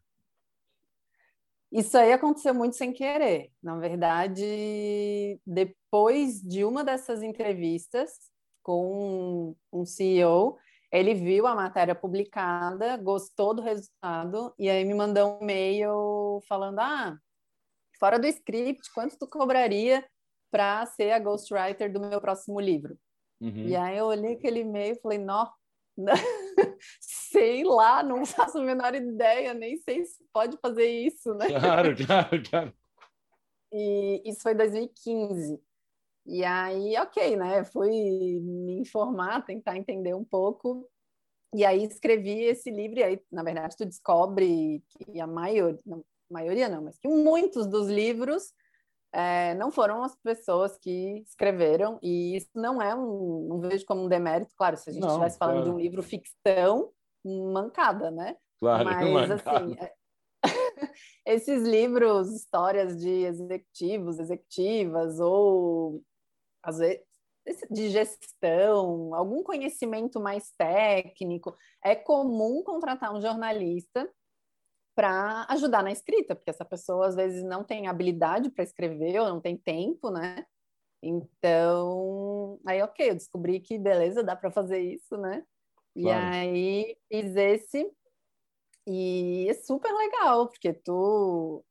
Isso 1.71 1.97
aí 1.97 2.11
aconteceu 2.11 2.53
muito 2.53 2.75
sem 2.75 2.91
querer. 2.91 3.51
Na 3.61 3.77
verdade, 3.77 5.39
depois 5.45 6.41
de 6.41 6.63
uma 6.65 6.83
dessas 6.83 7.21
entrevistas 7.21 8.11
com 8.63 9.55
um 9.71 9.85
CEO, 9.85 10.57
ele 10.91 11.13
viu 11.13 11.45
a 11.45 11.55
matéria 11.55 11.93
publicada, 11.93 12.97
gostou 12.97 13.53
do 13.53 13.61
resultado 13.61 14.53
e 14.57 14.69
aí 14.69 14.83
me 14.83 14.95
mandou 14.95 15.37
um 15.37 15.43
e-mail 15.43 16.41
falando: 16.47 16.79
"Ah, 16.79 17.15
fora 17.99 18.17
do 18.17 18.25
script, 18.25 18.91
quanto 18.93 19.17
tu 19.17 19.27
cobraria 19.27 20.03
para 20.51 20.85
ser 20.87 21.11
a 21.11 21.19
ghostwriter 21.19 21.91
do 21.91 21.99
meu 21.99 22.19
próximo 22.19 22.59
livro? 22.59 22.97
Uhum. 23.39 23.67
E 23.67 23.75
aí 23.75 23.97
eu 23.97 24.05
olhei 24.05 24.33
aquele 24.33 24.61
e-mail 24.61 24.95
e 24.95 25.01
falei, 25.01 25.17
não, 25.19 25.49
sei 27.31 27.63
lá, 27.63 28.01
não 28.03 28.25
faço 28.25 28.57
a 28.57 28.63
menor 28.63 28.93
ideia, 28.95 29.53
nem 29.53 29.77
sei 29.77 30.03
se 30.05 30.23
pode 30.33 30.57
fazer 30.57 30.87
isso, 30.87 31.33
né? 31.35 31.47
Claro, 31.47 31.95
claro, 31.95 32.43
claro. 32.49 32.73
E 33.71 34.21
isso 34.25 34.41
foi 34.41 34.55
2015. 34.55 35.61
E 36.25 36.43
aí, 36.43 36.97
ok, 36.97 37.35
né? 37.35 37.63
Fui 37.63 37.89
me 37.89 38.79
informar, 38.79 39.45
tentar 39.45 39.77
entender 39.77 40.13
um 40.13 40.23
pouco. 40.23 40.87
E 41.53 41.65
aí 41.65 41.83
escrevi 41.83 42.43
esse 42.43 42.69
livro, 42.69 42.99
e 42.99 43.03
aí, 43.03 43.21
na 43.31 43.41
verdade, 43.41 43.75
tu 43.75 43.85
descobre 43.85 44.83
que 44.89 45.19
a 45.19 45.25
maioria, 45.25 45.79
maioria 46.29 46.69
não, 46.69 46.83
mas 46.83 46.99
que 46.99 47.07
muitos 47.07 47.65
dos 47.65 47.87
livros 47.87 48.53
é, 49.11 49.55
não 49.55 49.71
foram 49.71 50.03
as 50.03 50.15
pessoas 50.15 50.77
que 50.77 51.23
escreveram, 51.25 51.99
e 52.03 52.35
isso 52.35 52.51
não 52.53 52.79
é 52.79 52.93
um, 52.93 53.47
não 53.49 53.59
vejo 53.59 53.83
como 53.85 54.03
um 54.03 54.07
demérito, 54.07 54.53
claro, 54.55 54.77
se 54.77 54.91
a 54.91 54.93
gente 54.93 55.07
estivesse 55.07 55.39
falando 55.39 55.63
claro. 55.63 55.71
de 55.71 55.75
um 55.75 55.79
livro 55.79 56.03
ficção, 56.03 56.91
mancada, 57.25 58.11
né? 58.11 58.35
Claro, 58.59 58.85
mas 58.85 59.29
mancada. 59.29 59.57
assim, 59.57 59.75
é... 59.79 59.93
esses 61.25 61.63
livros, 61.63 62.31
histórias 62.33 62.97
de 62.97 63.09
executivos, 63.09 64.19
executivas, 64.19 65.19
ou 65.19 66.01
às 66.63 66.77
vezes 66.77 67.09
de 67.69 67.89
gestão, 67.89 69.13
algum 69.15 69.43
conhecimento 69.43 70.19
mais 70.19 70.51
técnico, 70.57 71.55
é 71.83 71.95
comum 71.95 72.63
contratar 72.63 73.13
um 73.13 73.21
jornalista 73.21 74.09
para 74.95 75.45
ajudar 75.49 75.81
na 75.81 75.91
escrita, 75.91 76.35
porque 76.35 76.49
essa 76.49 76.65
pessoa 76.65 77.07
às 77.07 77.15
vezes 77.15 77.43
não 77.43 77.63
tem 77.63 77.87
habilidade 77.87 78.51
para 78.51 78.63
escrever 78.63 79.19
ou 79.19 79.29
não 79.29 79.39
tem 79.39 79.57
tempo, 79.57 80.09
né? 80.09 80.45
Então, 81.01 82.59
aí 82.67 82.81
ok, 82.81 83.09
eu 83.09 83.15
descobri 83.15 83.59
que 83.61 83.79
beleza, 83.79 84.23
dá 84.23 84.35
para 84.35 84.51
fazer 84.51 84.79
isso, 84.79 85.15
né? 85.17 85.43
Claro. 85.95 86.35
E 86.35 86.37
aí 86.37 86.97
fiz 87.07 87.35
esse 87.35 87.91
e 88.87 89.47
é 89.49 89.53
super 89.53 89.91
legal, 89.91 90.47
porque 90.47 90.73
tu 90.73 91.63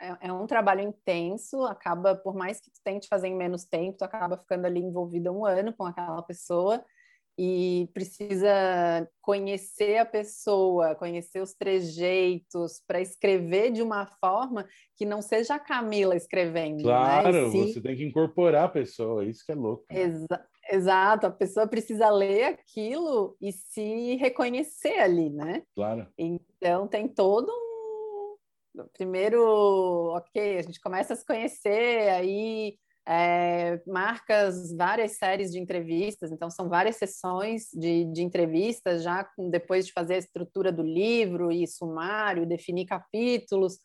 é, 0.00 0.28
é, 0.28 0.32
um 0.32 0.46
trabalho 0.46 0.82
intenso, 0.82 1.62
acaba, 1.62 2.14
por 2.14 2.34
mais 2.34 2.60
que 2.60 2.70
tu 2.70 2.80
tente 2.84 3.08
fazer 3.08 3.28
em 3.28 3.36
menos 3.36 3.64
tempo, 3.64 3.98
tu 3.98 4.04
acaba 4.04 4.36
ficando 4.36 4.66
ali 4.66 4.80
envolvida 4.80 5.32
um 5.32 5.46
ano 5.46 5.72
com 5.72 5.84
aquela 5.84 6.22
pessoa 6.22 6.84
e 7.38 7.88
precisa 7.92 9.06
conhecer 9.20 9.98
a 9.98 10.06
pessoa, 10.06 10.94
conhecer 10.94 11.40
os 11.42 11.54
trejeitos 11.54 12.82
para 12.86 13.00
escrever 13.00 13.72
de 13.72 13.82
uma 13.82 14.06
forma 14.20 14.66
que 14.96 15.04
não 15.04 15.20
seja 15.20 15.54
a 15.54 15.58
Camila 15.58 16.16
escrevendo. 16.16 16.78
Né? 16.78 16.82
Claro, 16.82 17.32
né? 17.32 17.42
você 17.48 17.80
tem 17.80 17.96
que 17.96 18.04
incorporar 18.04 18.64
a 18.64 18.68
pessoa, 18.68 19.24
isso 19.24 19.44
que 19.44 19.52
é 19.52 19.54
louco. 19.54 19.84
Exa 19.90 20.46
exato, 20.70 21.26
a 21.26 21.30
pessoa 21.30 21.66
precisa 21.66 22.10
ler 22.10 22.44
aquilo 22.44 23.36
e 23.40 23.52
se 23.52 24.16
reconhecer 24.16 24.98
ali, 24.98 25.30
né? 25.30 25.62
Claro. 25.74 26.06
Então 26.18 26.86
tem 26.86 27.08
todo 27.08 27.50
um 27.50 28.86
primeiro, 28.92 30.12
ok, 30.14 30.58
a 30.58 30.62
gente 30.62 30.80
começa 30.80 31.14
a 31.14 31.16
se 31.16 31.24
conhecer, 31.24 32.10
aí 32.10 32.76
é, 33.08 33.80
marcas 33.86 34.74
várias 34.74 35.12
séries 35.12 35.52
de 35.52 35.60
entrevistas, 35.60 36.32
então 36.32 36.50
são 36.50 36.68
várias 36.68 36.96
sessões 36.96 37.68
de, 37.72 38.04
de 38.12 38.22
entrevistas, 38.22 39.02
já 39.02 39.24
com, 39.24 39.48
depois 39.48 39.86
de 39.86 39.92
fazer 39.92 40.14
a 40.14 40.18
estrutura 40.18 40.72
do 40.72 40.82
livro 40.82 41.52
e 41.52 41.66
sumário, 41.66 42.46
definir 42.46 42.84
capítulos. 42.84 43.78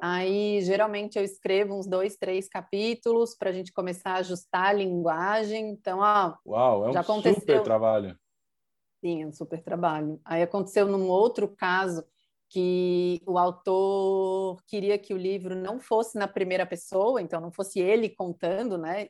Aí, 0.00 0.60
geralmente, 0.62 1.18
eu 1.18 1.24
escrevo 1.24 1.74
uns 1.74 1.86
dois, 1.86 2.16
três 2.16 2.48
capítulos 2.48 3.36
para 3.36 3.50
a 3.50 3.52
gente 3.52 3.72
começar 3.72 4.12
a 4.12 4.18
ajustar 4.18 4.66
a 4.66 4.72
linguagem. 4.72 5.70
Então, 5.70 5.98
ó. 6.00 6.34
Uau, 6.46 6.86
é 6.86 6.88
um 6.90 6.92
já 6.92 7.00
aconteceu... 7.00 7.40
super 7.40 7.62
trabalho. 7.62 8.18
Sim, 9.00 9.22
é 9.22 9.26
um 9.26 9.32
super 9.32 9.62
trabalho. 9.62 10.20
Aí 10.24 10.42
aconteceu 10.42 10.86
num 10.86 11.08
outro 11.08 11.48
caso 11.48 12.04
que 12.50 13.20
o 13.26 13.38
autor 13.38 14.62
queria 14.66 14.98
que 14.98 15.12
o 15.12 15.18
livro 15.18 15.54
não 15.54 15.78
fosse 15.78 16.16
na 16.18 16.26
primeira 16.26 16.64
pessoa, 16.64 17.20
então 17.20 17.40
não 17.40 17.52
fosse 17.52 17.78
ele 17.78 18.08
contando, 18.08 18.78
né? 18.78 19.08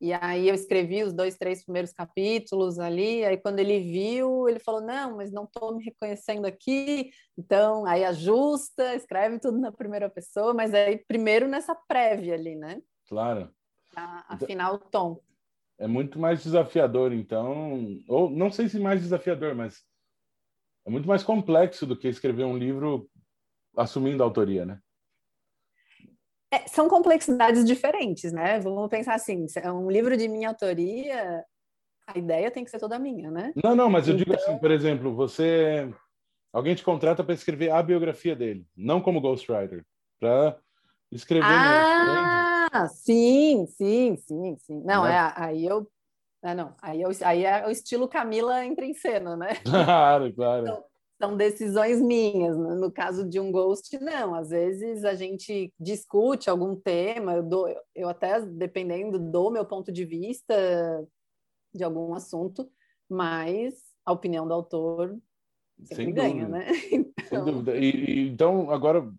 E 0.00 0.12
aí 0.12 0.48
eu 0.48 0.54
escrevi 0.54 1.02
os 1.02 1.12
dois, 1.12 1.36
três 1.36 1.64
primeiros 1.64 1.92
capítulos 1.92 2.78
ali. 2.78 3.24
Aí 3.24 3.36
quando 3.36 3.58
ele 3.58 3.80
viu, 3.80 4.48
ele 4.48 4.58
falou: 4.58 4.80
não, 4.80 5.16
mas 5.16 5.32
não 5.32 5.44
estou 5.44 5.74
me 5.76 5.84
reconhecendo 5.84 6.44
aqui. 6.44 7.10
Então 7.36 7.86
aí 7.86 8.04
ajusta, 8.04 8.94
escreve 8.94 9.38
tudo 9.38 9.58
na 9.58 9.72
primeira 9.72 10.10
pessoa, 10.10 10.52
mas 10.52 10.74
aí 10.74 10.98
primeiro 11.08 11.48
nessa 11.48 11.74
prévia 11.74 12.34
ali, 12.34 12.54
né? 12.56 12.80
Claro. 13.08 13.50
Para 13.92 14.24
afinar 14.28 14.72
o 14.72 14.78
tom. 14.78 15.20
É 15.78 15.86
muito 15.86 16.18
mais 16.18 16.42
desafiador, 16.42 17.12
então, 17.12 17.98
ou 18.08 18.30
não 18.30 18.50
sei 18.50 18.68
se 18.68 18.78
mais 18.78 19.02
desafiador, 19.02 19.54
mas 19.54 19.84
é 20.86 20.90
muito 20.90 21.06
mais 21.06 21.22
complexo 21.22 21.86
do 21.86 21.96
que 21.96 22.08
escrever 22.08 22.44
um 22.44 22.56
livro 22.56 23.10
assumindo 23.76 24.22
a 24.22 24.26
autoria, 24.26 24.64
né? 24.64 24.80
É, 26.52 26.68
são 26.68 26.88
complexidades 26.88 27.64
diferentes, 27.64 28.32
né? 28.32 28.60
Vamos 28.60 28.88
pensar 28.88 29.14
assim, 29.14 29.46
é 29.56 29.72
um 29.72 29.90
livro 29.90 30.16
de 30.16 30.28
minha 30.28 30.48
autoria, 30.48 31.44
a 32.06 32.18
ideia 32.18 32.50
tem 32.50 32.64
que 32.64 32.70
ser 32.70 32.78
toda 32.78 32.98
minha, 32.98 33.30
né? 33.30 33.52
Não, 33.62 33.74
não, 33.74 33.90
mas 33.90 34.06
eu 34.06 34.14
então... 34.14 34.24
digo 34.24 34.36
assim, 34.36 34.56
por 34.58 34.70
exemplo, 34.70 35.14
você 35.14 35.92
alguém 36.52 36.74
te 36.74 36.84
contrata 36.84 37.24
para 37.24 37.34
escrever 37.34 37.70
a 37.70 37.82
biografia 37.82 38.36
dele, 38.36 38.64
não 38.76 39.00
como 39.00 39.20
ghostwriter, 39.20 39.84
para 40.20 40.56
escrever 41.10 41.46
Ah, 41.48 42.70
mesmo, 42.72 42.88
sim, 42.94 43.66
sim, 43.66 44.16
sim, 44.16 44.56
sim. 44.58 44.82
Não, 44.84 45.04
né? 45.04 45.14
é 45.14 45.32
aí 45.34 45.66
eu 45.66 45.90
ah, 46.42 46.54
não, 46.54 46.76
aí, 46.80 47.02
eu, 47.02 47.10
aí 47.24 47.44
é 47.44 47.66
o 47.66 47.70
estilo 47.70 48.06
Camila 48.06 48.64
entra 48.64 48.84
em 48.84 48.94
cena, 48.94 49.36
né? 49.36 49.48
Claro, 49.64 50.32
claro. 50.32 50.62
Então, 50.62 50.84
são 51.20 51.36
decisões 51.36 52.00
minhas. 52.00 52.56
Né? 52.56 52.74
No 52.74 52.90
caso 52.90 53.28
de 53.28 53.40
um 53.40 53.50
ghost, 53.50 53.98
não. 53.98 54.34
Às 54.34 54.50
vezes 54.50 55.04
a 55.04 55.14
gente 55.14 55.72
discute 55.78 56.48
algum 56.48 56.76
tema, 56.76 57.34
eu, 57.34 57.42
dou, 57.42 57.68
eu 57.94 58.08
até, 58.08 58.40
dependendo, 58.40 59.18
dou 59.18 59.50
meu 59.50 59.64
ponto 59.64 59.90
de 59.92 60.04
vista 60.04 60.54
de 61.74 61.84
algum 61.84 62.14
assunto, 62.14 62.70
mas 63.08 63.74
a 64.04 64.12
opinião 64.12 64.46
do 64.46 64.54
autor 64.54 65.18
sempre 65.84 66.04
Sem 66.04 66.14
ganha, 66.14 66.46
dúvida. 66.46 66.58
né? 66.58 66.66
Então... 66.92 67.44
Sem 67.44 67.44
dúvida. 67.44 67.76
E, 67.76 67.90
e, 67.90 68.28
então, 68.28 68.70
agora 68.70 69.12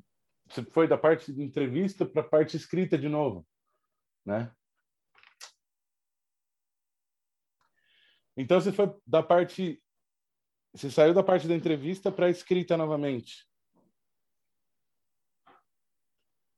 você 0.49 0.63
foi 0.63 0.87
da 0.87 0.97
parte 0.97 1.31
de 1.33 1.43
entrevista 1.43 2.05
para 2.05 2.21
a 2.21 2.27
parte 2.27 2.55
escrita 2.55 2.97
de 2.97 3.09
novo, 3.09 3.45
né? 4.25 4.51
Então 8.35 8.61
você 8.61 8.71
foi 8.71 8.93
da 9.05 9.23
parte 9.23 9.81
você 10.73 10.91
saiu 10.91 11.13
da 11.13 11.23
parte 11.23 11.47
da 11.47 11.55
entrevista 11.55 12.11
para 12.11 12.27
a 12.27 12.29
escrita 12.29 12.77
novamente. 12.77 13.47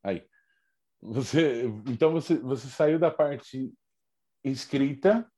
Aí. 0.04 0.28
Você, 1.02 1.64
então 1.88 2.12
você, 2.12 2.38
você 2.38 2.68
saiu 2.68 3.00
da 3.00 3.10
parte 3.10 3.74
escrita 4.44 5.30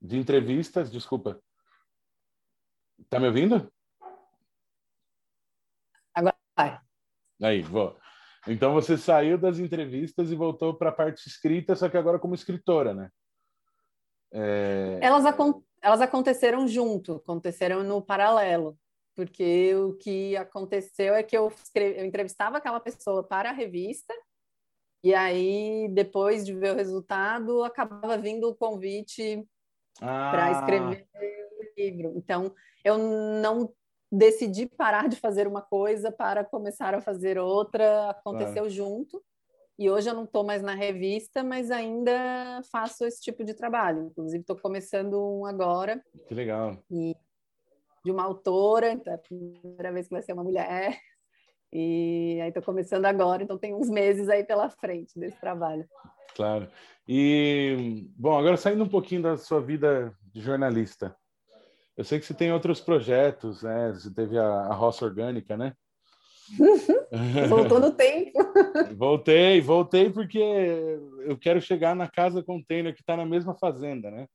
de 0.00 0.16
entrevistas, 0.16 0.90
desculpa. 0.90 1.42
Tá 3.08 3.18
me 3.18 3.26
ouvindo? 3.26 3.72
Agora 6.14 6.36
vai. 6.56 6.80
Aí, 7.42 7.62
vou. 7.62 7.98
Então 8.46 8.72
você 8.72 8.98
saiu 8.98 9.38
das 9.38 9.58
entrevistas 9.58 10.30
e 10.30 10.34
voltou 10.34 10.76
para 10.76 10.90
a 10.90 10.94
parte 10.94 11.26
escrita, 11.28 11.76
só 11.76 11.88
que 11.88 11.96
agora 11.96 12.18
como 12.18 12.34
escritora, 12.34 12.92
né? 12.94 13.10
É... 14.32 14.98
Elas, 15.02 15.24
acon 15.24 15.62
elas 15.82 16.00
aconteceram 16.00 16.66
junto, 16.68 17.16
aconteceram 17.16 17.82
no 17.82 18.00
paralelo, 18.00 18.78
porque 19.14 19.74
o 19.74 19.94
que 19.94 20.36
aconteceu 20.36 21.14
é 21.14 21.22
que 21.22 21.36
eu, 21.36 21.48
escrevi, 21.48 21.98
eu 21.98 22.06
entrevistava 22.06 22.58
aquela 22.58 22.80
pessoa 22.80 23.22
para 23.22 23.50
a 23.50 23.52
revista, 23.52 24.14
e 25.04 25.12
aí, 25.12 25.88
depois 25.88 26.46
de 26.46 26.54
ver 26.54 26.72
o 26.72 26.76
resultado, 26.76 27.64
acabava 27.64 28.16
vindo 28.16 28.48
o 28.48 28.54
convite 28.54 29.44
ah. 30.00 30.30
para 30.30 30.52
escrever 30.52 31.08
o 31.58 31.80
livro. 31.80 32.12
Então, 32.16 32.54
eu 32.84 32.96
não 32.96 33.74
decidi 34.10 34.66
parar 34.66 35.08
de 35.08 35.16
fazer 35.16 35.48
uma 35.48 35.60
coisa 35.60 36.12
para 36.12 36.44
começar 36.44 36.94
a 36.94 37.00
fazer 37.00 37.36
outra, 37.36 38.10
aconteceu 38.10 38.54
claro. 38.54 38.70
junto. 38.70 39.22
E 39.78 39.90
hoje 39.90 40.08
eu 40.08 40.14
não 40.14 40.24
estou 40.24 40.44
mais 40.44 40.62
na 40.62 40.74
revista, 40.74 41.42
mas 41.42 41.70
ainda 41.70 42.62
faço 42.70 43.04
esse 43.04 43.20
tipo 43.20 43.42
de 43.44 43.54
trabalho. 43.54 44.04
Inclusive, 44.04 44.40
estou 44.40 44.56
começando 44.56 45.14
um 45.14 45.46
agora. 45.46 46.02
Que 46.26 46.34
legal. 46.34 46.76
E 46.90 47.16
de 48.04 48.10
uma 48.10 48.24
autora, 48.24 48.92
então 48.92 49.12
é 49.12 49.16
a 49.16 49.18
primeira 49.18 49.92
vez 49.92 50.08
que 50.08 50.14
vai 50.14 50.22
ser 50.22 50.32
uma 50.32 50.44
mulher. 50.44 50.98
E 51.72 52.38
aí 52.42 52.48
estou 52.48 52.62
começando 52.62 53.06
agora, 53.06 53.42
então 53.42 53.56
tem 53.56 53.74
uns 53.74 53.88
meses 53.88 54.28
aí 54.28 54.44
pela 54.44 54.68
frente 54.68 55.18
desse 55.18 55.40
trabalho. 55.40 55.88
Claro. 56.36 56.68
E, 57.08 58.06
bom, 58.16 58.38
agora 58.38 58.58
saindo 58.58 58.84
um 58.84 58.88
pouquinho 58.88 59.22
da 59.22 59.38
sua 59.38 59.60
vida 59.60 60.14
de 60.32 60.40
jornalista. 60.40 61.16
Eu 61.96 62.04
sei 62.04 62.18
que 62.18 62.26
você 62.26 62.34
tem 62.34 62.52
outros 62.52 62.80
projetos, 62.80 63.62
né? 63.62 63.92
Você 63.92 64.12
teve 64.12 64.38
a, 64.38 64.44
a 64.44 64.74
roça 64.74 65.04
orgânica, 65.04 65.56
né? 65.56 65.74
Voltou 67.48 67.80
no 67.80 67.92
tempo. 67.92 68.38
Voltei, 68.96 69.60
voltei 69.60 70.10
porque 70.10 70.38
eu 70.38 71.38
quero 71.38 71.60
chegar 71.60 71.94
na 71.94 72.08
casa 72.08 72.42
container 72.42 72.94
que 72.94 73.00
está 73.00 73.16
na 73.16 73.26
mesma 73.26 73.54
fazenda, 73.54 74.10
né? 74.10 74.26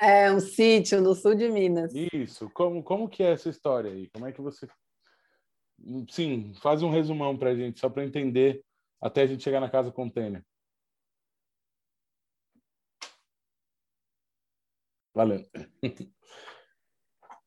É 0.00 0.32
um 0.32 0.40
sítio 0.40 1.00
no 1.02 1.14
sul 1.14 1.34
de 1.34 1.48
Minas. 1.48 1.92
Isso. 2.12 2.48
Como, 2.50 2.82
como 2.82 3.08
que 3.08 3.22
é 3.22 3.32
essa 3.32 3.50
história 3.50 3.90
aí? 3.90 4.08
Como 4.08 4.26
é 4.26 4.32
que 4.32 4.40
você... 4.40 4.66
Sim, 6.08 6.52
faz 6.62 6.82
um 6.82 6.90
resumão 6.90 7.36
para 7.36 7.50
a 7.50 7.54
gente, 7.54 7.80
só 7.80 7.88
para 7.88 8.04
entender 8.04 8.62
até 9.00 9.22
a 9.22 9.26
gente 9.26 9.42
chegar 9.42 9.60
na 9.60 9.70
casa 9.70 9.92
container. 9.92 10.42
Valeu. 15.14 15.44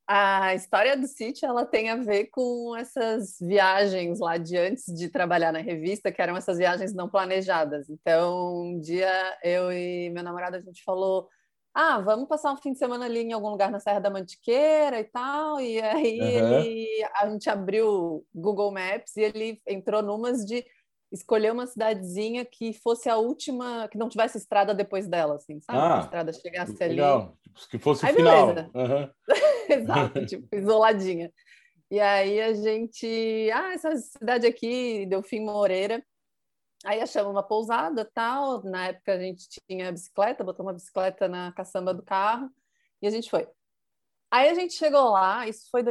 a 0.07 0.53
história 0.53 0.97
do 0.97 1.07
sítio 1.07 1.47
ela 1.47 1.65
tem 1.65 1.89
a 1.89 1.95
ver 1.95 2.25
com 2.25 2.75
essas 2.75 3.37
viagens 3.39 4.19
lá 4.19 4.37
de 4.37 4.57
antes 4.57 4.85
de 4.93 5.09
trabalhar 5.09 5.51
na 5.53 5.59
revista, 5.59 6.11
que 6.11 6.21
eram 6.21 6.35
essas 6.35 6.57
viagens 6.57 6.93
não 6.93 7.09
planejadas. 7.09 7.89
Então, 7.89 8.63
um 8.63 8.79
dia 8.79 9.09
eu 9.43 9.71
e 9.71 10.09
meu 10.09 10.23
namorado 10.23 10.57
a 10.57 10.59
gente 10.59 10.83
falou: 10.83 11.29
"Ah, 11.73 11.99
vamos 11.99 12.27
passar 12.27 12.51
um 12.51 12.57
fim 12.57 12.73
de 12.73 12.79
semana 12.79 13.05
ali 13.05 13.21
em 13.21 13.33
algum 13.33 13.49
lugar 13.49 13.71
na 13.71 13.79
Serra 13.79 13.99
da 13.99 14.09
Mantiqueira 14.09 14.99
e 14.99 15.05
tal". 15.05 15.61
E 15.61 15.79
aí 15.81 16.19
uhum. 16.19 16.59
ele 16.59 16.87
a 17.15 17.29
gente 17.29 17.49
abriu 17.49 17.87
o 17.87 18.25
Google 18.35 18.71
Maps 18.71 19.15
e 19.17 19.21
ele 19.21 19.61
entrou 19.67 20.03
numas 20.03 20.45
de 20.45 20.65
escolher 21.13 21.51
uma 21.51 21.67
cidadezinha 21.67 22.43
que 22.43 22.73
fosse 22.73 23.07
a 23.07 23.17
última, 23.17 23.87
que 23.87 23.97
não 23.97 24.09
tivesse 24.09 24.37
estrada 24.37 24.73
depois 24.73 25.07
dela, 25.07 25.35
assim, 25.35 25.61
sabe? 25.61 25.77
Ah, 25.77 25.97
a 25.97 26.01
estrada 26.01 26.33
chegasse 26.33 26.75
legal. 26.83 27.37
ali. 27.45 27.69
Que 27.69 27.77
fosse 27.77 28.03
o 28.03 28.07
final. 28.07 28.49
Uhum. 28.49 29.09
Exato, 29.69 30.25
tipo, 30.25 30.55
isoladinha. 30.55 31.31
E 31.91 31.99
aí 31.99 32.41
a 32.41 32.53
gente, 32.53 33.49
ah, 33.53 33.73
essa 33.73 33.95
cidade 33.95 34.47
aqui, 34.47 35.05
Delfim 35.05 35.41
Moreira. 35.41 36.03
Aí 36.83 36.99
achamos 36.99 37.31
uma 37.31 37.43
pousada 37.43 38.03
tal. 38.11 38.63
Na 38.63 38.87
época 38.87 39.13
a 39.13 39.19
gente 39.19 39.47
tinha 39.67 39.91
bicicleta, 39.91 40.43
botou 40.43 40.65
uma 40.65 40.73
bicicleta 40.73 41.27
na 41.27 41.51
caçamba 41.51 41.93
do 41.93 42.01
carro 42.01 42.49
e 42.99 43.07
a 43.07 43.11
gente 43.11 43.29
foi. 43.29 43.47
Aí 44.31 44.49
a 44.49 44.53
gente 44.55 44.73
chegou 44.73 45.11
lá, 45.11 45.47
isso 45.47 45.69
foi 45.69 45.83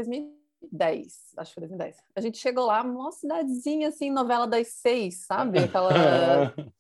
2010, 0.70 1.34
acho 1.36 1.50
que 1.50 1.54
foi 1.54 1.68
2010. 1.68 1.96
A 2.14 2.20
gente 2.20 2.38
chegou 2.38 2.66
lá, 2.66 2.82
uma 2.82 3.12
cidadezinha 3.12 3.88
assim, 3.88 4.10
novela 4.10 4.46
das 4.46 4.68
seis, 4.68 5.24
sabe? 5.26 5.58
Aquela 5.58 5.90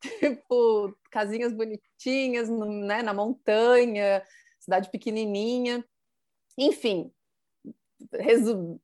tipo 0.00 0.94
casinhas 1.10 1.52
bonitinhas, 1.52 2.48
né, 2.48 3.02
na 3.02 3.14
montanha, 3.14 4.22
cidade 4.58 4.90
pequenininha. 4.90 5.84
Enfim, 6.58 7.12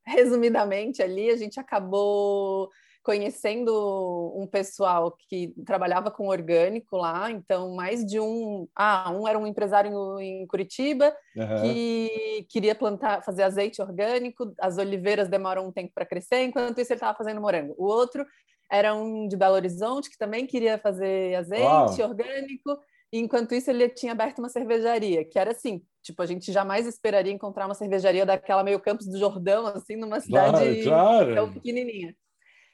resumidamente 0.04 1.02
ali, 1.02 1.30
a 1.30 1.36
gente 1.36 1.58
acabou 1.58 2.70
conhecendo 3.06 4.34
um 4.34 4.48
pessoal 4.48 5.16
que 5.28 5.54
trabalhava 5.64 6.10
com 6.10 6.26
orgânico 6.26 6.96
lá, 6.96 7.30
então 7.30 7.72
mais 7.72 8.04
de 8.04 8.18
um, 8.18 8.66
ah, 8.74 9.12
um 9.12 9.28
era 9.28 9.38
um 9.38 9.46
empresário 9.46 10.18
em 10.18 10.44
Curitiba 10.48 11.14
uhum. 11.36 11.62
que 11.62 12.46
queria 12.50 12.74
plantar, 12.74 13.22
fazer 13.22 13.44
azeite 13.44 13.80
orgânico, 13.80 14.52
as 14.60 14.76
oliveiras 14.76 15.28
demoram 15.28 15.68
um 15.68 15.72
tempo 15.72 15.92
para 15.94 16.04
crescer, 16.04 16.42
enquanto 16.42 16.80
isso 16.80 16.92
ele 16.92 16.96
estava 16.96 17.16
fazendo 17.16 17.40
morango. 17.40 17.76
O 17.78 17.84
outro 17.84 18.26
era 18.68 18.92
um 18.92 19.28
de 19.28 19.36
Belo 19.36 19.54
Horizonte 19.54 20.10
que 20.10 20.18
também 20.18 20.44
queria 20.44 20.76
fazer 20.76 21.36
azeite 21.36 21.62
Uau. 21.62 22.08
orgânico, 22.08 22.76
e 23.12 23.20
enquanto 23.20 23.54
isso 23.54 23.70
ele 23.70 23.88
tinha 23.88 24.10
aberto 24.10 24.40
uma 24.40 24.48
cervejaria, 24.48 25.24
que 25.24 25.38
era 25.38 25.52
assim, 25.52 25.80
Tipo, 26.02 26.22
a 26.22 26.26
gente 26.26 26.52
jamais 26.52 26.86
esperaria 26.86 27.32
encontrar 27.32 27.66
uma 27.66 27.74
cervejaria 27.74 28.24
daquela 28.24 28.62
meio 28.62 28.78
Campos 28.78 29.08
do 29.08 29.18
Jordão, 29.18 29.66
assim, 29.66 29.96
numa 29.96 30.20
cidade 30.20 30.84
claro, 30.84 30.84
claro. 30.84 31.34
tão 31.34 31.52
pequenininha. 31.52 32.14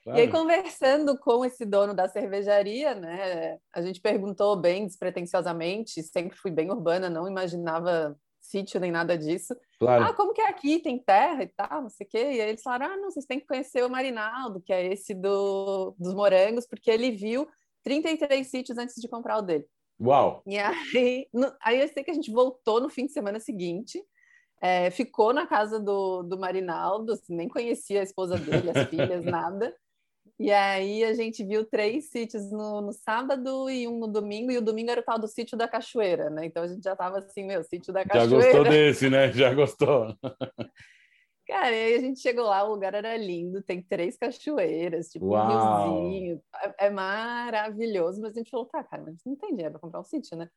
Claro. 0.03 0.19
E 0.19 0.23
aí, 0.23 0.29
conversando 0.29 1.17
com 1.17 1.45
esse 1.45 1.65
dono 1.65 1.95
da 1.95 2.09
cervejaria, 2.09 2.95
né, 2.95 3.59
a 3.73 3.81
gente 3.81 4.01
perguntou 4.01 4.57
bem 4.57 4.87
despretensiosamente, 4.87 6.03
sempre 6.03 6.37
fui 6.37 6.51
bem 6.51 6.71
urbana, 6.71 7.09
não 7.09 7.29
imaginava 7.29 8.17
sítio 8.41 8.81
nem 8.81 8.91
nada 8.91 9.17
disso. 9.17 9.55
Claro. 9.79 10.05
Ah, 10.05 10.13
como 10.13 10.33
que 10.33 10.41
é 10.41 10.49
aqui? 10.49 10.81
Tem 10.81 10.99
terra 10.99 11.45
e 11.45 11.47
tal, 11.47 11.83
não 11.83 11.89
sei 11.89 12.07
o 12.07 12.11
quê. 12.11 12.19
E 12.19 12.41
aí 12.41 12.49
eles 12.49 12.63
falaram: 12.63 12.93
ah, 12.93 12.97
não, 12.97 13.11
vocês 13.11 13.25
têm 13.25 13.39
que 13.39 13.47
conhecer 13.47 13.85
o 13.85 13.91
Marinaldo, 13.91 14.61
que 14.61 14.73
é 14.73 14.93
esse 14.93 15.15
do, 15.15 15.95
dos 15.99 16.15
morangos, 16.15 16.67
porque 16.67 16.91
ele 16.91 17.13
viu 17.13 17.49
33 17.85 18.47
sítios 18.47 18.79
antes 18.79 19.01
de 19.01 19.09
comprar 19.09 19.39
o 19.39 19.43
dele. 19.43 19.67
Uau! 20.01 20.43
E 20.45 20.59
aí, 20.59 21.29
no, 21.33 21.53
aí 21.63 21.81
eu 21.81 21.89
sei 21.89 22.03
que 22.03 22.11
a 22.11 22.15
gente 22.15 22.33
voltou 22.33 22.81
no 22.81 22.89
fim 22.89 23.07
de 23.07 23.13
semana 23.13 23.39
seguinte, 23.39 24.03
é, 24.61 24.91
ficou 24.91 25.33
na 25.33 25.47
casa 25.47 25.79
do, 25.79 26.23
do 26.23 26.39
Marinaldo, 26.39 27.13
assim, 27.13 27.35
nem 27.35 27.49
conhecia 27.49 28.01
a 28.01 28.05
esposa 28.05 28.37
dele, 28.37 28.71
as 28.71 28.87
filhas, 28.91 29.25
nada. 29.25 29.75
E 30.39 30.51
aí 30.51 31.05
a 31.05 31.15
gente 31.15 31.45
viu 31.45 31.65
três 31.65 32.11
sítios 32.11 32.51
no, 32.51 32.81
no, 32.81 32.93
sábado 32.93 33.71
e 33.71 33.87
um 33.87 33.99
no 33.99 34.09
domingo, 34.09 34.51
e 34.51 34.59
o 34.59 34.63
domingo 34.63 34.91
era 34.91 35.01
o 35.01 35.05
tal 35.05 35.19
do 35.19 35.29
sítio 35.29 35.57
da 35.57 35.69
Cachoeira, 35.69 36.31
né? 36.31 36.47
Então 36.47 36.63
a 36.63 36.67
gente 36.67 36.83
já 36.83 36.97
tava 36.97 37.19
assim, 37.19 37.45
meu, 37.45 37.63
sítio 37.63 37.93
da 37.93 38.05
Cachoeira. 38.05 38.31
Já 38.31 38.37
gostou 38.37 38.65
desse, 38.65 39.11
né? 39.11 39.33
Já 39.33 39.55
gostou. 39.55 40.17
Cara, 41.47 41.69
aí 41.69 41.95
a 41.95 42.01
gente 42.01 42.21
chegou 42.21 42.45
lá, 42.45 42.65
o 42.65 42.71
lugar 42.71 42.95
era 42.95 43.17
lindo, 43.17 43.63
tem 43.63 43.83
três 43.83 44.17
cachoeiras, 44.17 45.11
tipo 45.11 45.27
Uau. 45.27 45.45
um 45.45 46.09
riozinho, 46.09 46.43
é, 46.57 46.87
é, 46.87 46.91
maravilhoso, 46.91 48.21
mas 48.21 48.33
a 48.33 48.39
gente 48.39 48.51
falou, 48.51 48.67
tá, 48.67 48.83
cara, 48.83 49.03
mas 49.03 49.17
não 49.27 49.37
tem 49.37 49.51
dinheiro 49.51 49.73
para 49.73 49.81
comprar 49.81 50.01
um 50.01 50.05
sítio, 50.05 50.37
né? 50.37 50.49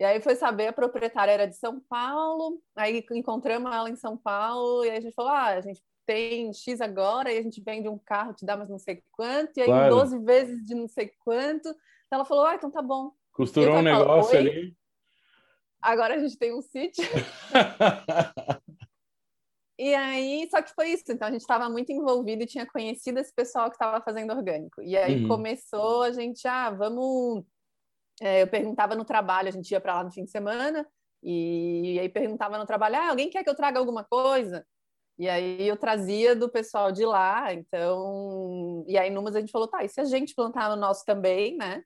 E 0.00 0.04
aí 0.04 0.20
foi 0.20 0.34
saber, 0.34 0.68
a 0.68 0.72
proprietária 0.72 1.32
era 1.32 1.46
de 1.46 1.56
São 1.56 1.78
Paulo, 1.80 2.58
aí 2.74 3.04
encontramos 3.12 3.70
ela 3.70 3.90
em 3.90 3.96
São 3.96 4.16
Paulo, 4.16 4.84
e 4.84 4.90
aí 4.90 4.96
a 4.96 5.00
gente 5.00 5.14
falou, 5.14 5.30
ah, 5.30 5.48
a 5.48 5.60
gente 5.60 5.82
tem 6.10 6.52
X 6.52 6.80
agora, 6.80 7.32
e 7.32 7.38
a 7.38 7.42
gente 7.42 7.62
vende 7.62 7.88
um 7.88 7.96
carro, 7.96 8.34
te 8.34 8.44
dá 8.44 8.56
mais 8.56 8.68
não 8.68 8.78
sei 8.78 9.00
quanto, 9.12 9.56
e 9.56 9.60
aí 9.60 9.68
claro. 9.68 9.94
12 9.94 10.18
vezes 10.24 10.64
de 10.66 10.74
não 10.74 10.88
sei 10.88 11.12
quanto. 11.20 11.68
Então 11.68 12.18
ela 12.18 12.24
falou, 12.24 12.46
ah, 12.46 12.56
então 12.56 12.68
tá 12.68 12.82
bom. 12.82 13.12
Costurou 13.32 13.76
um 13.76 13.82
negócio 13.82 14.36
ali. 14.36 14.76
Agora 15.80 16.16
a 16.16 16.18
gente 16.18 16.36
tem 16.36 16.52
um 16.52 16.60
sítio. 16.60 17.04
E 19.82 19.94
aí, 19.94 20.46
só 20.50 20.60
que 20.60 20.74
foi 20.74 20.90
isso. 20.90 21.04
Então 21.08 21.26
a 21.26 21.30
gente 21.30 21.40
estava 21.40 21.66
muito 21.70 21.90
envolvido 21.90 22.42
e 22.42 22.46
tinha 22.46 22.66
conhecido 22.66 23.18
esse 23.18 23.34
pessoal 23.34 23.70
que 23.70 23.76
estava 23.76 23.98
fazendo 24.04 24.30
orgânico. 24.30 24.82
E 24.82 24.94
aí 24.94 25.22
uhum. 25.22 25.28
começou 25.28 26.02
a 26.02 26.12
gente, 26.12 26.46
ah, 26.46 26.68
vamos. 26.68 27.42
É, 28.20 28.42
eu 28.42 28.46
perguntava 28.46 28.94
no 28.94 29.06
trabalho, 29.06 29.48
a 29.48 29.50
gente 29.50 29.70
ia 29.70 29.80
para 29.80 29.94
lá 29.94 30.04
no 30.04 30.12
fim 30.12 30.24
de 30.24 30.30
semana, 30.30 30.86
e, 31.22 31.94
e 31.94 31.98
aí 31.98 32.10
perguntava 32.10 32.58
no 32.58 32.66
trabalho, 32.66 32.96
ah, 32.96 33.08
alguém 33.08 33.30
quer 33.30 33.42
que 33.42 33.48
eu 33.48 33.54
traga 33.54 33.78
alguma 33.78 34.04
coisa? 34.04 34.66
E 35.20 35.28
aí 35.28 35.68
eu 35.68 35.76
trazia 35.76 36.34
do 36.34 36.48
pessoal 36.48 36.90
de 36.90 37.04
lá, 37.04 37.52
então. 37.52 38.82
E 38.88 38.96
aí, 38.96 39.10
numas 39.10 39.36
a 39.36 39.40
gente 39.40 39.52
falou, 39.52 39.68
tá, 39.68 39.84
e 39.84 39.88
se 39.88 40.00
a 40.00 40.04
gente 40.06 40.34
plantar 40.34 40.70
no 40.70 40.76
nosso 40.76 41.04
também, 41.04 41.58
né? 41.58 41.82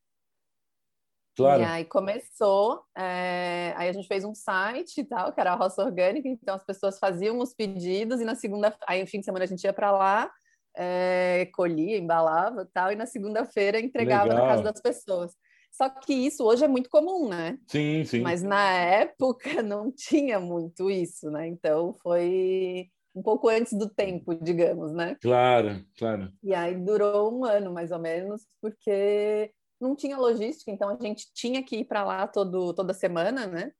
Claro. 1.36 1.62
E 1.62 1.64
aí 1.64 1.84
começou, 1.84 2.84
é, 2.96 3.74
aí 3.76 3.88
a 3.88 3.92
gente 3.92 4.06
fez 4.06 4.24
um 4.24 4.36
site 4.36 5.00
e 5.00 5.04
tal, 5.04 5.32
que 5.32 5.40
era 5.40 5.52
a 5.52 5.56
Roça 5.56 5.82
Orgânica, 5.82 6.28
então 6.28 6.54
as 6.54 6.64
pessoas 6.64 6.96
faziam 6.96 7.40
os 7.40 7.52
pedidos 7.52 8.20
e 8.20 8.24
na 8.24 8.36
segunda, 8.36 8.72
aí 8.86 9.00
no 9.00 9.08
fim 9.08 9.18
de 9.18 9.24
semana 9.24 9.44
a 9.44 9.48
gente 9.48 9.64
ia 9.64 9.72
para 9.72 9.90
lá, 9.90 10.30
é, 10.76 11.50
colhia, 11.52 11.98
embalava 11.98 12.62
e 12.62 12.72
tal, 12.72 12.92
e 12.92 12.94
na 12.94 13.04
segunda-feira 13.04 13.80
entregava 13.80 14.28
Legal. 14.28 14.46
na 14.46 14.48
casa 14.48 14.62
das 14.62 14.80
pessoas. 14.80 15.32
Só 15.72 15.88
que 15.88 16.14
isso 16.14 16.44
hoje 16.44 16.64
é 16.64 16.68
muito 16.68 16.88
comum, 16.88 17.28
né? 17.28 17.58
Sim, 17.66 18.04
sim. 18.04 18.20
Mas 18.20 18.44
na 18.44 18.70
época 18.70 19.50
não 19.60 19.90
tinha 19.90 20.38
muito 20.38 20.88
isso, 20.88 21.32
né? 21.32 21.48
Então 21.48 21.92
foi 21.94 22.92
um 23.14 23.22
pouco 23.22 23.48
antes 23.48 23.72
do 23.72 23.88
tempo, 23.88 24.34
digamos, 24.34 24.92
né? 24.92 25.16
Claro, 25.20 25.84
claro. 25.96 26.32
E 26.42 26.52
aí 26.52 26.74
durou 26.74 27.38
um 27.38 27.44
ano, 27.44 27.72
mais 27.72 27.92
ou 27.92 27.98
menos, 27.98 28.42
porque 28.60 29.52
não 29.80 29.94
tinha 29.94 30.16
logística, 30.16 30.70
então 30.70 30.88
a 30.88 30.98
gente 31.00 31.26
tinha 31.32 31.62
que 31.62 31.76
ir 31.76 31.84
para 31.84 32.04
lá 32.04 32.26
todo, 32.26 32.74
toda 32.74 32.92
semana, 32.92 33.46
né? 33.46 33.70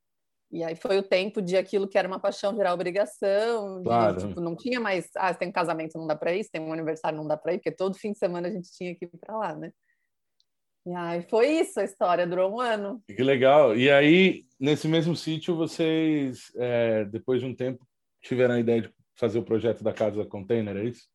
E 0.53 0.63
aí 0.63 0.77
foi 0.77 0.99
o 0.99 1.03
tempo 1.03 1.43
de 1.43 1.57
aquilo 1.57 1.89
que 1.89 1.99
era 1.99 2.07
uma 2.07 2.21
paixão 2.21 2.57
virar 2.57 2.75
obrigação. 2.75 3.83
Claro. 3.83 4.17
De, 4.17 4.29
tipo, 4.29 4.41
não 4.41 4.55
tinha 4.55 4.79
mais, 4.79 5.11
ah, 5.17 5.33
se 5.33 5.39
tem 5.39 5.49
um 5.49 5.53
casamento 5.53 5.99
não 5.99 6.07
dá 6.07 6.15
para 6.15 6.33
ir, 6.33 6.45
se 6.45 6.51
tem 6.51 6.61
um 6.61 6.73
aniversário 6.73 7.19
não 7.19 7.27
dá 7.27 7.37
para 7.37 7.55
ir, 7.55 7.59
porque 7.59 7.73
todo 7.73 7.99
fim 7.99 8.13
de 8.13 8.19
semana 8.19 8.47
a 8.47 8.51
gente 8.53 8.71
tinha 8.71 8.95
que 8.95 9.05
ir 9.05 9.11
para 9.21 9.37
lá, 9.37 9.55
né? 9.57 9.73
E 10.87 10.95
aí 10.95 11.23
foi 11.23 11.49
isso, 11.49 11.81
a 11.81 11.85
história 11.85 12.27
durou 12.27 12.53
um 12.53 12.61
ano. 12.61 13.03
Que 13.09 13.23
legal. 13.23 13.75
E 13.75 13.91
aí, 13.91 14.45
nesse 14.61 14.87
mesmo 14.87 15.17
sítio, 15.17 15.57
vocês, 15.57 16.53
é, 16.57 17.05
depois 17.07 17.41
de 17.41 17.47
um 17.47 17.55
tempo, 17.55 17.85
tiveram 18.23 18.55
a 18.55 18.61
ideia 18.61 18.83
de 18.83 18.95
fazer 19.15 19.39
o 19.39 19.45
projeto 19.45 19.83
da 19.83 19.93
casa 19.93 20.25
container, 20.25 20.77
é 20.77 20.85
isso? 20.85 21.09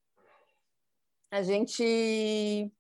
A 1.32 1.42
gente 1.44 2.72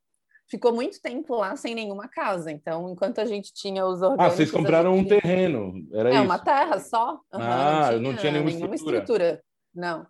ficou 0.49 0.73
muito 0.73 0.99
tempo 1.01 1.35
lá 1.35 1.55
sem 1.55 1.75
nenhuma 1.75 2.07
casa. 2.07 2.51
Então, 2.51 2.89
enquanto 2.89 3.19
a 3.19 3.25
gente 3.25 3.53
tinha 3.53 3.85
os 3.85 4.01
orgânicos... 4.01 4.25
Ah, 4.25 4.35
vocês 4.35 4.51
compraram 4.51 4.95
gente... 4.95 5.05
um 5.05 5.19
terreno, 5.19 5.87
era 5.93 6.09
é, 6.09 6.13
isso? 6.13 6.21
É, 6.21 6.25
uma 6.25 6.39
terra 6.39 6.79
só. 6.79 7.13
Uhum, 7.13 7.19
ah, 7.33 7.91
não 7.91 7.99
tinha, 7.99 7.99
não 7.99 8.15
tinha 8.15 8.31
nenhuma, 8.31 8.51
nenhuma 8.51 8.75
estrutura. 8.75 8.99
estrutura. 8.99 9.43
Não. 9.73 10.07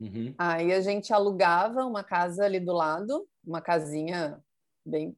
Uhum. 0.00 0.34
Aí 0.36 0.72
a 0.72 0.80
gente 0.80 1.12
alugava 1.12 1.84
uma 1.84 2.02
casa 2.02 2.44
ali 2.44 2.58
do 2.58 2.72
lado, 2.72 3.26
uma 3.44 3.60
casinha 3.60 4.42
bem... 4.84 5.16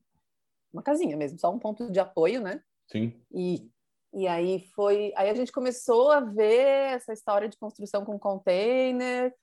Uma 0.70 0.82
casinha 0.82 1.16
mesmo, 1.16 1.39
só 1.39 1.51
um 1.51 1.59
ponto 1.59 1.91
de 1.91 1.99
apoio, 1.99 2.43
né? 2.43 2.61
Sim. 2.93 3.14
E, 3.32 3.70
e 4.12 4.26
aí 4.26 4.66
foi... 4.74 5.12
Aí 5.16 5.30
a 5.30 5.34
gente 5.34 5.52
começou 5.52 6.11
a 6.11 6.20
ver 6.20 6.94
essa 6.94 7.12
história 7.12 7.48
de 7.48 7.59
construção 7.59 8.04
com 8.04 8.18
container 8.18 9.34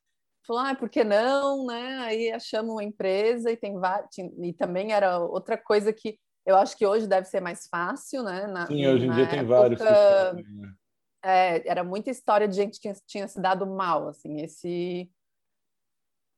falou, 0.46 0.62
ah, 0.62 0.76
por 0.76 0.90
que 0.90 1.04
não, 1.04 1.66
né? 1.66 1.98
Aí 2.00 2.32
achamos 2.32 2.72
uma 2.72 2.84
empresa 2.84 3.52
e 3.52 3.58
tem 3.58 3.78
vários, 3.80 4.16
e 4.18 4.54
também 4.54 4.94
era 4.94 5.20
outra 5.20 5.58
coisa 5.58 5.92
que 5.92 6.20
eu 6.46 6.56
acho 6.56 6.78
que 6.78 6.86
hoje 6.86 7.08
deve 7.08 7.28
ser 7.28 7.42
mais 7.42 7.68
fácil, 7.68 8.22
né? 8.22 8.46
Na, 8.46 8.68
Sim, 8.68 8.86
hoje 8.88 9.08
em 9.08 9.12
dia 9.12 9.24
época, 9.24 9.38
tem 9.38 9.46
vários. 9.46 9.82
Né? 9.82 10.76
É, 11.24 11.68
era 11.68 11.84
muita 11.84 12.12
história 12.12 12.48
de 12.48 12.56
gente 12.56 12.76
que 12.76 12.82
tinha, 12.82 12.96
tinha 13.08 13.28
se 13.28 13.42
dado 13.42 13.66
mal, 13.66 14.08
assim, 14.08 14.42
esse 14.42 15.10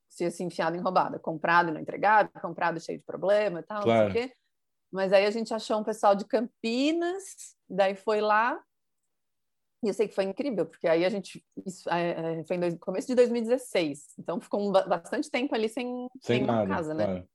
se 0.10 0.32
se 0.32 0.44
enfiado 0.44 0.76
em 0.76 0.80
roubada, 0.80 1.20
comprado 1.20 1.70
e 1.70 1.74
não 1.74 1.82
entregado, 1.82 2.32
comprado 2.42 2.80
cheio 2.80 2.98
de 2.98 3.04
problema 3.04 3.60
e 3.60 3.64
tal, 3.64 3.84
claro. 3.84 4.06
não 4.06 4.12
sei 4.14 4.26
o 4.26 4.28
quê. 4.30 4.34
Mas 4.90 5.12
aí 5.12 5.26
a 5.26 5.32
gente 5.32 5.54
achou 5.54 5.78
um 5.78 5.84
pessoal 5.84 6.16
de 6.16 6.26
Campinas, 6.26 7.57
daí 7.70 7.96
foi 7.96 8.22
lá, 8.22 8.62
e 9.84 9.88
eu 9.88 9.94
sei 9.94 10.08
que 10.08 10.16
foi 10.16 10.24
incrível, 10.24 10.66
porque 10.66 10.88
aí 10.88 11.06
a 11.06 11.10
gente. 11.10 11.44
Isso, 11.66 11.90
é, 11.90 12.40
é 12.40 12.44
foi 12.46 12.58
no 12.58 12.78
começo 12.80 13.08
de 13.08 13.16
2016. 13.16 14.16
Então 14.20 14.40
ficou 14.40 14.68
um, 14.68 14.72
bastante 14.72 15.30
tempo 15.30 15.54
ali 15.54 15.70
sem, 15.70 16.08
sem, 16.22 16.38
sem 16.38 16.46
nada, 16.46 16.68
casa, 16.68 16.94
né? 16.94 17.06
Claro. 17.06 17.30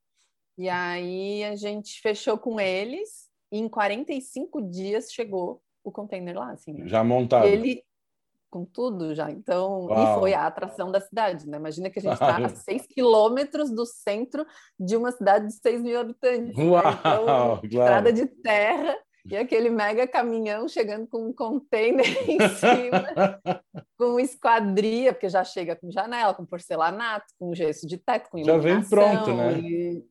E 0.59 0.69
aí 0.69 1.45
a 1.45 1.57
gente 1.57 2.01
fechou 2.01 2.37
com 2.37 2.61
eles 2.61 3.29
e 3.51 3.59
em 3.59 3.69
45 3.69 4.61
dias 4.63 5.13
chegou 5.13 5.63
o 5.85 5.93
container 5.93 6.37
lá, 6.37 6.51
assim. 6.51 6.73
Né? 6.73 6.89
Já 6.89 7.03
montado. 7.05 7.47
Ele 7.47 7.83
com 8.51 8.67
tudo 8.67 9.15
já. 9.15 9.31
Então, 9.31 9.87
Uau. 9.87 10.19
e 10.19 10.21
foi 10.21 10.35
a 10.35 10.47
atração 10.47 10.93
da 10.93 11.01
cidade, 11.01 11.49
né? 11.49 11.57
Imagina 11.57 11.89
que 11.89 11.99
a 11.99 12.03
gente 12.03 12.13
está 12.13 12.37
a 12.37 12.49
6 12.51 12.87
quilômetros 12.87 13.71
do 13.71 13.87
centro 13.87 14.47
de 14.79 14.95
uma 14.95 15.11
cidade 15.11 15.47
de 15.47 15.55
6 15.55 15.81
mil 15.81 15.99
habitantes. 15.99 16.55
Uau, 16.59 16.83
né? 16.85 16.91
então, 17.01 17.25
claro. 17.25 17.61
estrada 17.65 18.13
de 18.13 18.27
terra 18.27 18.95
e 19.25 19.37
aquele 19.37 19.71
mega 19.71 20.07
caminhão 20.07 20.69
chegando 20.69 21.07
com 21.07 21.29
um 21.29 21.33
container 21.33 22.05
em 22.29 22.39
cima, 22.49 23.41
com 23.97 24.19
esquadria, 24.19 25.13
porque 25.13 25.29
já 25.29 25.45
chega 25.45 25.77
com 25.77 25.91
janela, 25.91 26.35
com 26.35 26.45
porcelanato, 26.45 27.27
com 27.39 27.55
gesso 27.55 27.87
de 27.87 27.99
teto, 27.99 28.31
com 28.31 28.39
iluminação. 28.39 28.73
Já 28.73 28.81
vem 28.81 28.89
pronto, 28.89 29.35
né? 29.35 30.03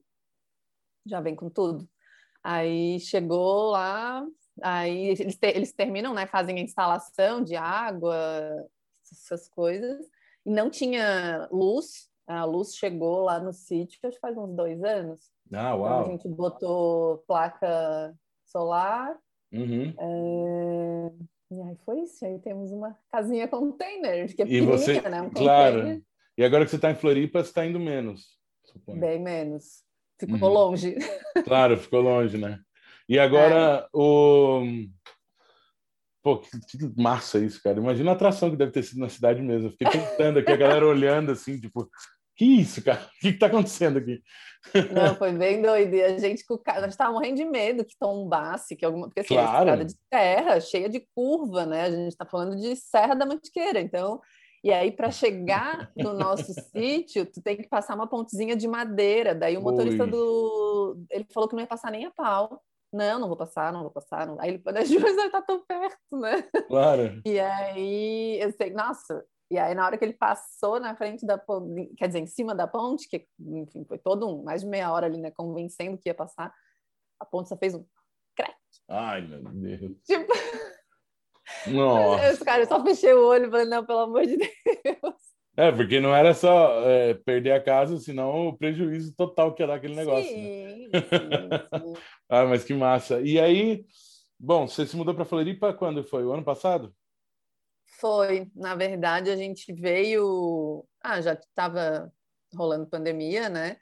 Já 1.05 1.21
vem 1.21 1.35
com 1.35 1.49
tudo. 1.49 1.87
Aí 2.43 2.99
chegou 3.01 3.71
lá, 3.71 4.25
aí 4.61 5.09
eles, 5.09 5.35
te, 5.35 5.47
eles 5.47 5.73
terminam, 5.73 6.13
né? 6.13 6.25
Fazem 6.25 6.57
a 6.57 6.61
instalação 6.61 7.43
de 7.43 7.55
água, 7.55 8.15
essas 9.11 9.49
coisas. 9.49 10.05
E 10.45 10.49
não 10.49 10.69
tinha 10.69 11.49
luz. 11.51 12.09
A 12.25 12.45
luz 12.45 12.75
chegou 12.75 13.23
lá 13.23 13.39
no 13.39 13.51
sítio, 13.51 13.99
acho 14.03 14.15
que 14.15 14.21
faz 14.21 14.37
uns 14.37 14.55
dois 14.55 14.81
anos. 14.83 15.29
Ah, 15.51 15.75
uau! 15.75 16.01
Então 16.01 16.01
a 16.01 16.11
gente 16.11 16.29
botou 16.29 17.17
placa 17.27 18.15
solar. 18.51 19.17
Uhum. 19.51 19.93
É... 19.97 21.11
E 21.51 21.61
aí 21.61 21.77
foi 21.85 22.01
isso. 22.01 22.25
Aí 22.25 22.39
temos 22.39 22.71
uma 22.71 22.97
casinha 23.11 23.47
container, 23.47 24.33
que 24.35 24.41
é 24.41 24.47
e 24.47 24.61
você, 24.61 25.01
né? 25.01 25.21
Um 25.21 25.29
claro. 25.29 26.01
E 26.37 26.43
agora 26.43 26.63
que 26.63 26.71
você 26.71 26.77
está 26.77 26.91
em 26.91 26.95
Floripa, 26.95 27.43
você 27.43 27.49
está 27.49 27.65
indo 27.65 27.79
menos. 27.79 28.39
Suponho. 28.63 28.99
Bem 28.99 29.19
menos. 29.19 29.83
Ficou 30.19 30.49
uhum. 30.49 30.53
longe. 30.53 30.95
Claro, 31.43 31.77
ficou 31.77 32.01
longe, 32.01 32.37
né? 32.37 32.59
E 33.09 33.19
agora 33.19 33.83
é. 33.83 33.89
o. 33.93 34.63
Pô, 36.23 36.37
que, 36.37 36.49
que, 36.77 37.01
massa 37.01 37.39
isso, 37.39 37.61
cara. 37.63 37.79
Imagina 37.79 38.11
a 38.11 38.13
atração 38.13 38.51
que 38.51 38.55
deve 38.55 38.71
ter 38.71 38.83
sido 38.83 38.99
na 38.99 39.09
cidade 39.09 39.41
mesmo. 39.41 39.67
Eu 39.67 39.71
fiquei 39.71 39.87
pensando 39.87 40.39
aqui, 40.39 40.51
a 40.51 40.57
galera 40.57 40.85
olhando 40.85 41.31
assim, 41.31 41.59
tipo, 41.59 41.89
que 42.41 42.59
isso, 42.59 42.83
cara? 42.83 42.99
O 42.99 43.19
que 43.19 43.27
está 43.27 43.45
acontecendo 43.45 43.99
aqui? 43.99 44.19
Não, 44.91 45.15
foi 45.15 45.31
bem 45.31 45.61
doido. 45.61 45.93
E 45.93 46.01
a 46.01 46.17
gente, 46.17 46.43
a 46.65 46.81
gente 46.81 46.97
tava 46.97 47.13
morrendo 47.13 47.35
de 47.35 47.45
medo 47.45 47.85
que 47.85 47.95
tombasse, 47.99 48.75
que 48.75 48.83
alguma. 48.83 49.07
Porque 49.07 49.19
assim, 49.19 49.35
é 49.35 49.37
claro. 49.37 49.59
estrada 49.59 49.85
de 49.85 49.95
terra, 50.09 50.59
cheia 50.59 50.89
de 50.89 51.05
curva, 51.13 51.67
né? 51.67 51.83
A 51.83 51.91
gente 51.91 52.07
está 52.07 52.25
falando 52.25 52.55
de 52.55 52.75
Serra 52.75 53.13
da 53.13 53.27
Mantiqueira. 53.27 53.79
Então, 53.79 54.19
e 54.63 54.71
aí, 54.71 54.91
para 54.91 55.11
chegar 55.11 55.91
no 55.95 56.13
nosso 56.13 56.51
sítio, 56.75 57.27
tu 57.27 57.43
tem 57.43 57.57
que 57.57 57.69
passar 57.69 57.93
uma 57.93 58.07
pontezinha 58.07 58.55
de 58.55 58.67
madeira. 58.67 59.35
Daí 59.35 59.55
o 59.55 59.61
motorista 59.61 60.07
do. 60.07 60.97
Ele 61.11 61.27
falou 61.31 61.47
que 61.47 61.53
não 61.53 61.61
ia 61.61 61.67
passar 61.67 61.91
nem 61.91 62.05
a 62.05 62.11
pau. 62.11 62.59
não, 62.91 63.19
não 63.19 63.27
vou 63.27 63.37
passar, 63.37 63.71
não 63.71 63.81
vou 63.81 63.91
passar. 63.91 64.25
Não. 64.25 64.41
Aí 64.41 64.49
ele 64.49 64.61
mas 64.65 64.89
ele 64.89 65.29
tá 65.29 65.43
tão 65.43 65.63
perto, 65.63 66.17
né? 66.19 66.41
Claro. 66.67 67.21
E 67.23 67.39
aí 67.39 68.39
eu 68.41 68.51
sei, 68.51 68.71
nossa, 68.71 69.23
e 69.51 69.57
aí 69.57 69.75
na 69.75 69.85
hora 69.85 69.97
que 69.97 70.05
ele 70.05 70.13
passou 70.13 70.79
na 70.79 70.95
frente 70.95 71.25
da 71.25 71.37
ponte, 71.37 71.93
quer 71.97 72.07
dizer, 72.07 72.19
em 72.19 72.25
cima 72.25 72.55
da 72.55 72.65
ponte, 72.65 73.07
que 73.09 73.27
enfim, 73.37 73.83
foi 73.85 73.97
todo 73.97 74.27
um, 74.27 74.43
mais 74.43 74.61
de 74.61 74.67
meia 74.67 74.91
hora 74.91 75.05
ali, 75.05 75.17
né, 75.17 75.29
convencendo 75.29 75.97
que 75.97 76.07
ia 76.07 76.15
passar, 76.15 76.53
a 77.19 77.25
ponte 77.25 77.49
só 77.49 77.57
fez 77.57 77.75
um 77.75 77.85
crack. 78.33 78.55
Ai, 78.89 79.21
meu 79.21 79.43
Deus. 79.43 79.97
Tipo... 80.05 80.33
Nossa. 81.67 82.25
Eu, 82.25 82.45
cara, 82.45 82.63
eu 82.63 82.67
só 82.67 82.81
fechei 82.81 83.13
o 83.13 83.27
olho 83.27 83.47
e 83.47 83.51
falei, 83.51 83.65
não, 83.65 83.85
pelo 83.85 83.99
amor 83.99 84.25
de 84.25 84.37
Deus. 84.37 85.15
É, 85.57 85.69
porque 85.69 85.99
não 85.99 86.15
era 86.15 86.33
só 86.33 86.81
é, 86.89 87.13
perder 87.13 87.51
a 87.51 87.61
casa, 87.61 87.97
senão 87.97 88.47
o 88.47 88.57
prejuízo 88.57 89.13
total 89.15 89.53
que 89.53 89.61
ia 89.61 89.67
dar 89.67 89.75
aquele 89.75 89.95
negócio. 89.95 90.29
Sim, 90.29 90.87
né? 90.87 90.99
sim, 91.01 91.93
sim. 91.93 91.93
ah, 92.29 92.45
mas 92.45 92.63
que 92.63 92.73
massa. 92.73 93.19
E 93.21 93.37
aí, 93.37 93.83
bom, 94.39 94.65
você 94.65 94.87
se 94.87 94.95
mudou 94.95 95.13
para 95.13 95.25
Floripa 95.25 95.73
quando 95.73 96.05
foi? 96.05 96.23
O 96.23 96.31
ano 96.31 96.43
passado? 96.43 96.95
Foi. 98.01 98.51
Na 98.55 98.75
verdade, 98.75 99.29
a 99.29 99.35
gente 99.37 99.71
veio. 99.71 100.83
Ah, 101.01 101.21
já 101.21 101.33
estava 101.33 102.11
rolando 102.53 102.87
pandemia, 102.87 103.47
né? 103.47 103.77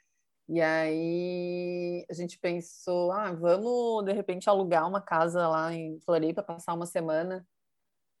E 0.46 0.60
aí 0.60 2.04
a 2.10 2.12
gente 2.12 2.38
pensou, 2.38 3.12
ah, 3.12 3.32
vamos 3.32 4.04
de 4.04 4.12
repente 4.12 4.50
alugar 4.50 4.86
uma 4.86 5.00
casa 5.00 5.48
lá 5.48 5.72
em 5.72 5.98
Floripa, 6.00 6.42
passar 6.42 6.74
uma 6.74 6.86
semana 6.86 7.46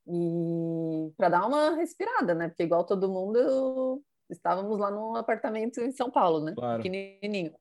e 0.06 1.12
para 1.16 1.28
dar 1.28 1.46
uma 1.46 1.74
respirada, 1.74 2.34
né? 2.34 2.48
Porque 2.48 2.62
igual 2.62 2.84
todo 2.84 3.10
mundo, 3.10 4.02
estávamos 4.30 4.78
lá 4.78 4.90
num 4.90 5.16
apartamento 5.16 5.80
em 5.80 5.92
São 5.92 6.10
Paulo, 6.10 6.40
né? 6.40 6.54
Claro. 6.54 6.82
Pequenininho. 6.82 7.54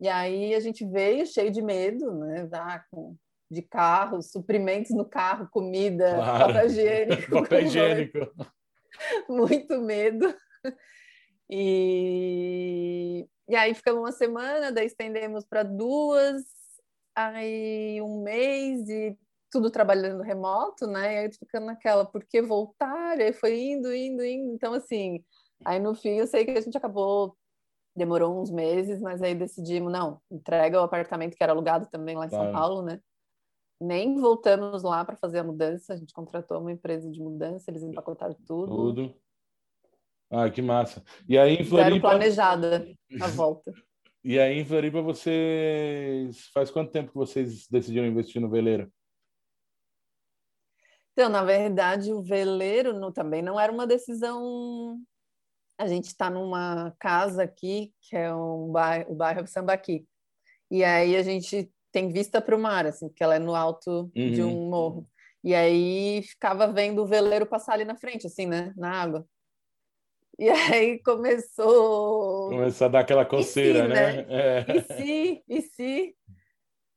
E 0.00 0.08
aí 0.08 0.54
a 0.54 0.60
gente 0.60 0.84
veio 0.86 1.26
cheio 1.26 1.50
de 1.50 1.62
medo, 1.62 2.12
né? 2.14 2.48
Ah, 2.52 2.82
com, 2.90 3.14
de 3.50 3.62
carro, 3.62 4.20
suprimentos 4.22 4.90
no 4.90 5.04
carro, 5.04 5.48
comida, 5.50 6.14
Claro. 6.14 6.46
papel 6.52 6.66
higiênico. 6.66 7.30
Papel 7.42 7.60
higiênico. 7.62 8.18
Muito 9.28 9.80
medo. 9.80 10.34
E, 11.50 13.26
e 13.48 13.56
aí 13.56 13.74
ficamos 13.74 14.00
uma 14.00 14.12
semana, 14.12 14.70
daí 14.70 14.86
estendemos 14.86 15.44
para 15.44 15.62
duas, 15.62 16.42
aí 17.14 18.00
um 18.02 18.22
mês 18.22 18.88
e 18.88 19.16
tudo 19.50 19.70
trabalhando 19.70 20.22
remoto, 20.22 20.86
né? 20.86 21.14
E 21.14 21.18
aí 21.18 21.32
ficando 21.32 21.66
naquela, 21.66 22.04
por 22.04 22.22
que 22.24 22.42
voltar? 22.42 23.18
E 23.18 23.22
aí 23.22 23.32
foi 23.32 23.58
indo, 23.58 23.94
indo, 23.94 24.22
indo. 24.22 24.52
Então, 24.54 24.74
assim, 24.74 25.24
aí 25.64 25.78
no 25.80 25.94
fim 25.94 26.18
eu 26.18 26.26
sei 26.26 26.44
que 26.44 26.50
a 26.50 26.60
gente 26.60 26.76
acabou, 26.76 27.34
demorou 27.96 28.38
uns 28.40 28.50
meses, 28.50 29.00
mas 29.00 29.22
aí 29.22 29.34
decidimos, 29.34 29.90
não, 29.90 30.20
entrega 30.30 30.78
o 30.80 30.84
apartamento 30.84 31.34
que 31.34 31.42
era 31.42 31.52
alugado 31.52 31.88
também 31.90 32.14
lá 32.14 32.26
em 32.26 32.30
São 32.30 32.38
Claro. 32.40 32.52
Paulo, 32.52 32.82
né? 32.82 33.00
Nem 33.80 34.16
voltamos 34.20 34.82
lá 34.82 35.04
para 35.04 35.16
fazer 35.16 35.38
a 35.38 35.44
mudança, 35.44 35.92
a 35.94 35.96
gente 35.96 36.12
contratou 36.12 36.60
uma 36.60 36.72
empresa 36.72 37.08
de 37.10 37.20
mudança, 37.20 37.70
eles 37.70 37.82
empacotaram 37.82 38.34
tudo. 38.46 38.66
Tudo. 38.74 39.14
Ah, 40.30 40.50
que 40.50 40.60
massa. 40.60 41.02
E 41.28 41.38
aí 41.38 41.54
em 41.54 41.64
Zero 41.64 41.68
Floripa, 41.68 42.08
planejada 42.10 42.86
a 43.20 43.26
volta. 43.28 43.72
e 44.24 44.38
aí 44.38 44.58
em 44.58 44.64
Floripa 44.64 45.00
vocês 45.00 46.48
faz 46.52 46.70
quanto 46.70 46.90
tempo 46.92 47.10
que 47.10 47.16
vocês 47.16 47.66
decidiram 47.68 48.06
investir 48.06 48.42
no 48.42 48.50
veleiro? 48.50 48.92
Então, 51.12 51.28
na 51.28 51.42
verdade, 51.42 52.12
o 52.12 52.22
veleiro 52.22 52.92
não- 52.92 53.10
também 53.12 53.42
não 53.42 53.58
era 53.58 53.72
uma 53.72 53.86
decisão. 53.86 55.00
A 55.76 55.86
gente 55.88 56.06
está 56.06 56.28
numa 56.30 56.94
casa 56.98 57.42
aqui, 57.42 57.92
que 58.02 58.16
é 58.16 58.32
um 58.34 58.70
bairro, 58.70 59.12
o 59.12 59.14
bairro 59.16 59.46
Sambaqui. 59.46 60.06
E 60.70 60.84
aí 60.84 61.16
a 61.16 61.22
gente 61.22 61.72
tem 61.92 62.08
vista 62.08 62.40
para 62.40 62.56
o 62.56 62.58
mar, 62.58 62.86
assim, 62.86 63.08
porque 63.08 63.22
ela 63.22 63.36
é 63.36 63.38
no 63.38 63.54
alto 63.54 64.10
de 64.14 64.42
Uhum. 64.42 64.66
um 64.66 64.70
morro. 64.70 65.08
E 65.42 65.54
aí 65.54 66.22
ficava 66.22 66.66
vendo 66.72 67.02
o 67.02 67.06
veleiro 67.06 67.46
passar 67.46 67.74
ali 67.74 67.84
na 67.84 67.96
frente, 67.96 68.26
assim, 68.26 68.46
né, 68.46 68.72
na 68.76 68.90
água. 68.90 69.26
E 70.38 70.48
aí 70.84 71.02
começou 71.02 72.50
Começou 72.50 72.86
a 72.86 72.88
dar 72.90 73.00
aquela 73.00 73.24
coceira, 73.24 73.82
se, 73.82 73.88
né? 73.88 74.26
É. 74.28 74.76
e 74.76 74.82
se, 74.82 75.44
e 75.48 75.62
se? 75.62 76.16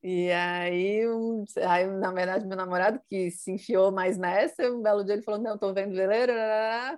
E 0.03 0.31
aí, 0.31 1.07
um- 1.07 1.43
aí, 1.67 1.85
na 1.85 2.11
verdade, 2.11 2.45
meu 2.47 2.57
namorado, 2.57 2.99
que 3.07 3.29
se 3.29 3.51
enfiou 3.51 3.91
mais 3.91 4.17
nessa, 4.17 4.63
um 4.71 4.81
belo 4.81 5.03
dia 5.03 5.13
ele 5.13 5.21
falou, 5.21 5.39
não, 5.39 5.57
tô 5.57 5.73
vendo 5.73 5.93
veleiro, 5.95 6.33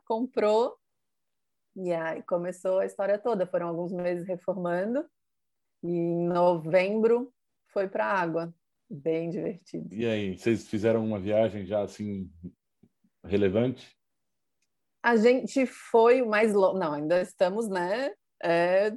comprou. 0.05 0.77
E 1.75 1.91
aí 1.91 2.21
começou 2.23 2.79
a 2.79 2.85
história 2.85 3.17
toda. 3.17 3.45
Foram 3.47 3.67
alguns 3.69 3.91
meses 3.91 4.25
reformando. 4.27 5.05
E 5.83 5.89
em 5.89 6.27
novembro 6.27 7.32
foi 7.73 7.87
para 7.87 8.05
a 8.05 8.19
água. 8.19 8.53
Bem 8.89 9.29
divertido. 9.29 9.87
E 9.93 10.05
aí, 10.05 10.37
vocês 10.37 10.67
fizeram 10.67 11.03
uma 11.03 11.19
viagem 11.19 11.65
já 11.65 11.81
assim 11.81 12.29
relevante? 13.25 13.87
A 15.03 15.15
gente 15.15 15.65
foi 15.65 16.21
o 16.21 16.29
mais 16.29 16.53
longe. 16.53 16.79
Não, 16.79 16.93
ainda 16.93 17.21
estamos, 17.21 17.67
né? 17.67 18.11
É, 18.41 18.91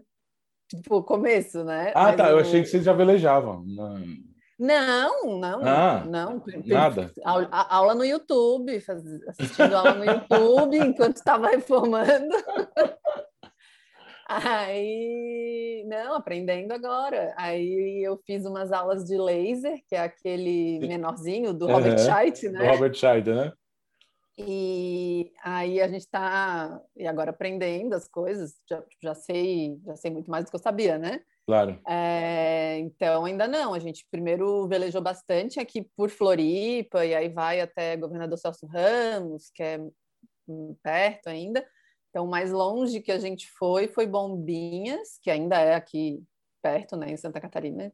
tipo, 0.68 1.03
começo, 1.03 1.64
né? 1.64 1.93
Ah, 1.95 2.05
Mas 2.05 2.16
tá. 2.16 2.31
Eu 2.31 2.37
o- 2.37 2.41
achei 2.41 2.61
que 2.62 2.68
vocês 2.68 2.85
já 2.85 2.93
velejavam. 2.93 3.64
Não. 3.66 4.01
Não, 4.59 5.39
não, 5.39 5.61
Ah, 5.66 6.03
não. 6.09 6.43
nada? 6.64 7.12
Aula, 7.24 7.47
a- 7.53 7.77
aula 7.77 7.95
no 7.95 8.05
YouTube, 8.05 8.81
faz- 8.81 9.05
assistindo 9.29 9.74
aula 9.77 9.95
no 9.95 10.05
YouTube 10.05 10.79
enquanto 10.79 11.16
estava 11.16 11.49
reformando. 11.51 12.35
Aí, 14.29 15.85
não, 15.87 16.14
aprendendo 16.14 16.72
agora. 16.72 17.33
Aí 17.37 18.03
eu 18.05 18.18
fiz 18.27 18.45
umas 18.45 18.72
aulas 18.72 19.05
de 19.05 19.16
laser, 19.16 19.81
que 19.87 19.95
é 19.95 20.01
aquele 20.01 20.81
menorzinho 20.81 21.55
do 21.55 21.66
Robert. 21.66 21.99
Scheidt, 21.99 22.49
Do 22.49 22.55
né? 22.55 22.70
Robert 22.70 22.95
Scheider, 22.95 23.37
né? 23.37 23.53
E 24.39 25.33
aí 25.43 25.81
a 25.81 25.89
gente 25.89 26.03
está 26.03 26.83
e 26.95 27.07
agora 27.07 27.31
aprendendo 27.31 27.95
as 27.95 28.07
coisas, 28.07 28.55
já, 28.68 28.83
já 29.03 29.14
sei, 29.14 29.81
já 29.87 29.97
sei 29.97 30.11
muito 30.11 30.31
mais 30.31 30.45
do 30.45 30.51
que 30.51 30.57
eu 30.57 30.61
sabia, 30.61 30.99
né? 30.99 31.22
Claro. 31.47 31.81
É, 31.87 32.79
então, 32.81 33.24
ainda 33.24 33.47
não. 33.47 33.72
A 33.72 33.79
gente 33.79 34.07
primeiro 34.11 34.66
velejou 34.66 35.01
bastante 35.01 35.61
aqui 35.61 35.89
por 35.97 36.11
Floripa, 36.11 37.07
e 37.07 37.14
aí 37.14 37.29
vai 37.29 37.61
até 37.61 37.97
Governador 37.97 38.37
Celso 38.37 38.66
Ramos, 38.66 39.51
que 39.55 39.62
é 39.62 39.81
hum, 40.49 40.77
perto 40.83 41.29
ainda. 41.29 41.64
Então, 42.17 42.25
o 42.25 42.31
mais 42.31 42.51
longe 42.51 43.03
que 43.03 43.12
a 43.12 43.19
gente 43.19 43.47
foi 43.47 43.89
foi 43.89 44.07
Bombinhas, 44.07 45.19
que 45.21 45.31
ainda 45.31 45.61
é 45.61 45.75
aqui 45.75 46.25
perto, 46.62 46.97
né, 46.97 47.11
em 47.11 47.17
Santa 47.19 47.39
Catarina. 47.39 47.93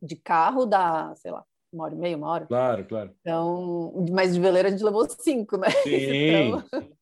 De 0.00 0.16
carro 0.16 0.64
dá, 0.64 1.14
sei 1.16 1.30
lá, 1.30 1.44
uma 1.70 1.84
hora 1.84 1.94
e 1.94 1.98
meia, 1.98 2.16
uma 2.16 2.30
hora. 2.30 2.46
Claro, 2.46 2.86
claro. 2.86 3.14
Então, 3.20 4.06
mas 4.10 4.32
de 4.32 4.40
veleiro 4.40 4.68
a 4.68 4.70
gente 4.70 4.82
levou 4.82 5.06
cinco, 5.10 5.58
né? 5.58 5.68
Sim, 5.82 6.52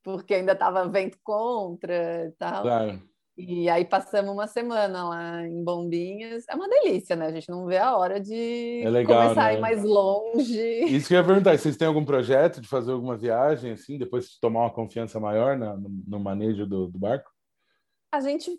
Então, 0.00 0.16
porque 0.16 0.34
ainda 0.34 0.54
estava 0.54 0.88
vento 0.88 1.16
contra 1.22 2.26
e 2.26 2.32
tal. 2.32 2.62
claro. 2.62 3.08
E 3.44 3.68
aí 3.68 3.84
passamos 3.84 4.32
uma 4.32 4.46
semana 4.46 5.08
lá 5.08 5.44
em 5.44 5.64
Bombinhas. 5.64 6.44
É 6.48 6.54
uma 6.54 6.68
delícia, 6.68 7.16
né? 7.16 7.26
A 7.26 7.32
gente 7.32 7.50
não 7.50 7.66
vê 7.66 7.76
a 7.76 7.96
hora 7.96 8.20
de 8.20 8.82
É 8.84 8.88
legal, 8.88 9.22
começar 9.22 9.46
a 9.48 9.52
né? 9.52 9.58
ir 9.58 9.60
mais 9.60 9.82
longe. 9.82 10.84
Isso 10.84 11.08
que 11.08 11.14
eu 11.14 11.18
ia 11.18 11.26
perguntar, 11.26 11.58
vocês 11.58 11.76
têm 11.76 11.88
algum 11.88 12.04
projeto 12.04 12.60
de 12.60 12.68
fazer 12.68 12.92
alguma 12.92 13.16
viagem, 13.16 13.72
assim, 13.72 13.98
depois 13.98 14.26
de 14.26 14.40
tomar 14.40 14.60
uma 14.60 14.70
confiança 14.72 15.18
maior 15.18 15.58
na- 15.58 15.76
no, 15.76 15.88
no 16.06 16.20
manejo 16.20 16.64
do, 16.66 16.86
do 16.86 16.98
barco? 17.00 17.30
A 18.12 18.20
gente, 18.20 18.50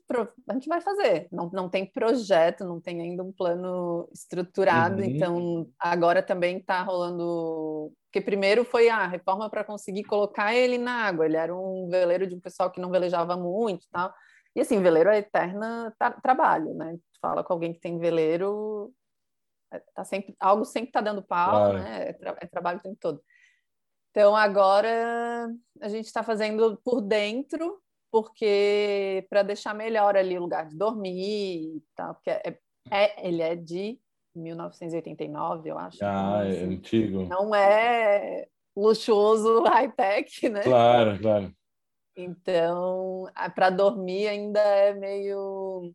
a 0.50 0.54
gente 0.54 0.68
vai 0.68 0.82
fazer. 0.82 1.28
Não, 1.32 1.50
não 1.54 1.70
tem 1.70 1.86
projeto, 1.86 2.66
não 2.66 2.82
tem 2.82 3.00
ainda 3.02 3.24
um 3.24 3.32
plano 3.32 4.10
estruturado. 4.12 4.98
Uhum. 5.02 5.04
Então, 5.08 5.68
agora 5.80 6.22
também 6.24 6.58
está 6.58 6.82
rolando. 6.82 7.94
Porque 8.12 8.20
primeiro 8.20 8.66
foi 8.66 8.90
a 8.90 9.08
reforma 9.08 9.50
para 9.50 9.64
conseguir 9.64 10.04
colocar 10.04 10.54
ele 10.56 10.78
na 10.78 11.06
água. 11.06 11.26
Ele 11.26 11.38
era 11.38 11.56
um 11.56 11.88
veleiro 11.90 12.28
de 12.28 12.36
um 12.36 12.40
pessoal 12.40 12.70
que 12.72 12.82
não 12.82 12.90
velejava 12.92 13.38
muito 13.38 13.86
e 13.86 13.90
tal. 13.90 14.12
E 14.56 14.62
assim, 14.62 14.82
veleiro 14.82 15.10
é 15.10 15.18
eterna 15.20 15.94
tra- 15.98 16.12
trabalho, 16.22 16.74
né? 16.74 16.96
Tu 17.14 17.20
fala 17.22 17.44
com 17.44 17.54
alguém 17.54 17.74
que 17.74 17.80
tem 17.80 17.98
veleiro, 17.98 18.94
é- 19.72 19.82
tá 19.96 20.04
sempre, 20.04 20.36
algo 20.40 20.64
sempre 20.66 20.90
está 20.90 21.02
dando 21.02 21.24
pau, 21.24 21.50
Claro. 21.72 21.80
né? 21.80 22.10
É, 22.10 22.14
tra- 22.14 22.38
é 22.40 22.46
trabalho 22.48 22.80
o 22.80 22.82
tempo 22.82 22.98
todo. 23.00 23.22
Então 24.12 24.36
agora 24.36 25.50
a 25.82 25.88
gente 25.88 26.06
está 26.06 26.22
fazendo 26.22 26.80
por 26.84 27.02
dentro, 27.02 27.82
porque 28.12 29.26
para 29.28 29.42
deixar 29.42 29.74
melhor 29.74 30.16
ali 30.16 30.38
o 30.38 30.42
lugar 30.42 30.68
de 30.68 30.78
dormir 30.78 31.78
e 31.78 31.84
tal, 31.96 32.14
porque 32.14 32.30
é, 32.30 32.60
é- 32.92 33.28
ele 33.28 33.42
é 33.42 33.56
de 33.56 34.00
1989, 34.36 35.70
eu 35.70 35.78
acho. 35.80 35.98
Ah, 36.04 36.08
então, 36.08 36.42
é 36.44 36.50
assim, 36.50 36.76
antigo. 36.76 37.24
não 37.26 37.56
é 37.56 38.48
luxuoso 38.76 39.64
high-tech, 39.66 40.50
né? 40.50 40.62
Claro, 40.62 41.20
claro. 41.20 41.52
Então, 42.16 43.28
para 43.56 43.70
dormir 43.70 44.28
ainda 44.28 44.60
é 44.60 44.94
meio 44.94 45.94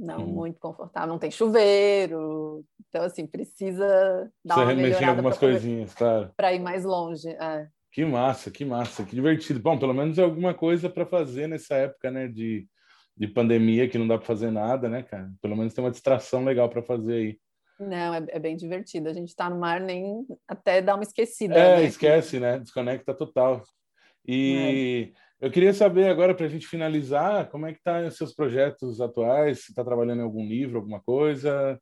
não 0.00 0.20
Hum. 0.20 0.26
muito 0.26 0.58
confortável, 0.58 1.08
não 1.08 1.18
tem 1.18 1.30
chuveiro, 1.30 2.64
então 2.88 3.02
assim 3.02 3.26
precisa 3.26 4.32
dar 4.42 4.54
Você 4.54 4.62
uma 4.62 4.74
mexer 4.74 5.04
em 5.04 5.08
algumas 5.08 5.36
coisinhas, 5.36 5.92
claro. 5.94 6.32
para 6.36 6.54
ir 6.54 6.58
mais 6.58 6.84
longe. 6.84 7.28
é. 7.28 7.68
Que 7.92 8.04
massa, 8.04 8.50
que 8.50 8.64
massa, 8.64 9.04
que 9.04 9.14
divertido. 9.16 9.60
Bom, 9.60 9.76
pelo 9.76 9.92
menos 9.92 10.16
é 10.16 10.22
alguma 10.22 10.54
coisa 10.54 10.88
para 10.88 11.04
fazer 11.04 11.48
nessa 11.48 11.74
época, 11.74 12.08
né, 12.10 12.28
de, 12.28 12.66
de 13.16 13.26
pandemia 13.26 13.88
que 13.88 13.98
não 13.98 14.06
dá 14.06 14.16
para 14.16 14.26
fazer 14.26 14.50
nada, 14.50 14.88
né, 14.88 15.02
cara? 15.02 15.28
Pelo 15.42 15.56
menos 15.56 15.74
tem 15.74 15.82
uma 15.82 15.90
distração 15.90 16.44
legal 16.44 16.68
para 16.68 16.82
fazer 16.82 17.12
aí. 17.12 17.38
Não, 17.80 18.14
é, 18.14 18.24
é 18.28 18.38
bem 18.38 18.56
divertido. 18.56 19.08
A 19.08 19.12
gente 19.12 19.30
está 19.30 19.50
no 19.50 19.58
mar, 19.58 19.80
nem 19.80 20.24
até 20.46 20.80
dá 20.80 20.94
uma 20.94 21.02
esquecida. 21.02 21.54
É, 21.54 21.76
né? 21.78 21.84
esquece, 21.84 22.38
né? 22.38 22.60
Desconecta 22.60 23.12
total. 23.12 23.64
E 24.24 25.12
é. 25.16 25.20
Eu 25.40 25.50
queria 25.50 25.72
saber 25.72 26.08
agora, 26.08 26.34
para 26.34 26.46
a 26.46 26.48
gente 26.48 26.66
finalizar, 26.66 27.48
como 27.50 27.66
é 27.66 27.72
que 27.72 27.82
tá 27.82 28.00
os 28.02 28.16
seus 28.16 28.34
projetos 28.34 29.00
atuais? 29.00 29.64
Você 29.64 29.72
está 29.72 29.82
trabalhando 29.82 30.20
em 30.20 30.24
algum 30.24 30.46
livro, 30.46 30.78
alguma 30.78 31.00
coisa? 31.00 31.80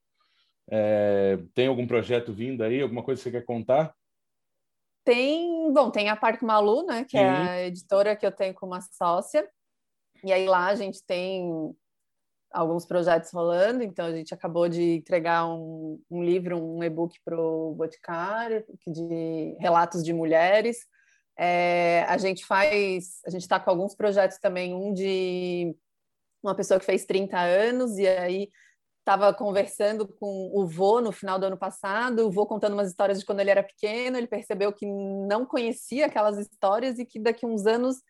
É, 0.71 1.39
tem 1.55 1.67
algum 1.67 1.87
projeto 1.87 2.33
vindo 2.33 2.63
aí? 2.63 2.81
Alguma 2.81 3.03
coisa 3.03 3.21
que 3.21 3.31
você 3.31 3.39
quer 3.39 3.45
contar? 3.45 3.93
Tem, 5.05 5.73
bom, 5.73 5.91
tem 5.91 6.09
a 6.09 6.17
Parque 6.17 6.45
Malu, 6.45 6.85
né? 6.85 7.05
Que 7.05 7.17
Sim. 7.17 7.25
é 7.25 7.31
a 7.31 7.67
editora 7.67 8.15
que 8.15 8.27
eu 8.27 8.31
tenho 8.31 8.55
com 8.55 8.67
uma 8.67 8.81
sócia. 8.81 9.49
E 10.23 10.33
aí 10.33 10.47
lá 10.47 10.67
a 10.67 10.75
gente 10.75 11.05
tem 11.05 11.75
alguns 12.53 12.87
projetos 12.87 13.31
rolando, 13.31 13.83
então 13.83 14.07
a 14.07 14.13
gente 14.13 14.33
acabou 14.33 14.69
de 14.69 14.97
entregar 14.97 15.47
um, 15.47 16.01
um 16.11 16.23
livro, 16.23 16.59
um 16.59 16.83
e-book 16.83 17.19
para 17.25 17.39
o 17.39 17.75
Boticário, 17.75 18.65
de 18.87 19.57
relatos 19.59 20.05
de 20.05 20.13
mulheres. 20.13 20.87
É, 21.39 22.05
a 22.09 22.19
gente 22.19 22.45
faz, 22.45 23.21
a 23.25 23.31
gente 23.31 23.43
está 23.43 23.61
com 23.61 23.71
alguns 23.71 23.95
projetos 23.95 24.39
também, 24.39 24.75
um 24.75 24.93
de 24.93 25.75
uma 26.43 26.55
pessoa 26.55 26.81
que 26.81 26.87
fez 26.87 27.05
30 27.07 27.39
anos, 27.39 27.97
e 27.97 28.09
aí 28.09 28.51
estava 28.99 29.33
conversando 29.33 30.07
com 30.07 30.51
o 30.53 30.67
vô 30.67 31.01
no 31.01 31.13
final 31.13 31.39
do 31.39 31.47
ano 31.47 31.57
passado, 31.57 32.27
o 32.27 32.31
vô 32.31 32.45
contando 32.45 32.75
umas 32.75 32.89
histórias 32.89 33.21
de 33.21 33.25
quando 33.25 33.41
ele 33.41 33.51
era 33.51 33.63
pequeno, 33.63 34.19
ele 34.19 34.27
percebeu 34.27 34.73
que 34.73 34.85
não 34.85 35.47
conhecia 35.47 36.07
aquelas 36.07 36.37
histórias 36.39 36.99
e 36.99 37.07
que 37.07 37.19
daqui 37.19 37.47
uns 37.47 37.67
anos 37.67 38.03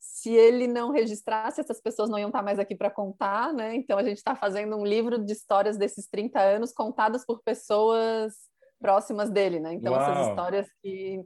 se 0.00 0.30
ele 0.30 0.66
não 0.66 0.90
registrasse, 0.90 1.60
essas 1.60 1.80
pessoas 1.80 2.08
não 2.08 2.18
iam 2.18 2.30
estar 2.30 2.42
mais 2.42 2.58
aqui 2.58 2.74
para 2.74 2.90
contar, 2.90 3.52
né? 3.52 3.76
Então 3.76 3.98
a 3.98 4.02
gente 4.02 4.16
está 4.16 4.34
fazendo 4.34 4.74
um 4.74 4.84
livro 4.84 5.22
de 5.22 5.32
histórias 5.32 5.76
desses 5.76 6.08
30 6.08 6.40
anos 6.40 6.72
contadas 6.72 7.24
por 7.24 7.42
pessoas 7.42 8.34
próximas 8.80 9.28
dele, 9.28 9.60
né? 9.60 9.74
Então 9.74 9.92
Uau. 9.92 10.02
essas 10.02 10.28
histórias 10.28 10.66
que 10.82 11.22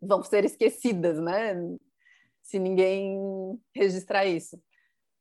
vão 0.00 0.22
ser 0.22 0.44
esquecidas, 0.44 1.18
né? 1.18 1.54
Se 2.42 2.58
ninguém 2.58 3.18
registrar 3.74 4.24
isso. 4.26 4.60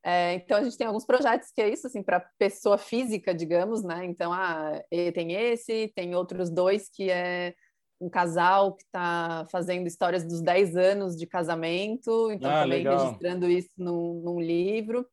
É, 0.03 0.35
então 0.35 0.57
a 0.57 0.63
gente 0.63 0.77
tem 0.77 0.87
alguns 0.87 1.05
projetos 1.05 1.51
que 1.51 1.61
é 1.61 1.69
isso, 1.69 1.87
assim, 1.87 2.01
para 2.01 2.21
pessoa 2.37 2.77
física, 2.77 3.33
digamos, 3.33 3.83
né? 3.83 4.05
Então, 4.05 4.31
ah, 4.31 4.81
tem 5.13 5.33
esse, 5.33 5.91
tem 5.93 6.15
outros 6.15 6.49
dois 6.49 6.89
que 6.89 7.09
é 7.09 7.53
um 7.99 8.09
casal 8.09 8.75
que 8.75 8.83
está 8.83 9.45
fazendo 9.51 9.87
histórias 9.87 10.23
dos 10.23 10.41
10 10.41 10.77
anos 10.77 11.17
de 11.17 11.25
casamento, 11.25 12.31
então 12.31 12.49
ah, 12.49 12.61
também 12.61 12.83
legal. 12.83 13.05
registrando 13.05 13.49
isso 13.49 13.71
num, 13.77 14.21
num, 14.21 14.39
livro. 14.39 15.05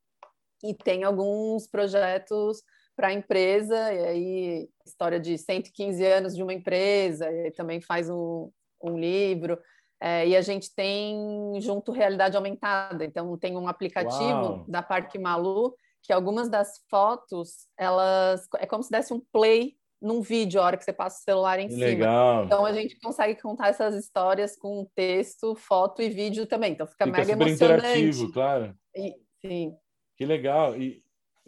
E 0.63 0.75
tem 0.75 1.03
alguns 1.03 1.67
projetos 1.67 2.63
para 2.95 3.09
a 3.09 3.13
empresa, 3.13 3.93
e 3.93 4.07
aí 4.07 4.69
história 4.87 5.19
de 5.19 5.37
115 5.37 6.05
anos 6.05 6.37
de 6.37 6.43
uma 6.43 6.55
empresa, 6.55 7.31
e 7.33 7.51
também 7.51 7.81
faz 7.81 8.09
um, 8.09 8.51
um 8.85 8.99
livro. 8.99 9.59
É, 10.01 10.27
e 10.29 10.37
a 10.37 10.43
gente 10.43 10.75
tem 10.75 11.59
junto 11.61 11.93
realidade 11.93 12.37
aumentada, 12.37 13.05
então 13.05 13.37
tem 13.39 13.57
um 13.57 13.69
aplicativo 13.69 14.23
Uau. 14.23 14.65
da 14.69 14.83
Parque 14.83 15.19
Malu 15.19 15.75
que 16.05 16.13
algumas 16.13 16.51
das 16.51 16.83
fotos, 16.91 17.67
elas 17.79 18.47
é 18.59 18.67
como 18.67 18.83
se 18.83 18.91
desse 18.91 19.13
um 19.13 19.21
play 19.33 19.75
num 20.01 20.21
vídeo 20.21 20.61
a 20.61 20.67
hora 20.67 20.77
que 20.77 20.85
você 20.85 20.93
passa 20.93 21.19
o 21.19 21.23
celular 21.23 21.59
em 21.59 21.71
cima. 21.71 21.87
Legal. 21.87 22.45
Então 22.45 22.67
a 22.67 22.73
gente 22.75 23.01
consegue 23.01 23.41
contar 23.41 23.69
essas 23.69 23.95
histórias 23.95 24.55
com 24.55 24.87
texto, 24.95 25.55
foto 25.55 26.03
e 26.03 26.11
vídeo 26.11 26.45
também. 26.45 26.73
Então 26.73 26.87
fica, 26.87 27.07
fica 27.07 27.19
mega 27.19 27.33
super 27.33 27.47
emocionante. 27.47 27.87
interativo, 27.87 28.33
claro. 28.33 28.77
E, 28.95 29.15
sim. 29.41 29.75
Que 30.19 30.27
legal. 30.27 30.77
E 30.77 31.03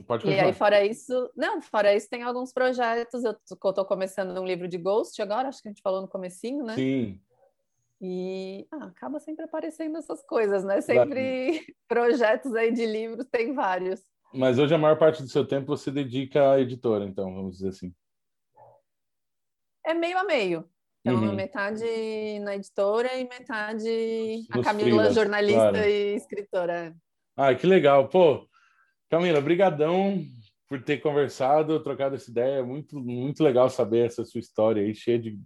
pode 0.06 0.26
E 0.26 0.40
aí 0.40 0.54
fora 0.54 0.82
isso, 0.82 1.30
não, 1.36 1.60
fora 1.60 1.94
isso 1.94 2.08
tem 2.08 2.22
alguns 2.22 2.50
projetos. 2.50 3.24
Eu 3.24 3.36
estou 3.52 3.84
começando 3.84 4.40
um 4.40 4.46
livro 4.46 4.66
de 4.66 4.78
Ghost 4.78 5.20
agora, 5.20 5.48
acho 5.48 5.60
que 5.60 5.68
a 5.68 5.70
gente 5.70 5.82
falou 5.82 6.00
no 6.00 6.08
comecinho, 6.08 6.64
né? 6.64 6.74
Sim. 6.74 7.20
E 8.00 8.66
ah, 8.72 8.86
acaba 8.86 9.18
sempre 9.18 9.44
aparecendo 9.44 9.96
essas 9.96 10.22
coisas, 10.26 10.64
né? 10.64 10.80
Sempre 10.80 11.74
projetos 11.88 12.54
aí 12.54 12.72
de 12.72 12.84
livros, 12.84 13.26
tem 13.30 13.54
vários. 13.54 14.02
Mas 14.34 14.58
hoje 14.58 14.74
a 14.74 14.78
maior 14.78 14.98
parte 14.98 15.22
do 15.22 15.28
seu 15.28 15.46
tempo 15.46 15.66
você 15.66 15.90
dedica 15.90 16.52
à 16.52 16.60
editora, 16.60 17.04
então, 17.04 17.34
vamos 17.34 17.56
dizer 17.56 17.68
assim 17.68 17.94
é 19.86 19.94
meio 19.94 20.18
a 20.18 20.24
meio. 20.24 20.68
Então, 21.00 21.22
uhum. 21.22 21.34
metade 21.36 21.84
na 22.40 22.56
editora 22.56 23.16
e 23.16 23.28
metade 23.28 24.44
Nos 24.50 24.66
a 24.66 24.70
Camila, 24.70 25.12
jornalista 25.12 25.70
claro. 25.70 25.88
e 25.88 26.16
escritora. 26.16 26.96
Ah, 27.36 27.54
que 27.54 27.64
legal. 27.64 28.08
Pô, 28.08 28.48
Camila, 29.08 29.40
brigadão 29.40 30.20
por 30.68 30.82
ter 30.82 30.96
conversado, 30.98 31.80
trocado 31.80 32.16
essa 32.16 32.28
ideia. 32.28 32.64
Muito, 32.64 32.98
muito 32.98 33.44
legal 33.44 33.70
saber 33.70 34.06
essa 34.06 34.24
sua 34.24 34.40
história 34.40 34.82
aí, 34.82 34.96
cheia 34.96 35.16
de, 35.16 35.38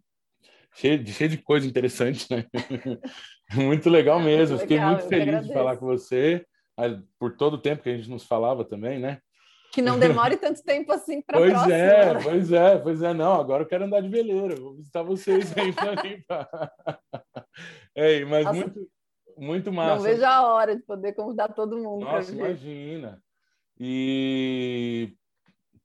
cheia 0.74 0.98
de, 0.98 1.12
cheia 1.12 1.28
de 1.28 1.38
coisa 1.38 1.66
interessante, 1.66 2.26
né? 2.30 2.44
muito 3.54 3.88
legal 3.90 4.20
mesmo. 4.20 4.56
Muito 4.56 4.62
Fiquei 4.62 4.76
legal, 4.76 4.92
muito 4.92 5.08
feliz 5.08 5.46
de 5.46 5.52
falar 5.52 5.76
com 5.76 5.86
você, 5.86 6.44
por 7.18 7.36
todo 7.36 7.54
o 7.54 7.60
tempo 7.60 7.82
que 7.82 7.90
a 7.90 7.96
gente 7.96 8.10
nos 8.10 8.24
falava 8.24 8.64
também, 8.64 8.98
né? 8.98 9.18
que 9.72 9.80
não 9.80 9.98
demore 9.98 10.36
tanto 10.36 10.62
tempo 10.62 10.92
assim 10.92 11.22
para 11.22 11.38
pois 11.38 11.52
próxima. 11.52 11.74
é, 11.74 12.14
né? 12.14 12.20
pois 12.22 12.52
é, 12.52 12.78
pois 12.78 13.02
é, 13.02 13.14
não, 13.14 13.40
agora 13.40 13.62
eu 13.62 13.66
quero 13.66 13.84
andar 13.84 14.00
de 14.00 14.08
veleiro, 14.08 14.60
vou 14.60 14.74
visitar 14.74 15.02
vocês 15.02 15.56
aí 15.56 15.72
para 15.72 16.02
limpar. 16.02 16.72
Ei, 17.94 18.24
mas 18.24 18.44
Nossa, 18.44 18.58
muito, 18.58 18.90
muito 19.36 19.72
massa. 19.72 19.94
Não 19.96 20.02
vejo 20.02 20.24
a 20.24 20.46
hora 20.46 20.76
de 20.76 20.82
poder 20.82 21.12
convidar 21.12 21.48
todo 21.48 21.78
mundo. 21.78 22.04
Nossa, 22.04 22.32
imagina. 22.32 23.22
E, 23.78 25.14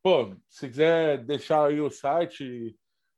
pô, 0.02 0.36
se 0.50 0.68
quiser 0.68 1.24
deixar 1.24 1.68
aí 1.68 1.80
o 1.80 1.90
site 1.90 2.76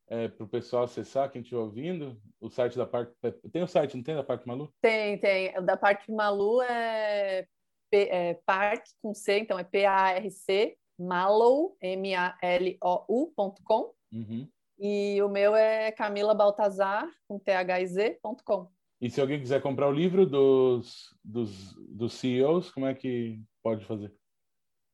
é, 0.09 0.27
para 0.27 0.43
o 0.43 0.47
pessoal 0.47 0.83
acessar, 0.83 1.31
quem 1.31 1.41
estiver 1.41 1.61
ouvindo, 1.61 2.19
o 2.39 2.49
site 2.49 2.77
da 2.77 2.85
Parque... 2.85 3.13
Tem 3.51 3.63
o 3.63 3.67
site, 3.67 3.95
não 3.95 4.03
tem, 4.03 4.15
da 4.15 4.23
Parque 4.23 4.47
Malu? 4.47 4.73
Tem, 4.81 5.17
tem. 5.17 5.57
O 5.57 5.61
da 5.61 5.75
Parque 5.77 6.11
Malu 6.11 6.61
é 6.61 7.47
é, 7.91 8.33
Park 8.45 8.85
com 9.01 9.13
C, 9.13 9.39
então 9.39 9.57
é 9.57 9.63
P-A-R-C, 9.63 10.77
Malou, 10.99 11.77
M-A-L-O-U.com. 11.81 13.13
Uhum. 14.11 14.47
E 14.79 15.21
o 15.21 15.29
meu 15.29 15.55
é 15.55 15.91
Camila 15.91 16.33
Baltazar, 16.35 17.07
com 17.27 17.39
T-H-I-Z.com. 17.39 18.69
E 18.99 19.09
se 19.09 19.21
alguém 19.21 19.39
quiser 19.39 19.61
comprar 19.61 19.87
o 19.87 19.91
livro 19.91 20.25
dos, 20.25 21.15
dos, 21.23 21.73
dos 21.75 22.13
CEOs, 22.13 22.71
como 22.71 22.87
é 22.87 22.95
que 22.95 23.39
pode 23.63 23.85
fazer? 23.85 24.11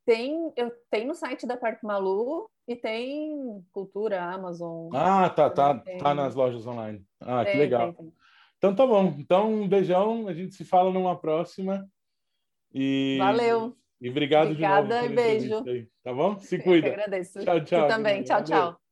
Tem, 0.06 0.52
eu 0.58 0.72
tenho 0.92 1.08
no 1.08 1.16
site 1.16 1.48
da 1.48 1.56
Parque 1.56 1.86
Malu 1.86 2.50
e 2.68 2.76
tem 2.76 3.66
Cultura, 3.72 4.22
Amazon. 4.22 4.90
Ah, 4.94 5.30
tá, 5.30 5.50
tá, 5.50 5.76
tem... 5.76 5.98
tá 5.98 6.14
nas 6.14 6.36
lojas 6.36 6.66
online. 6.68 7.06
Ah, 7.22 7.44
tem, 7.44 7.54
que 7.54 7.58
legal. 7.60 7.94
Tem, 7.94 8.14
então 8.58 8.76
tá 8.76 8.86
bom. 8.86 9.16
Então 9.18 9.54
um 9.54 9.68
beijão, 9.68 10.28
a 10.28 10.34
gente 10.34 10.56
se 10.56 10.66
fala 10.66 10.92
numa 10.92 11.18
próxima. 11.18 11.88
E, 12.74 13.18
Valeu. 13.20 13.78
E 14.02 14.10
obrigado 14.10 14.48
Obrigada 14.48 15.02
de 15.02 15.10
novo. 15.10 15.12
e 15.12 15.16
beijo. 15.16 15.64
Aí, 15.70 15.88
tá 16.04 16.14
bom? 16.14 16.38
Se 16.40 16.60
cuida. 16.60 16.88
Eu 16.88 16.94
agradeço. 16.94 17.40
Tchau, 17.40 17.64
tchau. 17.64 17.88
Tu 17.88 17.88
também. 17.88 18.24
Tchau, 18.24 18.44
tchau. 18.44 18.83